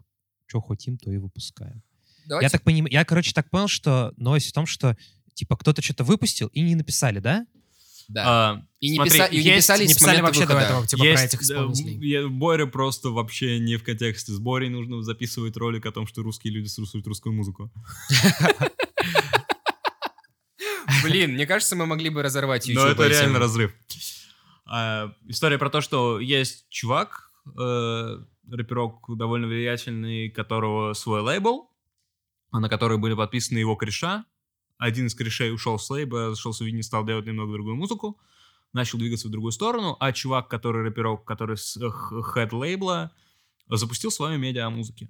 «что 0.47 0.61
хотим, 0.61 0.97
то 0.99 1.11
и 1.13 1.19
выпускаем». 1.19 1.83
Давайте. 2.27 2.47
Я 2.47 2.51
так 2.51 2.63
понимаю, 2.63 2.93
я, 2.93 3.05
короче, 3.05 3.33
так 3.33 3.51
понял, 3.51 3.69
что 3.69 4.13
новость 4.17 4.49
в 4.49 4.53
том, 4.53 4.67
что 4.67 4.97
типа 5.35 5.57
кто-то 5.57 5.83
что-то 5.83 6.05
выпустил 6.05 6.49
и 6.49 6.61
не 6.61 6.75
написали, 6.75 7.19
да? 7.19 7.47
Да. 8.09 8.25
А, 8.27 8.67
и 8.81 8.91
не, 8.91 8.97
смотри, 8.97 9.19
писа- 9.21 9.29
и 9.31 9.37
не 9.39 9.43
есть- 9.45 9.57
писали, 9.59 9.87
Не 9.87 9.95
писали 9.95 10.21
вообще 10.21 10.41
до 10.41 10.47
выхода. 10.55 10.65
этого, 10.67 10.87
типа, 10.87 11.03
про 11.03 11.11
есть, 11.11 11.25
этих 11.25 11.41
э, 11.41 11.45
исполнителей. 11.45 12.09
я- 12.11 12.29
Боря 12.29 12.67
просто 12.67 13.11
вообще 13.11 13.59
не 13.61 13.77
в 13.77 13.85
контексте. 13.85 14.33
С 14.33 14.39
Борей 14.39 14.69
нужно 14.69 15.03
записывать 15.03 15.57
ролик 15.57 15.87
о 15.87 15.93
том, 15.93 16.07
что 16.09 16.23
русские 16.23 16.53
люди 16.53 16.67
слушают 16.67 17.07
русскую 17.07 17.33
музыку. 17.33 17.71
Блин, 21.05 21.33
мне 21.35 21.47
кажется, 21.47 21.77
мы 21.77 21.87
могли 21.87 22.11
бы 22.11 22.23
разорвать 22.23 22.67
YouTube. 22.67 22.85
Но 22.85 22.91
это 22.91 23.07
реально 23.09 23.39
разрыв. 23.39 23.73
А, 24.67 25.13
история 25.29 25.59
про 25.59 25.71
то, 25.71 25.81
что 25.81 26.21
есть 26.21 26.67
чувак, 26.69 27.30
э, 27.47 28.25
рэперок 28.51 29.17
довольно 29.17 29.47
влиятельный, 29.47 30.31
которого 30.31 30.93
свой 30.95 31.21
лейбл, 31.21 31.71
а 32.51 32.61
на 32.61 32.69
который 32.69 32.99
были 32.99 33.15
подписаны 33.15 33.59
его 33.59 33.77
кореша. 33.77 34.25
Один 34.79 35.07
из 35.07 35.15
корешей 35.15 35.53
ушел 35.53 35.79
с 35.79 35.91
лейба, 35.91 36.31
зашел 36.31 36.53
в 36.53 36.61
не 36.61 36.83
стал 36.83 37.05
делать 37.05 37.27
немного 37.27 37.53
другую 37.53 37.77
музыку, 37.77 38.19
начал 38.73 38.99
двигаться 38.99 39.29
в 39.29 39.31
другую 39.31 39.53
сторону, 39.53 39.97
а 40.01 40.13
чувак, 40.13 40.49
который 40.49 40.83
рэперок, 40.83 41.25
который 41.25 41.57
с 41.57 41.77
э, 41.77 41.91
хед 42.35 42.53
лейбла, 42.53 43.13
запустил 43.69 44.11
свою 44.11 44.39
медиа 44.39 44.67
о 44.67 44.71
музыке. 44.71 45.09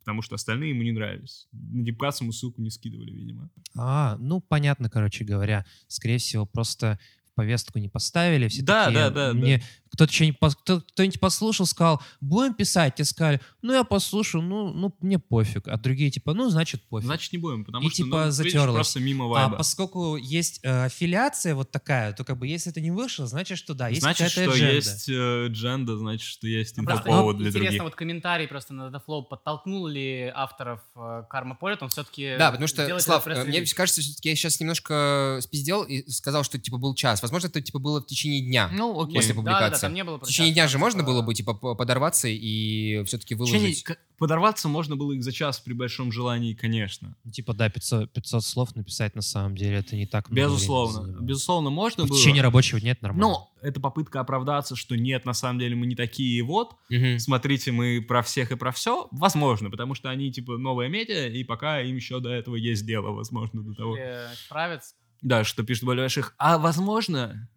Потому 0.00 0.20
что 0.20 0.34
остальные 0.34 0.70
ему 0.70 0.82
не 0.82 0.90
нравились. 0.90 1.48
На 1.52 1.84
дипкац 1.84 2.20
ему 2.20 2.32
ссылку 2.32 2.60
не 2.60 2.70
скидывали, 2.70 3.12
видимо. 3.12 3.50
А, 3.76 4.16
ну, 4.18 4.40
понятно, 4.40 4.90
короче 4.90 5.24
говоря. 5.24 5.64
Скорее 5.86 6.18
всего, 6.18 6.44
просто 6.44 6.98
в 7.30 7.34
повестку 7.34 7.78
не 7.78 7.88
поставили. 7.88 8.48
Все 8.48 8.62
Да, 8.62 8.86
такие, 8.86 8.98
да, 8.98 9.10
да, 9.10 9.32
Мне 9.32 9.62
кто-то 9.92 10.12
что-нибудь 10.12 10.38
кто- 10.62 10.80
кто-нибудь 10.80 11.20
послушал, 11.20 11.66
сказал, 11.66 12.00
будем 12.20 12.54
писать. 12.54 12.94
Те 12.96 13.04
сказали, 13.04 13.40
ну, 13.60 13.72
я 13.74 13.84
послушаю, 13.84 14.42
ну, 14.42 14.72
ну, 14.72 14.94
мне 15.00 15.18
пофиг. 15.18 15.68
А 15.68 15.76
другие 15.76 16.10
типа, 16.10 16.32
ну, 16.34 16.48
значит, 16.50 16.82
пофиг. 16.88 17.06
Значит, 17.06 17.32
не 17.32 17.38
будем, 17.38 17.64
потому 17.64 17.86
И 17.86 17.90
что, 17.90 17.96
типа 17.98 18.08
ну, 18.08 18.22
видишь, 18.24 18.34
затерлось. 18.34 18.74
просто 18.74 19.00
мимо 19.00 19.26
а 19.26 19.28
вайба. 19.28 19.56
поскольку 19.56 20.16
есть 20.16 20.60
э, 20.62 20.84
аффилиация 20.86 21.54
вот 21.54 21.70
такая, 21.70 22.12
то 22.12 22.24
как 22.24 22.38
бы 22.38 22.46
если 22.46 22.70
это 22.72 22.80
не 22.80 22.90
вышло, 22.90 23.26
значит, 23.26 23.58
что 23.58 23.74
да, 23.74 23.88
есть 23.88 24.00
значит, 24.02 24.30
что 24.30 24.44
адженда. 24.50 24.72
есть 24.74 25.08
э, 25.08 25.46
дженда, 25.48 25.96
значит, 25.98 26.26
что 26.26 26.46
есть 26.46 26.76
Ну, 26.76 26.84
инфоповод 26.84 27.36
для 27.38 27.48
интересно, 27.48 27.68
других. 27.68 27.82
вот 27.82 27.94
комментарий 27.94 28.48
просто 28.48 28.74
на 28.74 28.88
Dataflow, 28.90 29.24
подтолкнул 29.28 29.86
ли 29.86 30.32
авторов 30.34 30.80
э, 30.96 31.24
Карма 31.28 31.54
Полет, 31.54 31.82
он 31.82 31.88
все-таки 31.90 32.36
Да, 32.38 32.50
потому 32.50 32.66
что, 32.66 32.98
Слав, 32.98 33.26
мне 33.26 33.64
кажется, 33.66 34.00
все-таки 34.00 34.30
я 34.30 34.36
сейчас 34.36 34.58
немножко 34.60 35.38
спиздел 35.42 35.82
и 35.82 36.08
сказал, 36.10 36.44
что 36.44 36.58
типа 36.58 36.78
был 36.78 36.94
час. 36.94 37.20
Возможно, 37.22 37.48
это 37.48 37.60
типа 37.60 37.78
было 37.78 38.00
в 38.00 38.06
течение 38.06 38.40
дня. 38.40 38.70
Ну, 38.72 38.98
окей. 39.02 39.16
После 39.16 39.34
Да, 39.34 39.42
да, 39.42 39.42
да, 39.42 39.52
публикации. 39.58 39.81
Там 39.82 39.94
не 39.94 40.04
было 40.04 40.18
В 40.18 40.22
течение 40.22 40.52
дня 40.52 40.68
же 40.68 40.78
можно 40.78 41.00
типа, 41.00 41.10
было 41.12 41.22
бы 41.22 41.34
типа 41.34 41.54
по- 41.54 41.74
подорваться 41.74 42.28
и 42.28 43.02
все-таки 43.04 43.34
В 43.34 43.38
выложить. 43.38 43.84
Подорваться 44.18 44.68
можно 44.68 44.94
было 44.94 45.12
их 45.12 45.24
за 45.24 45.32
час 45.32 45.58
при 45.58 45.72
большом 45.72 46.12
желании, 46.12 46.54
конечно. 46.54 47.16
Ну, 47.24 47.30
Типа, 47.32 47.54
да, 47.54 47.68
500, 47.68 48.12
500 48.12 48.44
слов 48.44 48.76
написать 48.76 49.16
на 49.16 49.22
самом 49.22 49.56
деле, 49.56 49.78
это 49.78 49.96
не 49.96 50.06
так 50.06 50.30
много 50.30 50.46
Безусловно. 50.46 51.20
Безусловно, 51.20 51.70
можно 51.70 52.04
В 52.04 52.08
было. 52.08 52.18
течение 52.18 52.42
рабочего 52.42 52.80
дня 52.80 52.92
это 52.92 53.02
нормально. 53.04 53.26
Но 53.26 53.52
это 53.60 53.80
попытка 53.80 54.20
оправдаться, 54.20 54.76
что 54.76 54.96
нет, 54.96 55.24
на 55.24 55.32
самом 55.32 55.58
деле 55.58 55.74
мы 55.74 55.86
не 55.86 55.96
такие, 55.96 56.38
и 56.38 56.42
вот. 56.42 56.76
Мгм. 56.88 57.18
Смотрите, 57.18 57.72
мы 57.72 58.00
про 58.06 58.22
всех 58.22 58.52
и 58.52 58.56
про 58.56 58.70
все. 58.70 59.08
Возможно, 59.10 59.70
потому 59.70 59.94
что 59.94 60.08
они, 60.08 60.30
типа, 60.30 60.56
новая 60.56 60.88
медиа, 60.88 61.26
и 61.28 61.42
пока 61.42 61.80
им 61.80 61.96
еще 61.96 62.20
до 62.20 62.30
этого 62.30 62.54
есть 62.54 62.86
дело, 62.86 63.10
возможно, 63.10 63.62
до 63.62 63.74
того. 63.74 63.96
э, 63.96 64.28
справиться. 64.46 64.94
Да, 65.20 65.42
что 65.44 65.62
пишут 65.64 65.84
более 65.84 66.02
больших. 66.04 66.34
А 66.38 66.58
возможно, 66.58 67.48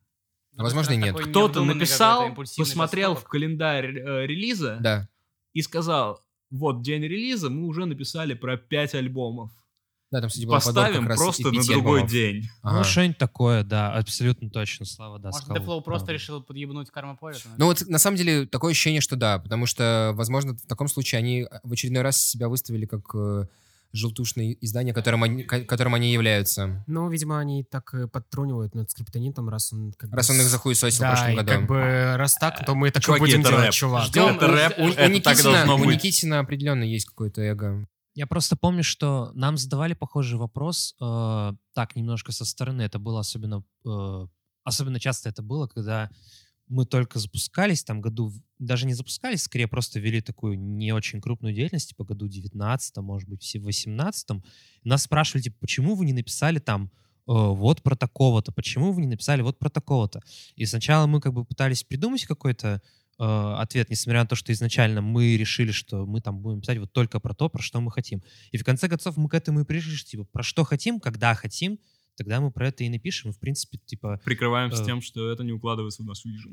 А 0.58 0.64
возможно, 0.64 0.94
и 0.94 0.98
нет. 0.98 1.16
Кто-то 1.18 1.64
написал, 1.64 2.34
посмотрел 2.34 3.16
в 3.16 3.24
календарь 3.26 3.98
э, 3.98 4.26
релиза 4.26 4.78
Да. 4.82 5.10
и 5.54 5.62
сказал, 5.62 6.22
вот 6.52 6.82
день 6.82 7.04
релиза, 7.04 7.50
мы 7.50 7.68
уже 7.68 7.86
написали 7.86 8.34
про 8.34 8.58
5 8.58 8.96
альбомов. 8.96 9.52
Да, 10.12 10.22
там, 10.22 10.30
кстати, 10.30 10.46
была 10.46 10.60
подборка 10.60 10.82
Поставим 10.82 11.02
как 11.02 11.10
раз 11.10 11.20
просто 11.20 11.44
на 11.48 11.52
пяти 11.52 11.74
другой 11.74 11.92
альбомов. 12.02 12.12
день. 12.12 12.44
Ага. 12.62 12.78
Ну, 12.78 12.84
что-нибудь 12.84 13.18
такое, 13.18 13.64
да, 13.64 13.92
абсолютно 13.94 14.50
точно, 14.50 14.86
Слава, 14.86 15.20
да, 15.20 15.30
Может, 15.30 15.44
сказал, 15.46 15.62
Deflow 15.64 15.82
просто 15.82 16.06
правда. 16.06 16.14
решил 16.14 16.44
подъебнуть 16.44 16.90
Карма 16.92 17.18
Полет? 17.18 17.44
Ну 17.58 17.66
вот 17.66 17.84
на 17.88 17.98
самом 17.98 18.16
деле 18.16 18.46
такое 18.46 18.72
ощущение, 18.72 19.02
что 19.02 19.16
да, 19.18 19.40
потому 19.40 19.66
что, 19.66 20.12
возможно, 20.14 20.54
в 20.54 20.68
таком 20.68 20.88
случае 20.88 21.20
они 21.20 21.48
в 21.64 21.74
очередной 21.74 22.04
раз 22.04 22.22
себя 22.22 22.48
выставили 22.48 22.86
как 22.86 23.02
э, 23.16 23.48
желтушное 23.96 24.52
издание, 24.62 24.94
которым 24.94 25.24
они, 25.24 25.44
ко- 25.44 25.64
которым 25.66 25.94
они 25.96 26.12
являются. 26.12 26.84
Ну, 26.88 27.10
видимо, 27.10 27.40
они 27.40 27.64
так 27.64 27.94
подтрунивают 28.12 28.76
над 28.76 28.90
скриптонитом, 28.92 29.50
раз 29.50 29.72
он 29.74 29.94
как 29.94 30.10
бы 30.10 30.18
Раз 30.18 30.30
он 30.30 30.38
их 30.38 30.44
захуесосил 30.48 30.98
в 30.98 31.02
Да, 31.02 31.10
прошлом 31.12 31.32
и 31.32 31.36
году. 31.36 31.48
как 31.48 31.68
бы 31.68 32.14
раз 32.18 32.34
так, 32.36 32.66
то 32.66 32.76
мы 32.76 32.92
так 32.92 33.02
и 33.04 33.06
Чуваки, 33.06 33.20
будем 33.22 33.42
это 33.42 33.50
делать, 33.50 33.66
рэп. 33.66 33.74
чувак. 33.74 34.04
Ждем. 34.06 34.36
Это 34.36 34.48
рэп, 34.48 34.74
У, 34.80 34.84
у 34.84 34.88
это 34.90 34.96
так 34.98 35.10
Никитина, 35.12 35.44
должно 35.54 35.76
у 35.76 35.78
быть. 35.80 35.96
Никитина 35.96 36.40
определенно 36.40 36.84
есть 36.84 37.06
какое-то 37.06 37.42
эго. 37.42 37.88
Я 38.14 38.28
просто 38.28 38.56
помню, 38.56 38.84
что 38.84 39.32
нам 39.34 39.58
задавали 39.58 39.94
похожий 39.94 40.38
вопрос, 40.40 40.96
э, 41.02 41.52
так, 41.74 41.96
немножко 41.98 42.32
со 42.32 42.46
стороны. 42.46 42.82
Это 42.84 42.98
было 42.98 43.20
особенно, 43.20 43.64
э, 43.86 44.28
особенно 44.64 45.00
часто 45.02 45.28
это 45.30 45.42
было, 45.42 45.68
когда 45.68 46.10
мы 46.68 46.86
только 46.86 47.20
запускались, 47.20 47.84
там 47.84 48.02
году, 48.02 48.32
даже 48.60 48.86
не 48.86 48.94
запускались, 48.94 49.44
скорее 49.44 49.68
просто 49.68 50.00
вели 50.00 50.22
такую 50.22 50.60
не 50.60 50.92
очень 50.94 51.22
крупную 51.22 51.54
деятельность, 51.54 51.90
типа 51.90 52.04
году 52.04 52.28
19 52.28 52.98
может 52.98 53.30
быть, 53.30 53.44
в 53.44 53.64
18 53.64 54.30
Нас 54.84 55.04
спрашивали, 55.04 55.44
типа, 55.44 55.58
почему 55.60 55.96
вы 55.96 56.06
не 56.06 56.14
написали 56.14 56.60
там 56.60 56.86
э, 56.86 56.88
вот 57.28 57.84
про 57.84 57.96
такого-то, 57.96 58.52
почему 58.52 58.92
вы 58.92 59.02
не 59.02 59.08
написали 59.08 59.42
вот 59.42 59.60
про 59.60 59.70
такого-то. 59.70 60.22
И 60.56 60.66
сначала 60.66 61.06
мы 61.06 61.22
как 61.22 61.34
бы 61.34 61.46
пытались 61.46 61.84
придумать 61.84 62.26
какой-то 62.26 62.82
э, 63.20 63.24
ответ, 63.24 63.92
несмотря 63.92 64.22
на 64.22 64.28
то, 64.28 64.36
что 64.36 64.52
изначально 64.52 65.02
мы 65.02 65.38
решили, 65.38 65.72
что 65.72 66.08
мы 66.08 66.20
там 66.22 66.40
будем 66.40 66.62
писать 66.62 66.80
вот 66.80 66.92
только 66.92 67.20
про 67.20 67.36
то, 67.36 67.48
про 67.48 67.62
что 67.62 67.80
мы 67.80 67.92
хотим. 67.92 68.24
И 68.52 68.58
в 68.58 68.64
конце 68.64 68.90
концов 68.90 69.18
мы 69.18 69.30
к 69.30 69.36
этому 69.36 69.62
и 69.62 69.66
пришли, 69.66 69.96
что, 69.96 70.10
типа, 70.10 70.24
про 70.24 70.42
что 70.42 70.64
хотим, 70.64 71.00
когда 71.00 71.36
хотим, 71.36 71.80
тогда 72.16 72.42
мы 72.42 72.52
про 72.52 72.68
это 72.68 72.84
и 72.84 72.90
напишем. 72.90 73.32
И, 73.32 73.34
в 73.34 73.40
принципе, 73.40 73.78
типа, 73.78 74.20
Прикрываемся 74.24 74.82
Э. 74.82 74.86
тем, 74.86 75.02
что 75.02 75.32
это 75.32 75.44
не 75.44 75.52
укладывается 75.52 76.04
в 76.04 76.06
нашу 76.06 76.30
вижу. 76.30 76.50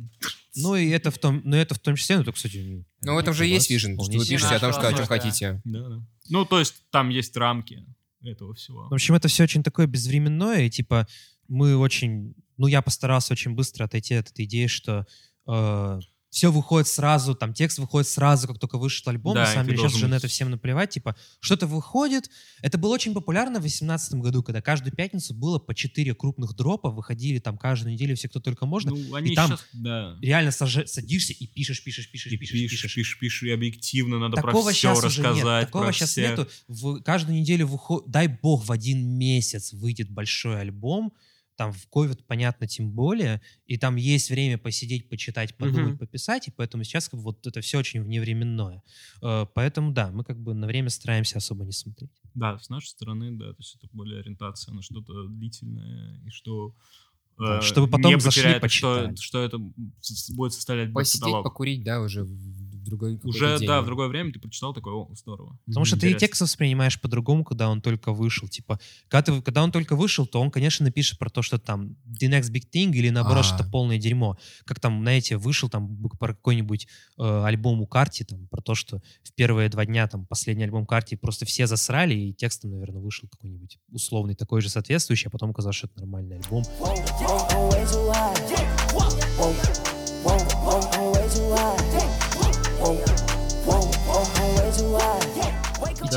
ну 0.56 0.76
и 0.76 0.88
это 0.88 1.10
в 1.10 1.18
том, 1.18 1.40
ну 1.44 1.56
это 1.56 1.74
в 1.74 1.78
том 1.78 1.96
числе, 1.96 2.16
ну 2.16 2.22
это, 2.22 2.32
кстати... 2.32 2.84
Но 3.00 3.14
в 3.14 3.18
этом 3.18 3.34
же 3.34 3.46
есть 3.46 3.70
вижен, 3.70 3.94
что 4.00 4.18
вы 4.18 4.26
пишете 4.26 4.54
о 4.54 4.60
том, 4.60 4.72
что, 4.72 4.88
о 4.88 4.92
чем 4.92 5.06
хотите. 5.06 5.60
Да, 5.64 5.88
да. 5.88 6.06
Ну, 6.28 6.44
то 6.44 6.58
есть 6.58 6.82
там 6.90 7.08
есть 7.08 7.36
рамки 7.36 7.84
этого 8.22 8.54
всего. 8.54 8.88
В 8.88 8.94
общем, 8.94 9.14
это 9.14 9.28
все 9.28 9.44
очень 9.44 9.62
такое 9.62 9.86
безвременное, 9.86 10.62
и 10.66 10.70
типа 10.70 11.06
мы 11.48 11.76
очень... 11.76 12.34
Ну, 12.56 12.66
я 12.66 12.82
постарался 12.82 13.32
очень 13.32 13.54
быстро 13.54 13.84
отойти 13.84 14.14
от 14.14 14.30
этой 14.30 14.44
идеи, 14.44 14.66
что 14.66 15.06
э, 15.48 16.00
все 16.32 16.50
выходит 16.50 16.88
сразу, 16.88 17.34
там 17.34 17.52
текст 17.52 17.78
выходит 17.78 18.08
сразу, 18.08 18.48
как 18.48 18.58
только 18.58 18.78
вышел 18.78 19.06
альбом. 19.10 19.34
Да, 19.34 19.40
на 19.42 19.46
самом 19.46 19.66
деле 19.66 19.76
сейчас 19.80 19.92
уже 19.94 20.08
на 20.08 20.14
это 20.14 20.28
всем 20.28 20.50
наплевать. 20.50 20.88
Типа, 20.88 21.14
что-то 21.40 21.66
выходит. 21.66 22.30
Это 22.62 22.78
было 22.78 22.94
очень 22.94 23.12
популярно 23.12 23.58
в 23.58 23.62
2018 23.64 24.14
году, 24.14 24.42
когда 24.42 24.62
каждую 24.62 24.94
пятницу 24.96 25.34
было 25.34 25.58
по 25.58 25.74
4 25.74 26.14
крупных 26.14 26.56
дропа, 26.56 26.88
выходили 26.90 27.38
там 27.38 27.58
каждую 27.58 27.92
неделю 27.92 28.16
все, 28.16 28.30
кто 28.30 28.40
только 28.40 28.64
можно. 28.64 28.92
Ну, 28.92 29.14
они 29.14 29.32
и 29.32 29.34
там 29.34 29.48
сейчас, 29.48 29.66
да. 29.74 30.16
реально 30.22 30.48
сажа- 30.52 30.86
садишься 30.86 31.34
и 31.34 31.46
пишешь, 31.46 31.84
пишешь, 31.84 32.10
пишешь, 32.10 32.32
И 32.32 32.38
пишешь, 32.38 32.52
пишешь, 32.58 32.70
пишешь. 32.70 32.94
пишешь, 32.94 33.18
пишешь, 33.18 33.42
и 33.42 33.50
объективно 33.50 34.18
надо 34.18 34.36
Такого 34.36 34.62
про 34.64 34.72
все 34.72 34.98
рассказать. 34.98 35.34
нет. 35.34 35.66
Такого 35.66 35.84
про 35.84 35.92
сейчас 35.92 36.10
всех. 36.12 36.30
нету. 36.30 36.48
В 36.68 37.02
каждую 37.02 37.38
неделю 37.38 37.66
выходит, 37.66 38.10
дай 38.10 38.28
бог, 38.28 38.64
в 38.64 38.72
один 38.72 39.06
месяц 39.06 39.74
выйдет 39.74 40.08
большой 40.08 40.58
альбом. 40.62 41.12
Там 41.56 41.72
в 41.72 41.86
ковид, 41.88 42.26
понятно, 42.26 42.66
тем 42.66 42.90
более. 42.90 43.40
И 43.66 43.76
там 43.76 43.96
есть 43.96 44.30
время 44.30 44.56
посидеть, 44.58 45.08
почитать, 45.08 45.54
подумать, 45.56 45.90
Мгм. 45.90 45.98
пописать. 45.98 46.48
И 46.48 46.50
поэтому 46.50 46.82
сейчас 46.84 47.08
как 47.08 47.18
бы 47.20 47.24
вот 47.24 47.46
это 47.46 47.60
все 47.60 47.78
очень 47.78 48.02
вневременное. 48.02 48.82
Э, 49.22 49.46
Поэтому 49.54 49.92
да, 49.92 50.10
мы 50.10 50.24
как 50.24 50.38
бы 50.40 50.54
на 50.54 50.66
время 50.66 50.88
стараемся 50.88 51.38
особо 51.38 51.64
не 51.64 51.72
смотреть. 51.72 52.10
Да, 52.34 52.58
с 52.58 52.70
нашей 52.70 52.88
стороны, 52.88 53.32
да, 53.32 53.50
то 53.50 53.56
есть 53.58 53.76
это 53.76 53.86
более 53.92 54.20
ориентация 54.20 54.72
на 54.74 54.82
что-то 54.82 55.26
длительное, 55.28 56.20
и 56.26 56.30
что... 56.30 56.74
Да, 57.38 57.58
э, 57.58 57.60
чтобы 57.62 57.88
потом 57.88 58.14
не 58.14 58.20
зашли 58.20 58.42
потеряет, 58.42 58.70
что, 58.70 58.94
почитать. 58.96 59.20
что 59.22 59.42
это 59.44 59.58
с- 60.00 60.30
будет 60.30 60.52
составлять 60.52 60.92
Посидеть, 60.92 61.20
каталог. 61.22 61.44
покурить, 61.44 61.82
да, 61.84 62.00
уже 62.00 62.24
другой 62.84 63.18
Уже, 63.22 63.58
день. 63.58 63.66
да, 63.68 63.82
в 63.82 63.86
другое 63.86 64.08
время 64.08 64.32
ты 64.32 64.38
прочитал 64.38 64.74
такое, 64.74 64.94
о, 64.94 65.10
здорово. 65.14 65.58
Потому 65.66 65.84
что 65.84 65.98
ты 65.98 66.10
и 66.10 66.14
текст 66.14 66.42
воспринимаешь 66.42 67.00
по-другому, 67.00 67.44
когда 67.44 67.68
он 67.68 67.80
только 67.80 68.12
вышел. 68.12 68.48
Типа, 68.48 68.78
когда, 69.08 69.22
ты, 69.22 69.42
когда 69.42 69.62
он 69.62 69.72
только 69.72 69.96
вышел, 69.96 70.26
то 70.26 70.40
он, 70.40 70.50
конечно, 70.50 70.84
напишет 70.84 71.18
про 71.18 71.30
то, 71.30 71.42
что 71.42 71.58
там 71.58 71.96
the 72.06 72.28
next 72.28 72.50
big 72.52 72.64
thing 72.72 72.92
или 72.92 73.10
наоборот, 73.10 73.40
А. 73.40 73.42
что-то 73.42 73.70
полное 73.70 73.98
дерьмо. 73.98 74.36
Как 74.64 74.80
там, 74.80 75.00
знаете, 75.02 75.36
вышел 75.36 75.68
там 75.68 75.96
про 76.18 76.34
какой-нибудь 76.34 76.86
э, 77.18 77.44
альбом 77.44 77.80
у 77.80 77.86
Карти, 77.86 78.24
там, 78.24 78.46
про 78.48 78.60
то, 78.62 78.74
что 78.74 79.00
в 79.22 79.32
первые 79.34 79.68
два 79.68 79.84
дня 79.86 80.06
там 80.08 80.26
последний 80.26 80.64
альбом 80.64 80.86
Карти 80.86 81.14
просто 81.14 81.46
все 81.46 81.66
засрали, 81.66 82.14
и 82.14 82.32
текстом, 82.32 82.70
наверное, 82.70 83.00
вышел 83.00 83.28
какой-нибудь 83.28 83.78
условный 83.90 84.34
такой 84.34 84.60
же 84.60 84.68
соответствующий, 84.68 85.28
а 85.28 85.30
потом 85.30 85.50
оказалось, 85.50 85.76
что 85.76 85.86
это 85.86 86.00
нормальный 86.00 86.36
альбом. 86.36 86.64
Тебе 88.48 89.91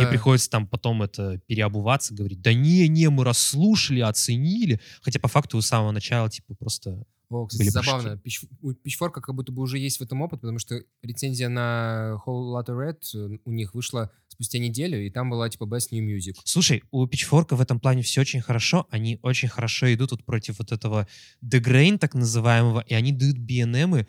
Да. 0.04 0.10
приходится 0.10 0.50
там 0.50 0.68
потом 0.68 1.04
это 1.04 1.40
переобуваться, 1.48 2.14
говорить, 2.14 2.42
да 2.42 2.54
не, 2.54 2.88
не, 2.88 3.10
мы 3.10 3.24
расслушали, 3.24 4.02
оценили. 4.02 4.80
Хотя 5.02 5.20
по 5.20 5.28
факту 5.28 5.62
с 5.62 5.68
самого 5.68 5.92
начала, 5.92 6.30
типа, 6.30 6.56
просто... 6.56 7.04
О, 7.30 7.48
кстати, 7.48 7.64
были 7.64 7.70
забавно. 7.70 8.22
Пич- 8.24 8.48
У 8.62 8.72
Pitchfork 8.72 9.12
как 9.14 9.34
будто 9.34 9.52
бы 9.52 9.64
уже 9.64 9.80
есть 9.80 10.00
в 10.00 10.04
этом 10.04 10.22
опыт, 10.22 10.42
потому 10.42 10.60
что 10.60 10.80
рецензия 11.02 11.50
на 11.50 12.22
Whole 12.26 12.54
Lotta 12.54 12.76
Red 12.78 13.00
э, 13.16 13.40
у 13.46 13.52
них 13.52 13.74
вышла 13.74 14.12
спустя 14.28 14.60
неделю, 14.60 15.04
и 15.04 15.10
там 15.10 15.32
была 15.32 15.50
типа 15.50 15.64
Best 15.64 15.88
New 15.92 16.06
Music. 16.06 16.36
Слушай, 16.44 16.84
у 16.92 17.08
Pitchfork 17.08 17.56
в 17.56 17.62
этом 17.62 17.80
плане 17.80 18.04
все 18.04 18.22
очень 18.22 18.42
хорошо. 18.42 18.86
Они 18.92 19.20
очень 19.24 19.48
хорошо 19.48 19.92
идут 19.94 20.12
вот 20.12 20.24
против 20.24 20.60
вот 20.60 20.72
этого 20.72 21.08
The 21.44 21.60
Grain, 21.60 21.98
так 21.98 22.14
называемого, 22.14 22.82
и 22.82 22.94
они 22.94 23.12
дают 23.12 23.38
BNM 23.38 24.06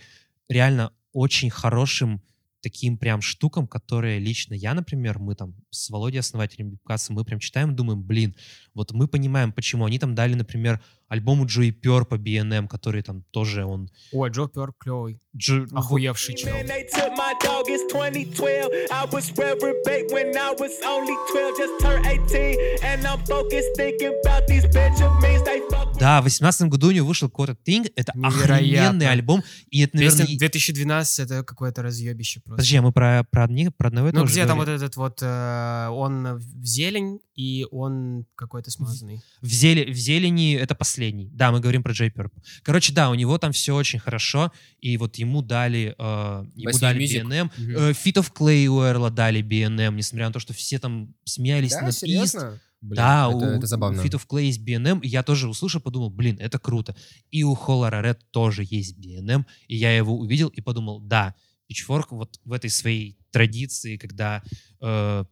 реально 0.48 0.92
очень 1.12 1.48
хорошим 1.50 2.20
таким 2.66 2.98
прям 2.98 3.22
штукам, 3.22 3.68
которые 3.68 4.18
лично 4.18 4.52
я, 4.54 4.74
например, 4.74 5.20
мы 5.20 5.36
там 5.36 5.54
с 5.70 5.88
Володей, 5.88 6.18
основателем 6.18 6.70
Бипкаса, 6.70 7.12
мы 7.12 7.24
прям 7.24 7.38
читаем 7.38 7.76
думаем, 7.76 8.02
блин, 8.02 8.34
вот 8.74 8.90
мы 8.90 9.06
понимаем, 9.06 9.52
почему. 9.52 9.84
Они 9.84 10.00
там 10.00 10.16
дали, 10.16 10.34
например, 10.34 10.82
альбому 11.08 11.46
Джои 11.46 11.70
Пер 11.70 12.04
по 12.04 12.16
BNM, 12.16 12.68
который 12.68 13.02
там 13.02 13.22
тоже 13.30 13.64
он... 13.64 13.90
Ой, 14.12 14.30
Джо 14.30 14.46
Пер 14.48 14.72
клевый. 14.78 15.20
Джо- 15.36 15.66
Охуевший 15.72 16.34
чел. 16.34 16.48
Man, 16.54 16.66
they 16.66 16.84
took 16.90 17.12
my 17.16 17.34
dog, 17.44 17.64
it's 17.68 17.86
2012. 17.92 18.72
I 18.90 19.04
was 19.12 19.30
reprobate 19.36 20.10
when 20.10 20.34
I 20.36 20.54
was 20.58 20.72
only 20.86 21.14
12, 21.30 21.58
just 21.58 21.80
turned 21.80 22.06
18. 22.06 22.58
And 22.82 23.06
I'm 23.06 23.20
focused 23.26 23.76
thinking 23.76 24.12
about 24.24 24.46
these 24.48 24.64
Benjamins, 24.72 25.42
they 25.44 25.60
fuck 25.70 25.98
Да, 25.98 26.20
в 26.20 26.24
18 26.24 26.68
году 26.68 26.88
у 26.88 26.90
него 26.90 27.06
вышел 27.06 27.28
Quarter 27.28 27.56
Thing, 27.66 27.90
это 27.96 28.12
Невероятно. 28.14 28.28
охрененный 28.28 29.08
альбом, 29.10 29.42
и 29.70 29.82
это, 29.82 29.96
наверное... 29.96 30.26
Песня 30.26 30.38
2012 30.38 31.18
это 31.20 31.42
какое-то 31.44 31.82
разъебище 31.82 32.40
просто. 32.40 32.56
Подожди, 32.56 32.76
а 32.76 32.82
мы 32.82 32.92
про, 32.92 33.24
про, 33.30 33.44
одни, 33.44 33.68
про 33.70 33.88
одного 33.88 34.08
и 34.08 34.12
Ну 34.12 34.24
где 34.24 34.46
там 34.46 34.56
вот 34.58 34.66
говорим? 34.66 34.82
этот 34.84 34.96
вот, 34.96 35.18
э, 35.22 35.88
он 35.90 36.36
в 36.36 36.64
зелень 36.64 37.20
и 37.34 37.66
он 37.70 38.24
какой-то 38.34 38.70
смазанный. 38.70 39.20
В, 39.42 39.46
зеле- 39.46 39.90
в 39.90 39.96
зелени 39.96 40.54
это 40.56 40.74
последний. 40.74 40.95
Да, 41.32 41.52
мы 41.52 41.60
говорим 41.60 41.82
про 41.82 41.92
Джей 41.92 42.10
Перп. 42.10 42.32
Короче, 42.62 42.92
да, 42.92 43.10
у 43.10 43.14
него 43.14 43.38
там 43.38 43.52
все 43.52 43.74
очень 43.74 43.98
хорошо, 43.98 44.52
и 44.80 44.96
вот 44.96 45.16
ему 45.16 45.42
дали, 45.42 45.94
э, 45.98 46.44
ему 46.54 46.70
New 46.70 46.80
дали 46.80 47.04
Music. 47.04 47.22
BNM. 47.22 47.50
Мгм. 47.56 47.70
Э, 47.70 47.90
Feet 47.92 48.14
of 48.14 48.32
Clay 48.32 48.66
у 48.66 48.82
Эрла 48.82 49.10
дали 49.10 49.42
BNM, 49.42 49.94
несмотря 49.94 50.26
на 50.26 50.32
то, 50.32 50.40
что 50.40 50.52
все 50.52 50.78
там 50.78 51.14
смеялись 51.24 51.72
Да, 51.72 51.82
над 51.82 51.94
серьезно? 51.94 52.60
Блин, 52.80 52.96
да, 52.96 53.26
это, 53.28 53.36
у, 53.36 53.40
это 53.42 53.66
забавно. 53.66 54.00
Feet 54.00 54.12
of 54.12 54.26
Clay 54.28 54.44
есть 54.44 54.60
BNM, 54.60 55.00
и 55.00 55.08
я 55.08 55.22
тоже 55.22 55.48
услышал, 55.48 55.80
подумал, 55.80 56.10
блин, 56.10 56.36
это 56.38 56.58
круто. 56.58 56.94
И 57.30 57.42
у 57.42 57.54
Холлера 57.54 58.02
Ред 58.02 58.20
тоже 58.30 58.64
есть 58.68 58.96
BNM, 58.98 59.44
и 59.66 59.76
я 59.76 59.96
его 59.96 60.16
увидел 60.16 60.48
и 60.48 60.60
подумал, 60.60 61.00
да, 61.00 61.34
Pitchfork 61.70 62.06
вот 62.10 62.38
в 62.44 62.52
этой 62.52 62.70
своей 62.70 63.18
традиции, 63.30 63.96
когда 63.96 64.42
э, 64.80 65.24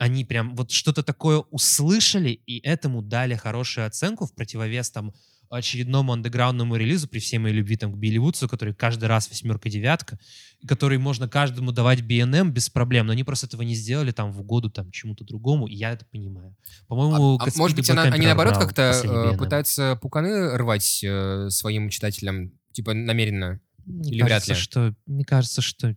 они 0.00 0.24
прям 0.24 0.56
вот 0.56 0.70
что-то 0.70 1.02
такое 1.02 1.38
услышали 1.50 2.30
и 2.30 2.58
этому 2.60 3.02
дали 3.02 3.34
хорошую 3.34 3.86
оценку 3.86 4.24
в 4.26 4.34
противовес 4.34 4.90
там 4.90 5.12
очередному 5.50 6.12
андеграундному 6.14 6.76
релизу 6.76 7.06
при 7.06 7.18
всей 7.18 7.36
моей 7.38 7.54
любви 7.56 7.76
там 7.76 7.92
к 7.92 7.96
Билли 7.98 8.16
Вудсу, 8.16 8.48
который 8.48 8.72
каждый 8.72 9.06
раз 9.06 9.28
восьмерка-девятка, 9.28 10.18
который 10.66 10.96
можно 10.96 11.28
каждому 11.28 11.72
давать 11.72 12.00
BNM 12.00 12.50
без 12.50 12.70
проблем, 12.70 13.06
но 13.06 13.12
они 13.12 13.24
просто 13.24 13.46
этого 13.46 13.60
не 13.60 13.74
сделали 13.74 14.10
там 14.12 14.32
в 14.32 14.40
угоду 14.40 14.70
там 14.70 14.90
чему-то 14.90 15.24
другому, 15.24 15.66
и 15.66 15.74
я 15.74 15.90
это 15.92 16.06
понимаю. 16.06 16.56
По-моему, 16.86 17.36
А- 17.38 17.44
а 17.44 17.48
может 17.56 17.76
быть, 17.76 17.90
она- 17.90 18.04
они 18.04 18.24
наоборот 18.26 18.54
как-то 18.54 18.82
э, 19.04 19.36
пытаются 19.36 19.98
пуканы 20.00 20.56
рвать 20.56 21.00
э, 21.04 21.50
своим 21.50 21.90
читателям, 21.90 22.52
типа 22.72 22.94
намеренно? 22.94 23.60
Мне 23.84 24.12
или 24.12 24.22
вряд 24.22 24.44
кажется, 24.44 24.54
ли? 24.54 24.58
что 24.60 24.94
мне 25.06 25.24
кажется, 25.24 25.60
что 25.60 25.94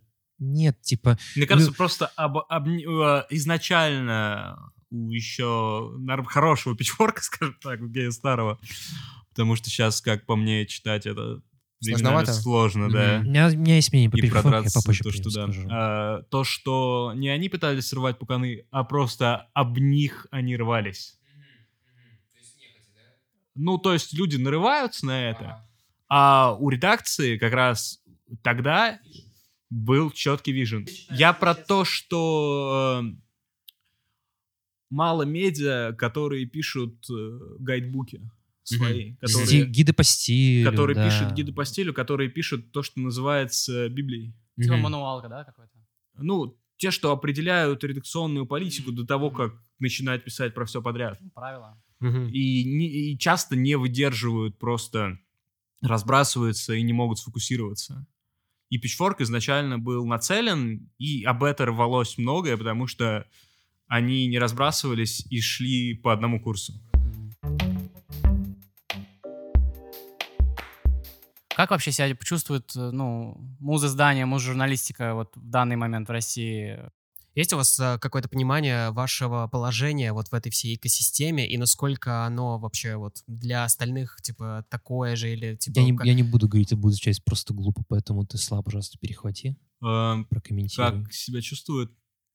нет, 0.52 0.80
типа 0.82 1.18
Мне 1.36 1.46
кажется, 1.46 1.70
Ну- 1.70 1.76
просто 1.76 2.06
об- 2.16 2.38
обни- 2.50 2.84
э, 2.84 3.24
изначально 3.30 4.58
у 4.90 5.10
еще 5.10 5.90
хорошего 6.26 6.76
пичфорка, 6.76 7.22
скажем 7.22 7.56
так, 7.62 7.80
у 7.80 7.86
гея 7.88 8.10
старого, 8.10 8.58
потому 9.30 9.56
что 9.56 9.70
сейчас, 9.70 10.00
как 10.00 10.26
по 10.26 10.36
мне, 10.36 10.66
читать 10.66 11.06
это 11.06 11.40
Сложновато? 11.80 12.32
сложно, 12.32 12.88
да. 12.90 13.18
у 13.20 13.24
меня, 13.28 13.48
у 13.48 13.50
меня 13.56 13.74
есть 13.76 13.92
мнение 13.92 14.08
по 14.10 14.16
И 14.16 14.20
Pitchfork, 14.22 14.34
я 14.36 14.42
продраться 14.42 14.78
попозже 14.80 15.02
то, 15.02 15.10
что 15.10 15.24
да. 15.24 15.42
скажу. 15.44 15.68
А, 15.70 16.22
то, 16.30 16.44
что 16.44 17.12
не 17.14 17.28
они 17.28 17.48
пытались 17.48 17.88
срывать 17.88 18.18
пуканы, 18.18 18.64
а 18.70 18.84
просто 18.84 19.48
об 19.52 19.76
них 19.78 20.26
они 20.30 20.56
рвались. 20.56 21.18
Ну, 23.54 23.78
то 23.78 23.92
есть 23.92 24.12
люди 24.14 24.36
нарываются 24.36 25.06
на 25.06 25.30
это, 25.30 25.64
а 26.08 26.54
у 26.58 26.70
редакции 26.70 27.36
как 27.38 27.52
раз 27.52 28.00
тогда 28.42 28.98
был 29.74 30.10
четкий 30.12 30.52
вижен. 30.52 30.86
Я 31.10 31.32
про 31.32 31.54
то, 31.54 31.84
что 31.84 33.02
э, 33.04 33.16
мало 34.90 35.22
медиа, 35.22 35.92
которые 35.98 36.46
пишут 36.46 37.04
э, 37.10 37.38
гайдбуки 37.58 38.20
свои, 38.62 39.10
Ди- 39.10 39.16
которые, 39.20 39.66
Гиды 39.66 39.92
по 39.92 40.04
стилю, 40.04 40.70
которые 40.70 40.94
да. 40.94 41.04
пишут 41.08 41.32
гиды 41.32 41.52
по 41.52 41.64
стилю, 41.64 41.92
которые 41.92 42.30
пишут 42.30 42.72
то, 42.72 42.82
что 42.82 43.00
называется 43.00 43.88
Библией. 43.88 44.34
Типа 44.56 44.74
Мгм. 44.74 44.82
мануалка, 44.82 45.28
да, 45.28 45.44
какой-то? 45.44 45.72
Ну, 46.18 46.56
те, 46.76 46.90
что 46.92 47.10
определяют 47.10 47.82
редакционную 47.84 48.46
политику 48.46 48.92
до 48.92 49.04
того, 49.04 49.30
как 49.30 49.54
начинают 49.80 50.24
писать 50.24 50.54
про 50.54 50.64
все 50.64 50.80
подряд. 50.80 51.18
Ну, 51.20 51.30
Правила. 51.30 51.82
Мгм. 52.00 52.28
И, 52.28 52.64
не- 52.64 53.12
и 53.12 53.18
часто 53.18 53.56
не 53.56 53.74
выдерживают, 53.76 54.56
просто 54.58 55.18
разбрасываются 55.82 56.74
и 56.74 56.82
не 56.82 56.92
могут 56.92 57.18
сфокусироваться. 57.18 58.06
И 58.74 58.76
Pitchfork 58.76 59.18
изначально 59.20 59.78
был 59.78 60.04
нацелен, 60.04 60.90
и 60.98 61.22
об 61.22 61.44
это 61.44 61.64
рвалось 61.66 62.18
многое, 62.18 62.56
потому 62.56 62.88
что 62.88 63.24
они 63.86 64.26
не 64.26 64.40
разбрасывались 64.40 65.24
и 65.30 65.40
шли 65.40 65.94
по 65.94 66.12
одному 66.12 66.40
курсу. 66.40 66.72
Как 71.54 71.70
вообще 71.70 71.92
себя 71.92 72.16
чувствует, 72.16 72.74
э, 72.74 72.90
ну, 72.90 73.36
муза-здание, 73.60 74.26
муз-журналистика 74.26 75.14
вот 75.14 75.36
в 75.36 75.48
данный 75.48 75.76
момент 75.76 76.08
в 76.08 76.10
России? 76.10 76.80
Есть 77.34 77.52
у 77.52 77.56
вас 77.56 77.78
э, 77.80 77.98
какое-то 77.98 78.28
понимание 78.28 78.90
вашего 78.92 79.48
положения 79.48 80.12
вот 80.12 80.28
в 80.28 80.34
этой 80.34 80.50
всей 80.50 80.76
экосистеме 80.76 81.48
и 81.48 81.56
насколько 81.58 82.24
оно 82.26 82.58
вообще 82.58 82.96
вот 82.96 83.22
для 83.26 83.64
остальных 83.64 84.18
типа 84.22 84.64
такое 84.70 85.16
же 85.16 85.32
или 85.32 85.56
типа 85.56 85.78
Я 85.80 85.84
не, 85.84 85.96
как- 85.96 86.06
я 86.06 86.14
не 86.14 86.22
буду 86.22 86.48
говорить, 86.48 86.68
это 86.68 86.76
будет 86.76 86.98
часть 87.00 87.24
просто 87.24 87.52
глупо, 87.54 87.82
поэтому 87.88 88.24
ты, 88.24 88.38
Слава, 88.38 88.62
пожалуйста, 88.62 88.98
перехвати, 88.98 89.56
Эм, 89.82 90.24
прокомментируй. 90.26 91.02
как 91.04 91.12
себя 91.12 91.40
чувствует, 91.40 91.90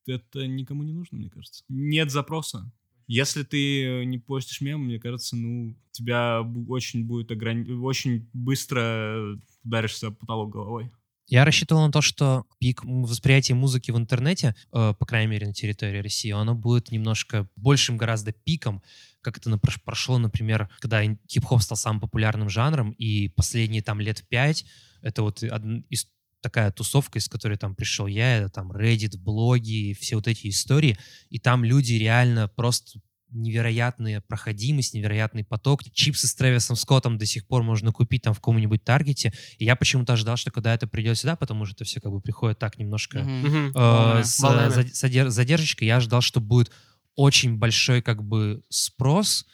это 0.06 0.46
никому 0.48 0.84
не 0.84 0.92
нужно, 0.94 1.18
мне 1.18 1.30
кажется. 1.30 1.64
Нет 1.70 2.12
запроса. 2.12 2.72
Если 3.08 3.42
ты 3.44 4.06
не 4.06 4.20
постишь 4.20 4.62
мем, 4.62 4.82
мне 4.82 5.00
кажется, 5.00 5.36
ну, 5.36 5.76
тебя 5.92 6.42
очень 6.68 7.06
будет 7.06 7.32
ограни... 7.32 7.72
очень 7.72 8.30
быстро 8.34 9.40
ударишься 9.64 10.12
потолок 10.12 10.52
головой. 10.52 10.92
Я 11.30 11.46
рассчитывал 11.46 11.86
на 11.86 11.92
то, 11.92 12.02
что 12.02 12.48
пик 12.58 12.84
восприятия 12.84 13.54
музыки 13.54 13.92
в 13.92 13.98
интернете, 13.98 14.56
э, 14.74 14.96
по 14.98 15.06
крайней 15.06 15.30
мере, 15.30 15.46
на 15.46 15.54
территории 15.54 16.00
России, 16.02 16.32
оно 16.32 16.56
будет 16.56 16.92
немножко 16.92 17.48
большим 17.56 17.98
гораздо 17.98 18.32
пиком, 18.32 18.82
как 19.22 19.38
это 19.38 19.56
прошло, 19.84 20.18
например, 20.18 20.70
когда 20.80 21.04
хип-хоп 21.04 21.62
стал 21.62 21.78
самым 21.78 22.02
популярным 22.02 22.50
жанром, 22.50 22.92
и 22.92 23.28
последние 23.30 23.84
там 23.84 24.00
лет 24.00 24.26
пять 24.28 24.66
это 25.02 25.22
вот 25.22 25.44
из 25.44 26.08
такая 26.42 26.72
тусовка, 26.72 27.20
из 27.20 27.28
которой 27.28 27.58
там 27.58 27.76
пришел 27.76 28.08
я, 28.08 28.38
это 28.38 28.50
там 28.50 28.72
Reddit, 28.72 29.18
блоги, 29.18 29.96
все 30.00 30.16
вот 30.16 30.28
эти 30.28 30.48
истории, 30.48 30.98
и 31.30 31.38
там 31.38 31.64
люди 31.64 31.94
реально 31.94 32.48
просто 32.48 33.00
невероятная 33.32 34.22
проходимость, 34.22 34.94
невероятный 34.94 35.44
поток. 35.44 35.84
Чипсы 35.94 36.28
с 36.28 36.34
Трэвисом 36.36 36.76
Скоттом 36.76 37.18
до 37.18 37.26
сих 37.26 37.46
пор 37.48 37.64
можно 37.64 37.92
купить 37.92 38.24
там 38.24 38.34
в 38.34 38.38
каком-нибудь 38.38 38.84
таргете. 38.84 39.34
И 39.58 39.66
я 39.66 39.76
почему-то 39.76 40.14
ожидал, 40.14 40.38
что 40.38 40.52
когда 40.52 40.74
это 40.74 40.88
придет 40.88 41.18
сюда, 41.18 41.36
потому 41.36 41.66
что 41.66 41.76
это 41.76 41.84
все 41.86 42.00
как 42.02 42.12
бы 42.12 42.22
приходит 42.22 42.60
так 42.60 42.78
немножко 42.80 43.20
э, 43.20 44.24
с 44.24 44.40
Волнами. 44.40 44.70
зад- 44.72 44.88
задер- 44.94 45.30
задержкой. 45.30 45.88
Я 45.88 45.98
ожидал, 45.98 46.22
что 46.22 46.40
будет 46.42 46.72
очень 47.16 47.58
большой 47.58 48.02
как 48.02 48.24
бы 48.24 48.62
спрос, 48.70 49.46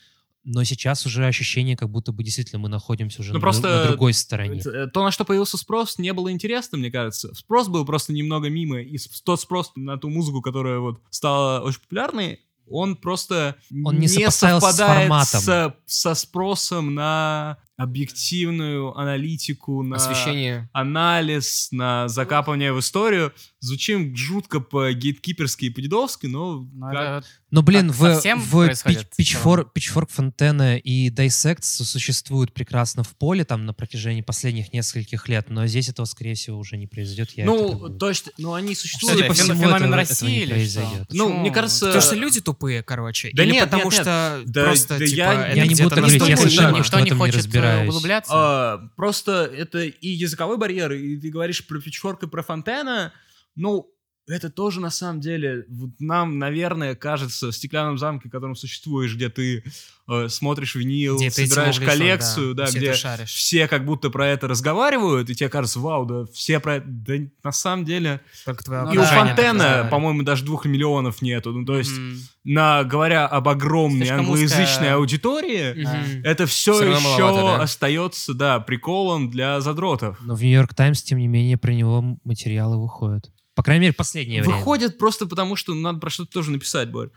но 0.48 0.64
сейчас 0.64 1.06
уже 1.08 1.26
ощущение, 1.26 1.76
как 1.76 1.90
будто 1.90 2.12
бы 2.12 2.24
действительно 2.24 2.60
мы 2.60 2.70
находимся 2.70 3.22
уже 3.22 3.32
Ну, 3.32 3.40
на, 3.40 3.42
просто 3.42 3.68
на 3.68 3.88
другой 3.88 4.14
стороне. 4.14 4.62
Э, 4.64 4.86
То, 4.94 5.04
на 5.04 5.10
что 5.12 5.26
появился 5.26 5.58
спрос, 5.58 5.98
не 5.98 6.14
было 6.14 6.32
интересно, 6.32 6.78
мне 6.78 6.92
кажется. 6.92 7.34
Спрос 7.34 7.68
был 7.68 7.84
просто 7.84 8.14
немного 8.14 8.50
мимо. 8.50 8.80
И 8.80 8.98
тот 9.24 9.42
спрос 9.42 9.72
на 9.76 9.98
ту 9.98 10.10
музыку, 10.10 10.42
которая 10.44 10.78
вот 10.78 11.02
стала 11.10 11.62
очень 11.62 11.80
популярной, 11.82 12.42
он 12.70 12.95
просто 12.95 13.55
Он 13.84 13.99
не 13.99 14.07
с 14.07 14.32
совпадает 14.32 15.01
форматом. 15.01 15.41
со, 15.41 15.76
со 15.86 16.13
спросом 16.16 16.93
на 16.93 17.57
объективную 17.78 18.97
аналитику, 18.97 19.84
на 19.84 19.97
Освещение. 19.97 20.70
анализ, 20.72 21.70
на 21.72 22.07
закапывание 22.07 22.72
в 22.74 22.80
историю. 22.80 23.34
Звучим 23.66 24.16
жутко 24.16 24.59
по-гейткиперски 24.59 25.66
и 25.66 25.70
по-дедовски, 25.70 26.28
но 26.28 26.68
Ну, 26.74 26.91
как- 26.91 27.24
это 27.24 27.24
Но, 27.49 27.61
блин, 27.63 27.88
Так 27.89 27.97
в, 27.97 28.22
в 28.22 28.70
Pitchfork, 29.18 29.68
Pitchfork 29.76 30.09
Фонтена 30.11 30.78
и 30.78 31.09
Dissect 31.09 31.63
существуют 31.63 32.53
прекрасно 32.53 33.03
в 33.03 33.16
поле 33.16 33.45
там 33.45 33.66
на 33.66 33.74
протяжении 33.74 34.22
последних 34.22 34.74
нескольких 34.74 35.28
лет, 35.30 35.49
но 35.49 35.66
здесь 35.66 35.89
этого, 35.89 36.05
скорее 36.05 36.36
всего, 36.36 36.59
уже 36.59 36.78
не 36.78 36.86
произойдет. 36.86 37.32
Я 37.32 37.45
ну, 37.45 37.70
как 37.72 37.80
бы- 37.80 37.97
то 37.97 38.09
есть, 38.09 38.30
ну, 38.38 38.53
они 38.53 38.76
существуют. 38.76 39.20
это, 39.20 39.28
по 39.28 39.34
всему 39.34 39.61
феномен 39.61 39.76
этого- 39.84 39.95
России 39.95 40.43
этого 40.43 40.57
не 40.57 40.63
или 40.63 40.70
что? 40.70 41.05
Ну, 41.11 41.39
мне 41.39 41.51
кажется, 41.51 41.86
Потому 41.88 42.01
что 42.03 42.16
люди 42.16 42.41
тупые, 42.41 42.84
короче. 42.84 43.32
Да 43.34 43.43
Или 43.43 43.53
нет, 43.53 43.63
потому 43.66 43.84
нет, 43.86 43.93
нет. 43.93 44.01
что 44.01 44.41
Да- 44.45 44.63
просто, 44.63 44.99
да 44.99 45.05
типа, 45.05 45.16
я- 45.18 45.47
это 45.47 45.57
я 45.57 45.66
не 45.66 45.76
буду 45.76 45.95
говорить, 45.95 46.28
я 46.28 46.38
совершенно 46.38 46.78
Никто 46.78 46.99
не 46.99 47.11
хочет 47.11 47.55
э, 47.55 47.88
углубляться. 47.88 48.32
А, 48.36 48.89
просто 48.95 49.49
это 49.55 49.80
и 49.84 50.07
языковой 50.09 50.57
барьер, 50.57 50.91
и 50.91 51.18
ты 51.18 51.30
говоришь 51.30 51.66
про 51.66 51.80
Pitchfork 51.80 52.26
и 52.26 52.28
про 52.28 52.43
Фонтена, 52.43 53.13
ну, 53.56 53.91
это 54.28 54.49
тоже 54.49 54.80
на 54.82 54.89
самом 54.89 55.22
деле, 55.22 55.66
вот 55.70 55.91
нам, 55.99 56.39
наверное, 56.39 56.95
кажется, 56.95 57.51
в 57.51 57.56
стеклянном 57.56 57.97
замке, 57.99 58.28
в 58.28 58.32
котором 58.32 58.56
существуешь, 58.56 59.16
где 59.16 59.30
ты 59.30 59.64
э, 60.08 60.30
смотришь 60.30 60.74
винил, 60.74 61.18
Где 61.18 61.30
собираешь 61.30 61.76
увлечен, 61.76 61.99
коллекцию, 61.99 62.56
да, 62.56 62.66
все 62.66 62.80
где 62.80 63.26
все 63.26 63.68
как 63.68 63.86
будто 63.86 64.10
про 64.10 64.28
это 64.28 64.47
разговаривают, 64.47 65.30
и 65.30 65.36
тебе 65.36 65.49
кажется, 65.49 65.80
вау, 65.80 66.06
да, 66.06 66.26
все 66.34 66.60
про 66.60 66.78
это, 66.78 66.88
да, 66.88 67.14
на 67.43 67.51
самом 67.51 67.86
деле. 67.86 68.20
Только 68.45 68.64
и 68.91 68.97
у 68.97 69.01
да, 69.01 69.06
Фонтена, 69.06 69.88
по-моему, 69.91 70.24
даже 70.24 70.43
двух 70.43 70.66
миллионов 70.66 71.22
нету, 71.22 71.51
ну, 71.51 71.64
то 71.64 71.78
есть, 71.78 71.95
М. 71.95 72.18
на, 72.43 72.84
говоря 72.84 73.28
об 73.28 73.47
огромной 73.47 74.08
Слишком 74.08 74.22
англоязычной 74.22 74.64
узкая. 74.66 74.95
аудитории, 74.95 75.84
Мгм. 75.84 76.24
это 76.26 76.47
все, 76.47 76.80
равно 76.80 76.97
еще 76.97 77.20
маловато, 77.20 77.58
да? 77.58 77.62
остается, 77.62 78.34
да, 78.34 78.60
приколом 78.60 79.30
для 79.30 79.62
задротов. 79.62 80.18
Но 80.22 80.34
в 80.36 80.41
Нью-Йорк 80.41 80.74
Таймс, 80.74 81.03
тем 81.03 81.20
не 81.20 81.28
менее, 81.28 81.58
про 81.60 81.74
него 81.74 82.18
материалы 82.24 82.82
выходят. 82.82 83.30
По 83.56 83.64
крайней 83.64 83.82
мере, 83.82 83.93
последнее 83.93 84.41
время. 84.41 84.58
Выходит 84.58 84.97
просто 84.97 85.26
потому, 85.26 85.56
что 85.56 85.74
надо 85.74 85.99
про 85.99 86.10
что-то 86.10 86.32
тоже 86.32 86.51
написать, 86.51 86.91
Борь. 86.91 87.10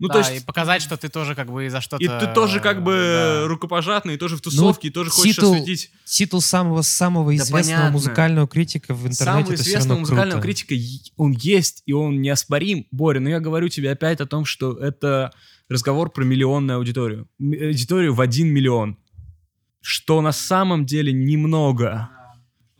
Ну, 0.00 0.06
Да, 0.08 0.22
то 0.22 0.30
и 0.30 0.34
есть, 0.34 0.46
показать, 0.46 0.80
что 0.80 0.96
ты 0.96 1.08
тоже 1.08 1.34
как 1.34 1.50
бы 1.50 1.68
за 1.68 1.80
что-то... 1.80 2.02
и 2.02 2.06
ты 2.06 2.32
тоже 2.32 2.60
как 2.60 2.84
бы 2.84 2.92
да. 2.92 3.48
рукопожатный, 3.48 4.14
и 4.14 4.16
тоже 4.16 4.36
в 4.36 4.40
тусовке, 4.40 4.88
и 4.88 4.90
тоже 4.92 5.10
хочешь 5.10 5.36
титул- 5.36 5.54
осветить. 5.54 5.90
Титул 6.04 6.40
самого 6.40 6.82
самого 6.82 7.30
Да 7.30 7.36
известного 7.36 7.62
понятно. 7.62 7.90
музыкального 7.90 8.46
критика 8.48 8.94
в 8.94 8.98
интернете 9.08 9.24
Самого 9.24 9.54
известного 9.54 9.88
равно 9.88 10.00
музыкального 10.00 10.40
круто. 10.40 10.64
критика, 10.64 11.12
он 11.16 11.32
есть, 11.32 11.82
и 11.84 11.92
он 11.92 12.20
неоспорим, 12.22 12.86
Боря, 12.92 13.18
но 13.18 13.28
я 13.28 13.40
говорю 13.40 13.68
тебе 13.68 13.90
опять 13.90 14.20
о 14.20 14.26
том, 14.26 14.44
что 14.44 14.72
это 14.78 15.32
разговор 15.68 16.10
про 16.10 16.22
миллионную 16.24 16.76
аудиторию. 16.78 17.28
Аудиторию 17.40 18.14
в 18.14 18.20
один 18.20 18.48
миллион. 18.48 18.96
Что 19.80 20.20
на 20.20 20.32
самом 20.32 20.86
деле 20.86 21.12
немного. 21.12 22.08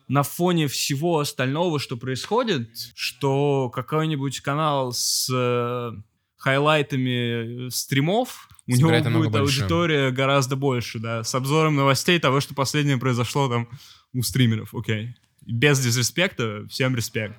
На 0.09 0.23
фоне 0.23 0.69
всего 0.69 1.19
остального, 1.21 1.79
что 1.79 1.97
происходит, 1.97 2.71
что 2.95 3.71
какой-нибудь 3.71 4.41
канал 4.41 4.93
с 4.93 5.29
э, 5.31 5.93
хайлайтами 6.39 7.67
э, 7.67 7.71
стримов, 7.71 8.49
у 8.67 8.71
него 8.71 8.89
Собирает 8.89 9.13
будет 9.13 9.31
больше. 9.33 9.61
аудитория 9.61 10.11
гораздо 10.11 10.57
больше, 10.57 10.99
да, 10.99 11.25
с 11.25 11.35
обзором 11.35 11.77
новостей 11.77 12.19
того, 12.19 12.41
что 12.41 12.55
последнее 12.55 12.97
произошло 12.97 13.49
там 13.49 13.69
у 14.15 14.23
стримеров, 14.23 14.75
окей. 14.75 15.15
Без 15.43 15.81
дизреспекта, 15.81 16.67
всем 16.69 16.95
респект. 16.95 17.37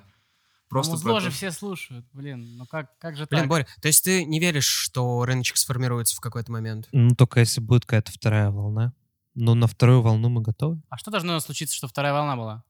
Просто 0.68 0.92
Ну, 0.92 0.98
зло 0.98 1.12
про 1.14 1.20
же 1.20 1.30
все 1.30 1.50
слушают, 1.50 2.06
блин, 2.12 2.56
ну 2.56 2.64
как, 2.66 2.96
как 2.98 3.16
же 3.16 3.26
Блин, 3.28 3.40
так? 3.40 3.48
Боря, 3.48 3.66
то 3.82 3.88
есть 3.88 4.04
ты 4.04 4.24
не 4.24 4.38
веришь, 4.38 4.66
что 4.68 5.24
рыночек 5.24 5.56
сформируется 5.56 6.14
в 6.14 6.20
какой-то 6.20 6.52
момент? 6.52 6.88
Ну, 6.92 7.14
только 7.16 7.40
если 7.40 7.60
будет 7.60 7.86
какая-то 7.86 8.12
вторая 8.12 8.50
волна. 8.50 8.92
Но 9.34 9.54
на 9.54 9.66
вторую 9.66 10.02
волну 10.02 10.28
мы 10.28 10.40
готовы. 10.42 10.80
А 10.88 10.96
что 10.98 11.10
должно 11.10 11.38
случиться, 11.40 11.74
что 11.76 11.88
вторая 11.88 12.12
волна 12.12 12.36
была? 12.36 12.64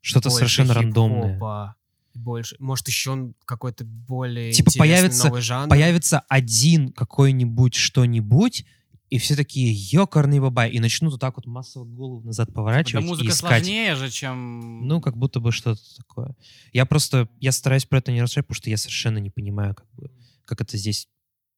Что-то 0.00 0.28
Больше 0.28 0.38
совершенно 0.38 0.74
рандомное. 0.74 1.74
Больше. 2.14 2.56
Может, 2.58 2.88
еще 2.88 3.10
он 3.12 3.34
какой-то 3.46 3.84
более 3.84 4.52
Типа 4.52 4.68
интересный 4.68 4.80
появится- 4.98 5.26
новый 5.28 5.40
жанр? 5.40 5.68
Появится 5.70 6.20
один 6.28 6.92
какой-нибудь 6.92 7.74
что-нибудь, 7.74 8.66
и 9.08 9.18
все 9.18 9.34
такие 9.34 9.72
ёкарный 9.72 10.38
бабай, 10.40 10.70
и 10.70 10.78
начнут 10.78 11.12
вот 11.12 11.20
так 11.20 11.36
вот 11.36 11.46
массово 11.46 11.84
голову 11.84 12.22
назад 12.22 12.48
Да 12.48 12.54
поворачивать 12.54 13.04
и 13.04 13.08
музыка 13.08 13.30
искать. 13.30 13.62
сложнее 13.64 13.94
же, 13.94 14.10
чем... 14.10 14.86
Ну, 14.86 15.00
как 15.00 15.16
будто 15.16 15.40
бы 15.40 15.52
что-то 15.52 15.80
такое. 15.96 16.36
Я 16.74 16.84
просто, 16.84 17.28
я 17.40 17.50
стараюсь 17.52 17.86
про 17.86 17.98
это 17.98 18.12
не 18.12 18.20
рассказать, 18.20 18.46
потому 18.46 18.56
что 18.56 18.68
я 18.68 18.76
совершенно 18.76 19.18
не 19.18 19.30
понимаю, 19.30 19.74
как 19.74 19.86
бы, 19.94 20.10
как 20.44 20.60
это 20.60 20.76
здесь, 20.76 21.08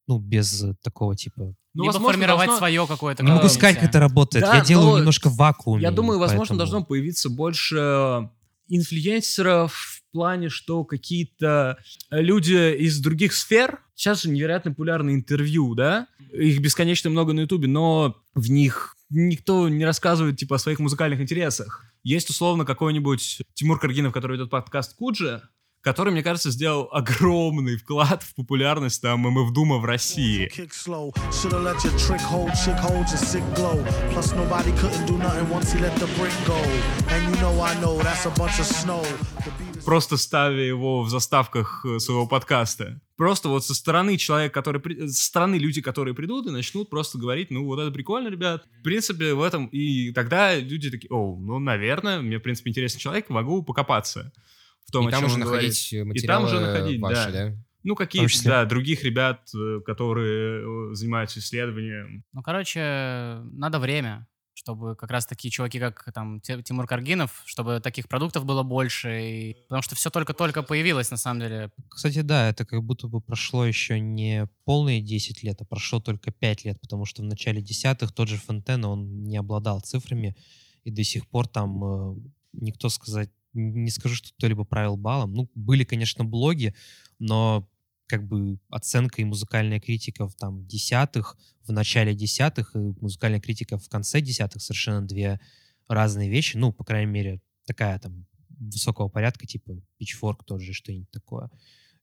ну, 0.06 0.18
без 0.18 0.62
э, 0.62 0.74
такого 0.82 1.16
типа... 1.16 1.54
Ну, 1.74 1.82
Либо 1.82 1.92
возможно, 1.92 2.12
формировать 2.12 2.46
должно- 2.46 2.58
свое 2.58 2.86
какое-то... 2.86 3.24
Не 3.24 3.32
могу 3.32 3.48
сказать, 3.48 3.76
как 3.76 3.88
это 3.88 3.98
работает. 3.98 4.44
Да, 4.44 4.56
я 4.56 4.64
делаю 4.64 4.92
но 4.92 4.98
немножко 4.98 5.28
в 5.28 5.36
вакууме. 5.36 5.82
Я 5.82 5.90
думаю, 5.90 6.18
возможно, 6.18 6.54
поэтому- 6.54 6.58
должно 6.58 6.84
появиться 6.84 7.30
больше 7.30 8.30
инфлюенсеров 8.68 9.72
в 9.74 10.12
плане, 10.12 10.48
что 10.48 10.84
какие-то 10.84 11.78
люди 12.10 12.76
из 12.76 13.00
других 13.00 13.32
сфер, 13.32 13.80
сейчас 13.94 14.22
же 14.22 14.30
невероятно 14.30 14.70
популярны 14.70 15.14
интервью, 15.14 15.74
да, 15.74 16.06
их 16.32 16.60
бесконечно 16.60 17.10
много 17.10 17.32
на 17.32 17.40
ютубе, 17.40 17.68
но 17.68 18.16
в 18.34 18.50
них 18.50 18.96
никто 19.10 19.68
не 19.68 19.84
рассказывает, 19.84 20.36
типа, 20.36 20.56
о 20.56 20.58
своих 20.58 20.78
музыкальных 20.78 21.20
интересах. 21.20 21.84
Есть, 22.02 22.30
условно, 22.30 22.64
какой-нибудь 22.64 23.42
Тимур 23.54 23.78
Каргинов, 23.78 24.12
который 24.12 24.36
ведет 24.36 24.50
подкаст 24.50 24.96
Куджи, 24.96 25.42
который, 25.84 26.12
мне 26.12 26.22
кажется, 26.22 26.50
сделал 26.50 26.88
огромный 26.90 27.76
вклад 27.76 28.22
в 28.22 28.34
популярность 28.34 29.02
там 29.02 29.20
ММФ 29.20 29.52
Дума 29.52 29.76
в 29.76 29.84
России. 29.84 30.48
Просто 39.84 40.16
ставя 40.16 40.62
его 40.62 41.02
в 41.02 41.10
заставках 41.10 41.84
э, 41.84 41.98
своего 41.98 42.26
подкаста. 42.26 43.00
Просто 43.18 43.50
вот 43.50 43.66
со 43.66 43.74
стороны 43.74 44.16
человека, 44.16 44.54
который... 44.54 44.80
при- 44.80 45.06
Со 45.08 45.24
стороны 45.26 45.56
люди, 45.56 45.82
которые 45.82 46.14
придут 46.14 46.46
и 46.46 46.50
начнут 46.50 46.88
просто 46.88 47.18
говорить, 47.18 47.50
ну, 47.50 47.66
вот 47.66 47.78
это 47.78 47.90
прикольно, 47.90 48.28
ребят. 48.28 48.64
В 48.80 48.82
принципе, 48.82 49.34
в 49.34 49.42
этом... 49.42 49.66
И 49.66 50.10
тогда 50.12 50.56
люди 50.56 50.90
такие, 50.90 51.08
о, 51.10 51.36
ну, 51.38 51.58
наверное, 51.58 52.20
мне, 52.22 52.38
в 52.38 52.42
принципе, 52.42 52.70
интересный 52.70 52.98
человек, 52.98 53.28
могу 53.28 53.62
покопаться 53.62 54.32
в 54.86 54.90
том, 54.90 55.04
И 55.06 55.08
о 55.08 55.10
там 55.10 55.20
чем 55.20 55.26
уже 55.26 55.34
он 55.36 55.40
говорит. 55.42 55.70
находить 55.70 55.92
И 56.24 56.26
там 56.26 56.44
уже 56.44 56.60
находить, 56.60 57.00
ваши, 57.00 57.32
да. 57.32 57.50
да? 57.50 57.56
Ну, 57.82 57.94
какие-то, 57.94 58.44
да, 58.44 58.64
других 58.64 59.04
ребят, 59.04 59.50
э, 59.54 59.80
которые 59.84 60.90
э, 60.90 60.94
занимаются 60.94 61.40
исследованием. 61.40 62.24
Ну, 62.32 62.42
короче, 62.42 63.40
надо 63.52 63.78
время, 63.78 64.26
чтобы 64.54 64.96
как 64.96 65.10
раз 65.10 65.26
такие 65.26 65.50
чуваки, 65.50 65.78
как 65.78 66.10
там 66.14 66.40
Ти- 66.40 66.62
Тимур 66.62 66.86
Каргинов, 66.86 67.42
чтобы 67.44 67.80
таких 67.80 68.08
продуктов 68.08 68.46
было 68.46 68.62
больше. 68.62 69.10
И... 69.22 69.54
Потому 69.68 69.82
что 69.82 69.94
все 69.96 70.08
только-только 70.08 70.62
появилось, 70.62 71.10
на 71.10 71.18
самом 71.18 71.40
деле. 71.40 71.70
Кстати, 71.90 72.22
да, 72.22 72.48
это 72.48 72.64
как 72.64 72.82
будто 72.82 73.06
бы 73.06 73.20
прошло 73.20 73.66
еще 73.66 74.00
не 74.00 74.48
полные 74.64 75.02
10 75.02 75.42
лет, 75.42 75.60
а 75.60 75.66
прошло 75.66 76.00
только 76.00 76.30
5 76.30 76.64
лет, 76.64 76.80
потому 76.80 77.04
что 77.04 77.20
в 77.20 77.26
начале 77.26 77.60
десятых 77.60 78.12
тот 78.12 78.28
же 78.28 78.36
Фонтена, 78.38 78.88
он 78.88 79.24
не 79.24 79.36
обладал 79.36 79.80
цифрами, 79.82 80.34
и 80.84 80.90
до 80.90 81.04
сих 81.04 81.26
пор 81.28 81.48
там 81.48 81.84
э, 81.84 82.16
никто 82.54 82.88
сказать, 82.88 83.30
не 83.54 83.90
скажу, 83.90 84.14
что 84.16 84.30
кто-либо 84.36 84.64
правил 84.64 84.96
балом. 84.96 85.32
Ну, 85.32 85.50
были, 85.54 85.84
конечно, 85.84 86.24
блоги, 86.24 86.74
но 87.18 87.68
как 88.06 88.26
бы 88.26 88.58
оценка 88.68 89.22
и 89.22 89.24
музыкальная 89.24 89.80
критика 89.80 90.28
в 90.28 90.34
там 90.34 90.66
десятых, 90.66 91.38
в 91.62 91.72
начале 91.72 92.14
десятых, 92.14 92.74
и 92.74 92.78
музыкальная 93.00 93.40
критика 93.40 93.78
в 93.78 93.88
конце 93.88 94.20
десятых 94.20 94.62
совершенно 94.62 95.06
две 95.06 95.40
разные 95.88 96.28
вещи. 96.28 96.56
Ну, 96.56 96.72
по 96.72 96.84
крайней 96.84 97.10
мере, 97.10 97.40
такая 97.66 97.98
там 97.98 98.26
высокого 98.48 99.08
порядка, 99.08 99.46
типа 99.46 99.80
Pitchfork 100.00 100.40
тот 100.44 100.60
же, 100.60 100.72
что-нибудь 100.72 101.10
такое. 101.10 101.50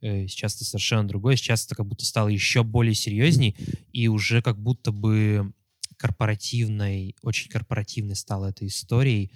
Э, 0.01 0.27
Сейчас 0.27 0.55
это 0.55 0.65
совершенно 0.65 1.07
другое. 1.07 1.35
Сейчас 1.35 1.65
это 1.65 1.75
как 1.75 1.85
будто 1.85 2.05
стало 2.05 2.29
еще 2.29 2.63
более 2.63 2.95
серьезней, 2.95 3.55
и 3.93 4.07
уже 4.07 4.41
как 4.41 4.59
будто 4.59 4.91
бы 4.91 5.53
корпоративной, 5.97 7.15
очень 7.21 7.49
корпоративной 7.49 8.15
стала 8.15 8.47
эта 8.47 8.65
историей, 8.65 9.31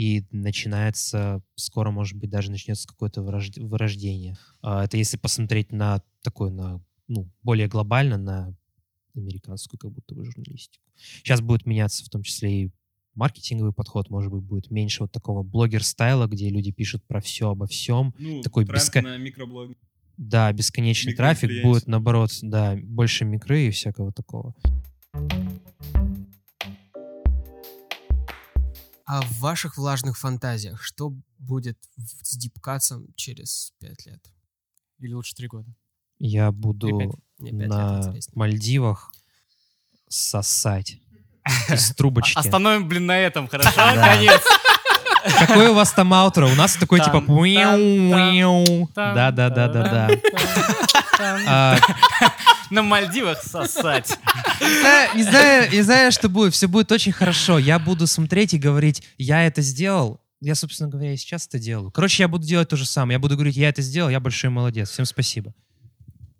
и 0.00 0.24
начинается, 0.30 1.42
скоро, 1.56 1.90
может 1.90 2.16
быть, 2.18 2.30
даже 2.30 2.50
начнется 2.50 2.88
какое-то 2.88 3.20
вырожд- 3.22 3.60
вырождение. 3.60 4.36
А, 4.62 4.84
Это 4.84 4.96
если 4.96 5.18
посмотреть 5.18 5.72
на 5.72 6.02
такой, 6.22 6.50
на, 6.50 6.80
ну, 7.08 7.28
более 7.42 7.68
глобально, 7.68 8.16
на 8.16 8.54
американскую 9.14 9.78
как 9.78 9.92
будто 9.92 10.14
бы 10.14 10.24
журналистику. 10.24 10.82
Сейчас 10.96 11.40
будет 11.42 11.66
меняться 11.66 12.04
в 12.04 12.08
том 12.08 12.22
числе 12.22 12.62
и 12.62 12.70
маркетинговый 13.14 13.72
подход, 13.74 14.08
может 14.08 14.30
быть, 14.32 14.42
будет 14.42 14.70
меньше 14.70 15.02
вот 15.02 15.12
такого 15.12 15.42
блогер-стайла, 15.42 16.26
где 16.28 16.48
люди 16.48 16.70
пишут 16.72 17.04
про 17.06 17.20
все 17.20 17.50
обо 17.50 17.66
всем. 17.66 18.14
Ну, 18.18 18.40
Такой 18.40 18.64
беско- 18.64 19.02
на 19.02 19.18
микроблог. 19.18 19.72
Да, 20.16 20.50
бесконечный 20.52 21.12
трафик 21.14 21.50
будет, 21.62 21.86
наоборот, 21.86 22.30
да, 22.42 22.76
больше 22.82 23.24
микры 23.26 23.66
и 23.66 23.70
всякого 23.70 24.12
такого. 24.12 24.54
А 29.12 29.22
в 29.22 29.40
ваших 29.40 29.76
влажных 29.76 30.16
фантазиях 30.16 30.80
что 30.84 31.12
будет 31.36 31.76
с 32.22 32.36
дипкатсом 32.36 33.08
через 33.16 33.72
пять 33.80 34.06
лет? 34.06 34.20
Или 35.00 35.14
лучше 35.14 35.34
три 35.34 35.48
года. 35.48 35.68
Я 36.20 36.52
буду 36.52 36.96
пять. 36.96 37.10
Мне 37.38 37.50
пять 37.50 37.60
лет 37.60 37.70
на 37.70 37.98
интереснее. 37.98 38.38
Мальдивах 38.38 39.12
сосать 40.08 41.00
из 41.70 41.92
трубочки. 41.96 42.38
Остановим, 42.38 42.86
блин, 42.86 43.06
на 43.06 43.18
этом, 43.18 43.48
хорошо? 43.48 43.72
Конец. 43.74 44.42
Какой 45.40 45.70
у 45.70 45.74
вас 45.74 45.92
там 45.92 46.14
аутро? 46.14 46.46
У 46.46 46.54
нас 46.54 46.76
такой 46.76 47.00
типа... 47.00 47.20
Да-да-да-да-да. 48.94 50.08
На 52.70 52.82
Мальдивах 52.82 53.42
сосать. 53.42 54.18
Не 55.14 55.22
знаю, 55.22 55.70
не 55.72 55.82
знаю, 55.82 56.12
что 56.12 56.28
будет. 56.28 56.54
Все 56.54 56.68
будет 56.68 56.92
очень 56.92 57.12
хорошо. 57.12 57.58
Я 57.58 57.78
буду 57.78 58.06
смотреть 58.06 58.54
и 58.54 58.58
говорить, 58.58 59.02
я 59.18 59.46
это 59.46 59.60
сделал. 59.62 60.20
Я, 60.40 60.54
собственно 60.54 60.88
говоря, 60.88 61.12
и 61.12 61.16
сейчас 61.16 61.46
это 61.46 61.58
делаю. 61.58 61.90
Короче, 61.90 62.22
я 62.22 62.28
буду 62.28 62.46
делать 62.46 62.68
то 62.68 62.76
же 62.76 62.86
самое. 62.86 63.16
Я 63.16 63.18
буду 63.18 63.34
говорить, 63.34 63.56
я 63.56 63.68
это 63.68 63.82
сделал, 63.82 64.08
я 64.08 64.20
большой 64.20 64.48
молодец. 64.50 64.88
Всем 64.90 65.04
спасибо. 65.04 65.52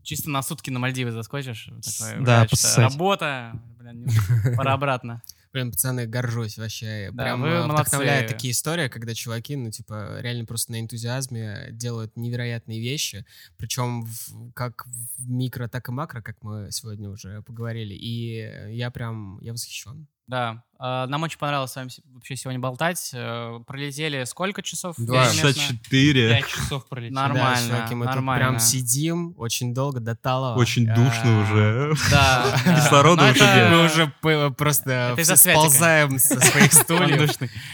Чисто 0.02 0.30
на 0.30 0.42
сутки 0.42 0.70
на 0.70 0.78
Мальдивы 0.78 1.10
заскочишь. 1.10 1.68
Такое, 1.98 2.20
Да, 2.22 2.46
блядь. 2.50 2.76
Работа. 2.78 3.52
Блин, 3.78 4.08
пора 4.56 4.72
обратно. 4.72 5.22
Блин, 5.52 5.72
пацаны, 5.72 6.06
горжусь 6.06 6.58
вообще. 6.58 7.10
Да, 7.12 7.24
Прям 7.24 7.42
вы 7.42 7.48
молодцы. 7.66 7.82
вдохновляют 7.82 8.28
такие 8.30 8.52
истории, 8.52 8.88
когда 8.88 9.14
чуваки, 9.14 9.56
ну, 9.56 9.70
типа, 9.70 10.18
реально 10.20 10.44
просто 10.44 10.70
на 10.72 10.80
энтузиазме 10.80 11.68
делают 11.72 12.16
невероятные 12.16 12.80
вещи. 12.80 13.26
Причем 13.56 14.02
в- 14.04 14.52
как 14.52 14.86
в 14.86 15.28
микро, 15.28 15.66
так 15.66 15.88
и 15.88 15.92
макро, 15.92 16.22
как 16.22 16.36
мы 16.42 16.70
сегодня 16.70 17.10
уже 17.10 17.42
поговорили. 17.42 17.94
И 17.94 18.72
я 18.74 18.90
прям, 18.92 19.40
я 19.42 19.52
восхищен. 19.52 20.06
Да. 20.30 20.62
А, 20.82 21.06
Нам 21.08 21.22
очень 21.24 21.38
понравилось 21.38 21.72
с 21.72 21.76
вами 21.76 21.90
вообще 22.14 22.36
сегодня 22.36 22.58
болтать. 22.58 23.10
Э, 23.12 23.60
Пролетели 23.66 24.24
сколько 24.24 24.62
часов? 24.62 24.94
Два. 24.96 25.26
Совместно? 25.26 25.62
64. 25.62 26.30
Пять 26.30 26.48
часов 26.48 26.88
пролетело. 26.88 27.20
Нормально, 27.20 27.86
Да, 27.86 27.94
мы 27.94 28.06
нормально. 28.06 28.46
тут 28.46 28.50
прям 28.52 28.60
сидим 28.60 29.34
очень 29.36 29.74
долго 29.74 30.00
до 30.00 30.16
талого. 30.16 30.58
Очень 30.58 30.86
душно 30.86 31.42
уже. 31.42 31.92
Да. 32.10 32.58
да. 32.64 32.76
Кислорода 32.76 33.30
уже 33.30 33.40
нет. 33.40 33.70
Мы 33.70 33.84
уже 33.84 34.52
просто 34.54 35.16
сползаем 35.36 36.18
со 36.18 36.40
своих 36.40 36.72
стульев. 36.72 37.30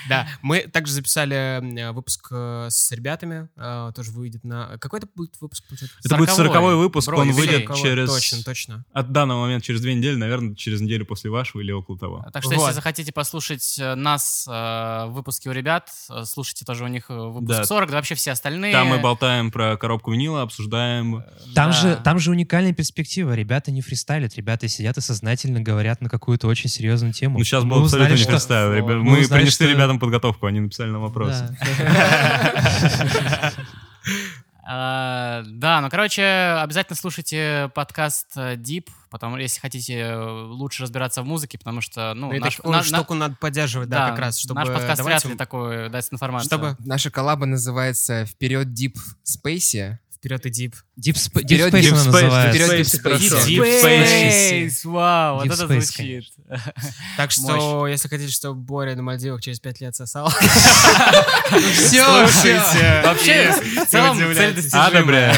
Да, 0.08 0.26
мы 0.42 0.62
также 0.62 0.92
записали 0.92 1.36
э, 1.36 1.92
выпуск 1.92 2.26
э, 2.32 2.66
с 2.70 2.90
ребятами, 2.90 3.48
тоже 3.92 4.10
выйдет 4.10 4.42
на... 4.42 4.78
Какой 4.78 4.98
это 4.98 5.08
будет 5.14 5.40
выпуск? 5.40 5.64
Это 6.04 6.16
будет 6.16 6.30
Сороковой. 6.30 6.72
40 6.72 6.78
выпуск, 6.78 7.12
он 7.12 7.30
выйдет 7.30 7.72
через... 7.76 8.12
Точно, 8.12 8.42
точно. 8.42 8.84
От 8.92 9.12
данного 9.12 9.42
момента 9.42 9.64
через 9.64 9.80
две 9.80 9.94
недели, 9.94 10.16
наверное, 10.16 10.56
через 10.56 10.80
неделю 10.80 11.06
после 11.06 11.30
вашего 11.30 11.60
или 11.60 11.70
около 11.70 11.96
того. 11.96 12.26
Так 12.32 12.42
что, 12.46 12.54
если 12.54 12.66
Вот. 12.66 12.74
захотите 12.74 13.12
послушать 13.12 13.76
э, 13.78 13.94
нас 13.94 14.46
э, 14.48 14.50
в 14.50 15.10
выпуске 15.12 15.50
у 15.50 15.52
ребят, 15.52 15.90
э, 16.10 16.24
слушайте 16.24 16.64
тоже 16.64 16.84
у 16.84 16.86
них 16.88 17.08
выпуск 17.08 17.46
Да. 17.48 17.64
40, 17.64 17.90
да 17.90 17.96
вообще 17.96 18.14
все 18.14 18.32
остальные. 18.32 18.72
Там 18.72 18.86
мы 18.88 18.98
болтаем 18.98 19.50
про 19.50 19.76
коробку 19.76 20.12
винила, 20.12 20.42
обсуждаем... 20.42 21.22
Там, 21.54 21.70
Да. 21.70 21.72
же, 21.72 21.96
там 22.02 22.18
же 22.18 22.30
уникальная 22.30 22.72
перспектива. 22.72 23.34
Ребята 23.34 23.70
не 23.70 23.82
фристайлят, 23.82 24.34
ребята 24.36 24.68
сидят 24.68 24.96
и 24.96 25.00
сознательно 25.00 25.60
говорят 25.60 26.00
на 26.00 26.08
какую-то 26.08 26.46
очень 26.48 26.70
серьезную 26.70 27.12
тему. 27.12 27.38
Ну, 27.38 27.44
сейчас 27.44 27.64
Мы 27.64 27.70
было 27.70 27.82
абсолютно 27.82 28.14
узнали, 28.14 28.18
не 28.18 28.22
что- 28.22 28.30
представил. 28.32 28.72
ребят. 28.74 28.96
Мы 28.96 29.02
Мы 29.02 29.18
узнали, 29.20 29.40
принесли 29.42 29.66
что- 29.66 29.74
ребятам 29.74 29.98
подготовку, 29.98 30.46
они 30.46 30.60
написали 30.60 30.90
нам 30.90 31.02
вопросы. 31.02 31.56
Да. 34.66 34.72
А, 34.72 35.42
да, 35.46 35.80
ну, 35.80 35.88
короче, 35.88 36.24
обязательно 36.60 36.96
слушайте 36.96 37.70
подкаст 37.74 38.32
э, 38.36 38.56
Deep, 38.56 38.88
потому 39.10 39.36
если 39.36 39.60
хотите 39.60 39.94
э, 39.94 40.16
лучше 40.18 40.82
разбираться 40.82 41.22
в 41.22 41.24
музыке, 41.26 41.56
потому 41.56 41.80
что, 41.80 42.14
ну, 42.14 42.32
Ну, 42.32 42.40
наш, 42.40 42.56
такую 42.56 42.72
на- 42.72 42.78
на- 42.78 42.84
штуку 42.84 43.14
надо 43.14 43.36
поддерживать, 43.36 43.88
да, 43.88 44.10
как 44.10 44.18
раз, 44.18 44.38
чтобы... 44.40 44.56
наш 44.60 44.66
подкаст 44.68 45.02
вряд 45.02 45.22
давайте 45.22 45.28
ли 45.28 45.34
такую 45.36 45.90
даст 45.90 46.12
информацию. 46.12 46.48
Чтобы 46.48 46.76
Наша 46.84 47.10
коллаба 47.12 47.46
называется 47.46 48.26
«Вперед, 48.26 48.66
Deep 48.68 48.96
Space». 49.24 49.98
Вперед 50.26 50.46
и 50.46 50.50
дип. 50.50 50.74
Deep, 51.00 51.14
Sp- 51.14 51.42
Deep 51.42 51.44
Вперед, 51.44 51.72
Space 51.72 51.82
Deep 51.82 51.92
она 51.92 52.00
Space, 52.00 52.04
называется. 52.04 52.50
Вперед, 52.50 52.70
Deep 52.70 53.02
Space. 53.02 53.46
Deep 53.46 53.82
Space, 53.82 54.90
вау, 54.90 55.36
вот 55.36 55.46
это 55.46 55.56
звучит. 55.56 56.24
Так 57.16 57.30
что, 57.30 57.86
если 57.86 58.08
хотите, 58.08 58.32
чтобы 58.32 58.60
Боря 58.60 58.96
на 58.96 59.02
Мальдивах 59.02 59.40
через 59.40 59.60
пять 59.60 59.80
лет 59.80 59.94
сосал, 59.94 60.28
Все, 61.72 62.28
слушайте. 62.28 63.02
Вообще, 63.04 63.52
в 63.52 63.86
целом, 63.86 64.16
цель 64.16 64.26
удивляйтесь. 64.26 64.70
достижимая. 64.70 65.36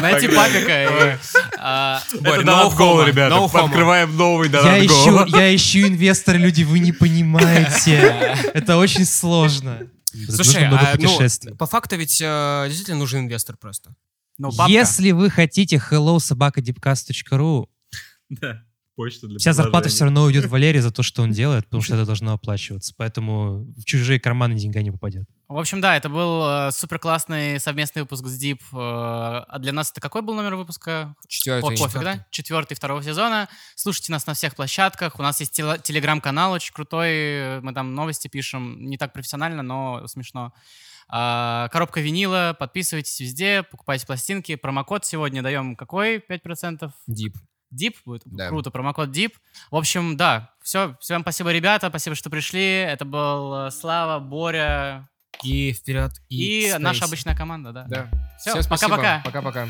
Найти 0.00 0.28
папика 0.28 1.18
а, 1.58 2.02
Это 2.12 2.42
no 2.42 2.76
homo, 2.76 3.06
ребята. 3.06 3.36
Открываем 3.44 4.16
новый 4.16 4.48
ищу, 4.48 5.10
гол. 5.12 5.26
я 5.26 5.54
ищу 5.54 5.86
инвестора, 5.86 6.36
люди, 6.36 6.64
вы 6.64 6.80
не 6.80 6.92
понимаете. 6.92 8.36
Это 8.54 8.76
очень 8.76 9.04
сложно. 9.04 9.86
Слушай, 10.28 10.66
а, 10.66 10.96
ну, 10.98 11.56
по 11.56 11.66
факту 11.66 11.96
ведь 11.96 12.20
э, 12.22 12.64
действительно 12.68 12.98
нужен 12.98 13.20
инвестор 13.20 13.56
просто. 13.56 13.94
Ну, 14.38 14.50
папка. 14.50 14.70
Если 14.72 15.12
вы 15.12 15.30
хотите 15.30 15.76
hello 15.76 16.18
собака 16.20 16.60
Да, 18.28 18.62
Почта 18.96 19.26
для 19.28 19.38
вся 19.38 19.52
зарплата 19.52 19.90
все 19.90 20.04
равно 20.04 20.22
уйдет 20.22 20.46
Валерии 20.50 20.80
за 20.80 20.90
то, 20.90 21.02
что 21.02 21.22
он 21.22 21.30
делает, 21.30 21.66
потому 21.66 21.82
что 21.82 21.94
это 21.96 22.06
должно 22.06 22.32
оплачиваться. 22.32 22.94
Поэтому 22.96 23.66
в 23.76 23.84
чужие 23.84 24.18
карманы 24.18 24.54
деньга 24.54 24.82
не 24.82 24.90
попадет. 24.90 25.28
В 25.48 25.58
общем, 25.58 25.82
да, 25.82 25.96
это 25.96 26.08
был 26.08 26.72
супер 26.72 26.98
классный 26.98 27.60
совместный 27.60 28.02
выпуск 28.02 28.26
с 28.26 28.42
Deep. 28.42 28.60
Э, 28.72 29.44
А 29.48 29.58
для 29.58 29.72
нас 29.72 29.90
это 29.92 30.00
какой 30.00 30.22
был 30.22 30.34
номер 30.34 30.56
выпуска? 30.56 31.14
Четвертый. 31.28 31.76
О, 31.76 31.78
пофиг, 31.78 32.00
да? 32.02 32.26
Четвертый 32.30 32.74
второго 32.74 33.02
сезона. 33.02 33.48
Слушайте 33.74 34.12
нас 34.12 34.26
на 34.26 34.32
всех 34.32 34.56
площадках. 34.56 35.18
У 35.20 35.22
нас 35.22 35.40
есть 35.40 35.52
теле- 35.52 35.78
телеграм-канал 35.80 36.52
очень 36.52 36.72
крутой. 36.72 37.60
Мы 37.60 37.74
там 37.74 37.94
новости 37.94 38.28
пишем. 38.28 38.86
Не 38.86 38.96
так 38.96 39.12
профессионально, 39.12 39.62
но 39.62 40.06
смешно. 40.08 40.54
А, 41.08 41.68
Коробка 41.68 42.00
винила. 42.00 42.56
Подписывайтесь 42.58 43.18
везде, 43.20 43.62
покупайте 43.62 44.06
пластинки. 44.06 44.56
Промокод 44.56 45.04
сегодня 45.04 45.42
даем 45.42 45.76
какой? 45.76 46.18
5%? 46.18 46.90
Deep. 47.08 47.34
Дип 47.70 47.96
будет? 48.04 48.22
Да. 48.24 48.48
Круто, 48.48 48.70
промокод 48.70 49.10
Дип. 49.10 49.36
В 49.70 49.76
общем, 49.76 50.16
да, 50.16 50.50
все. 50.62 50.96
Всем 51.00 51.22
спасибо, 51.22 51.52
ребята. 51.52 51.88
Спасибо, 51.88 52.16
что 52.16 52.30
пришли. 52.30 52.64
Это 52.64 53.04
был 53.04 53.66
э, 53.66 53.70
Слава, 53.70 54.20
Боря 54.20 55.08
И 55.42 55.72
вперед, 55.72 56.12
и, 56.28 56.68
и, 56.68 56.78
наша 56.78 57.04
обычная 57.04 57.36
команда, 57.36 57.72
да. 57.72 57.84
Да. 57.88 58.10
Спасибо. 58.38 58.68
пока-пока. 58.68 59.22
Пока-пока. 59.24 59.68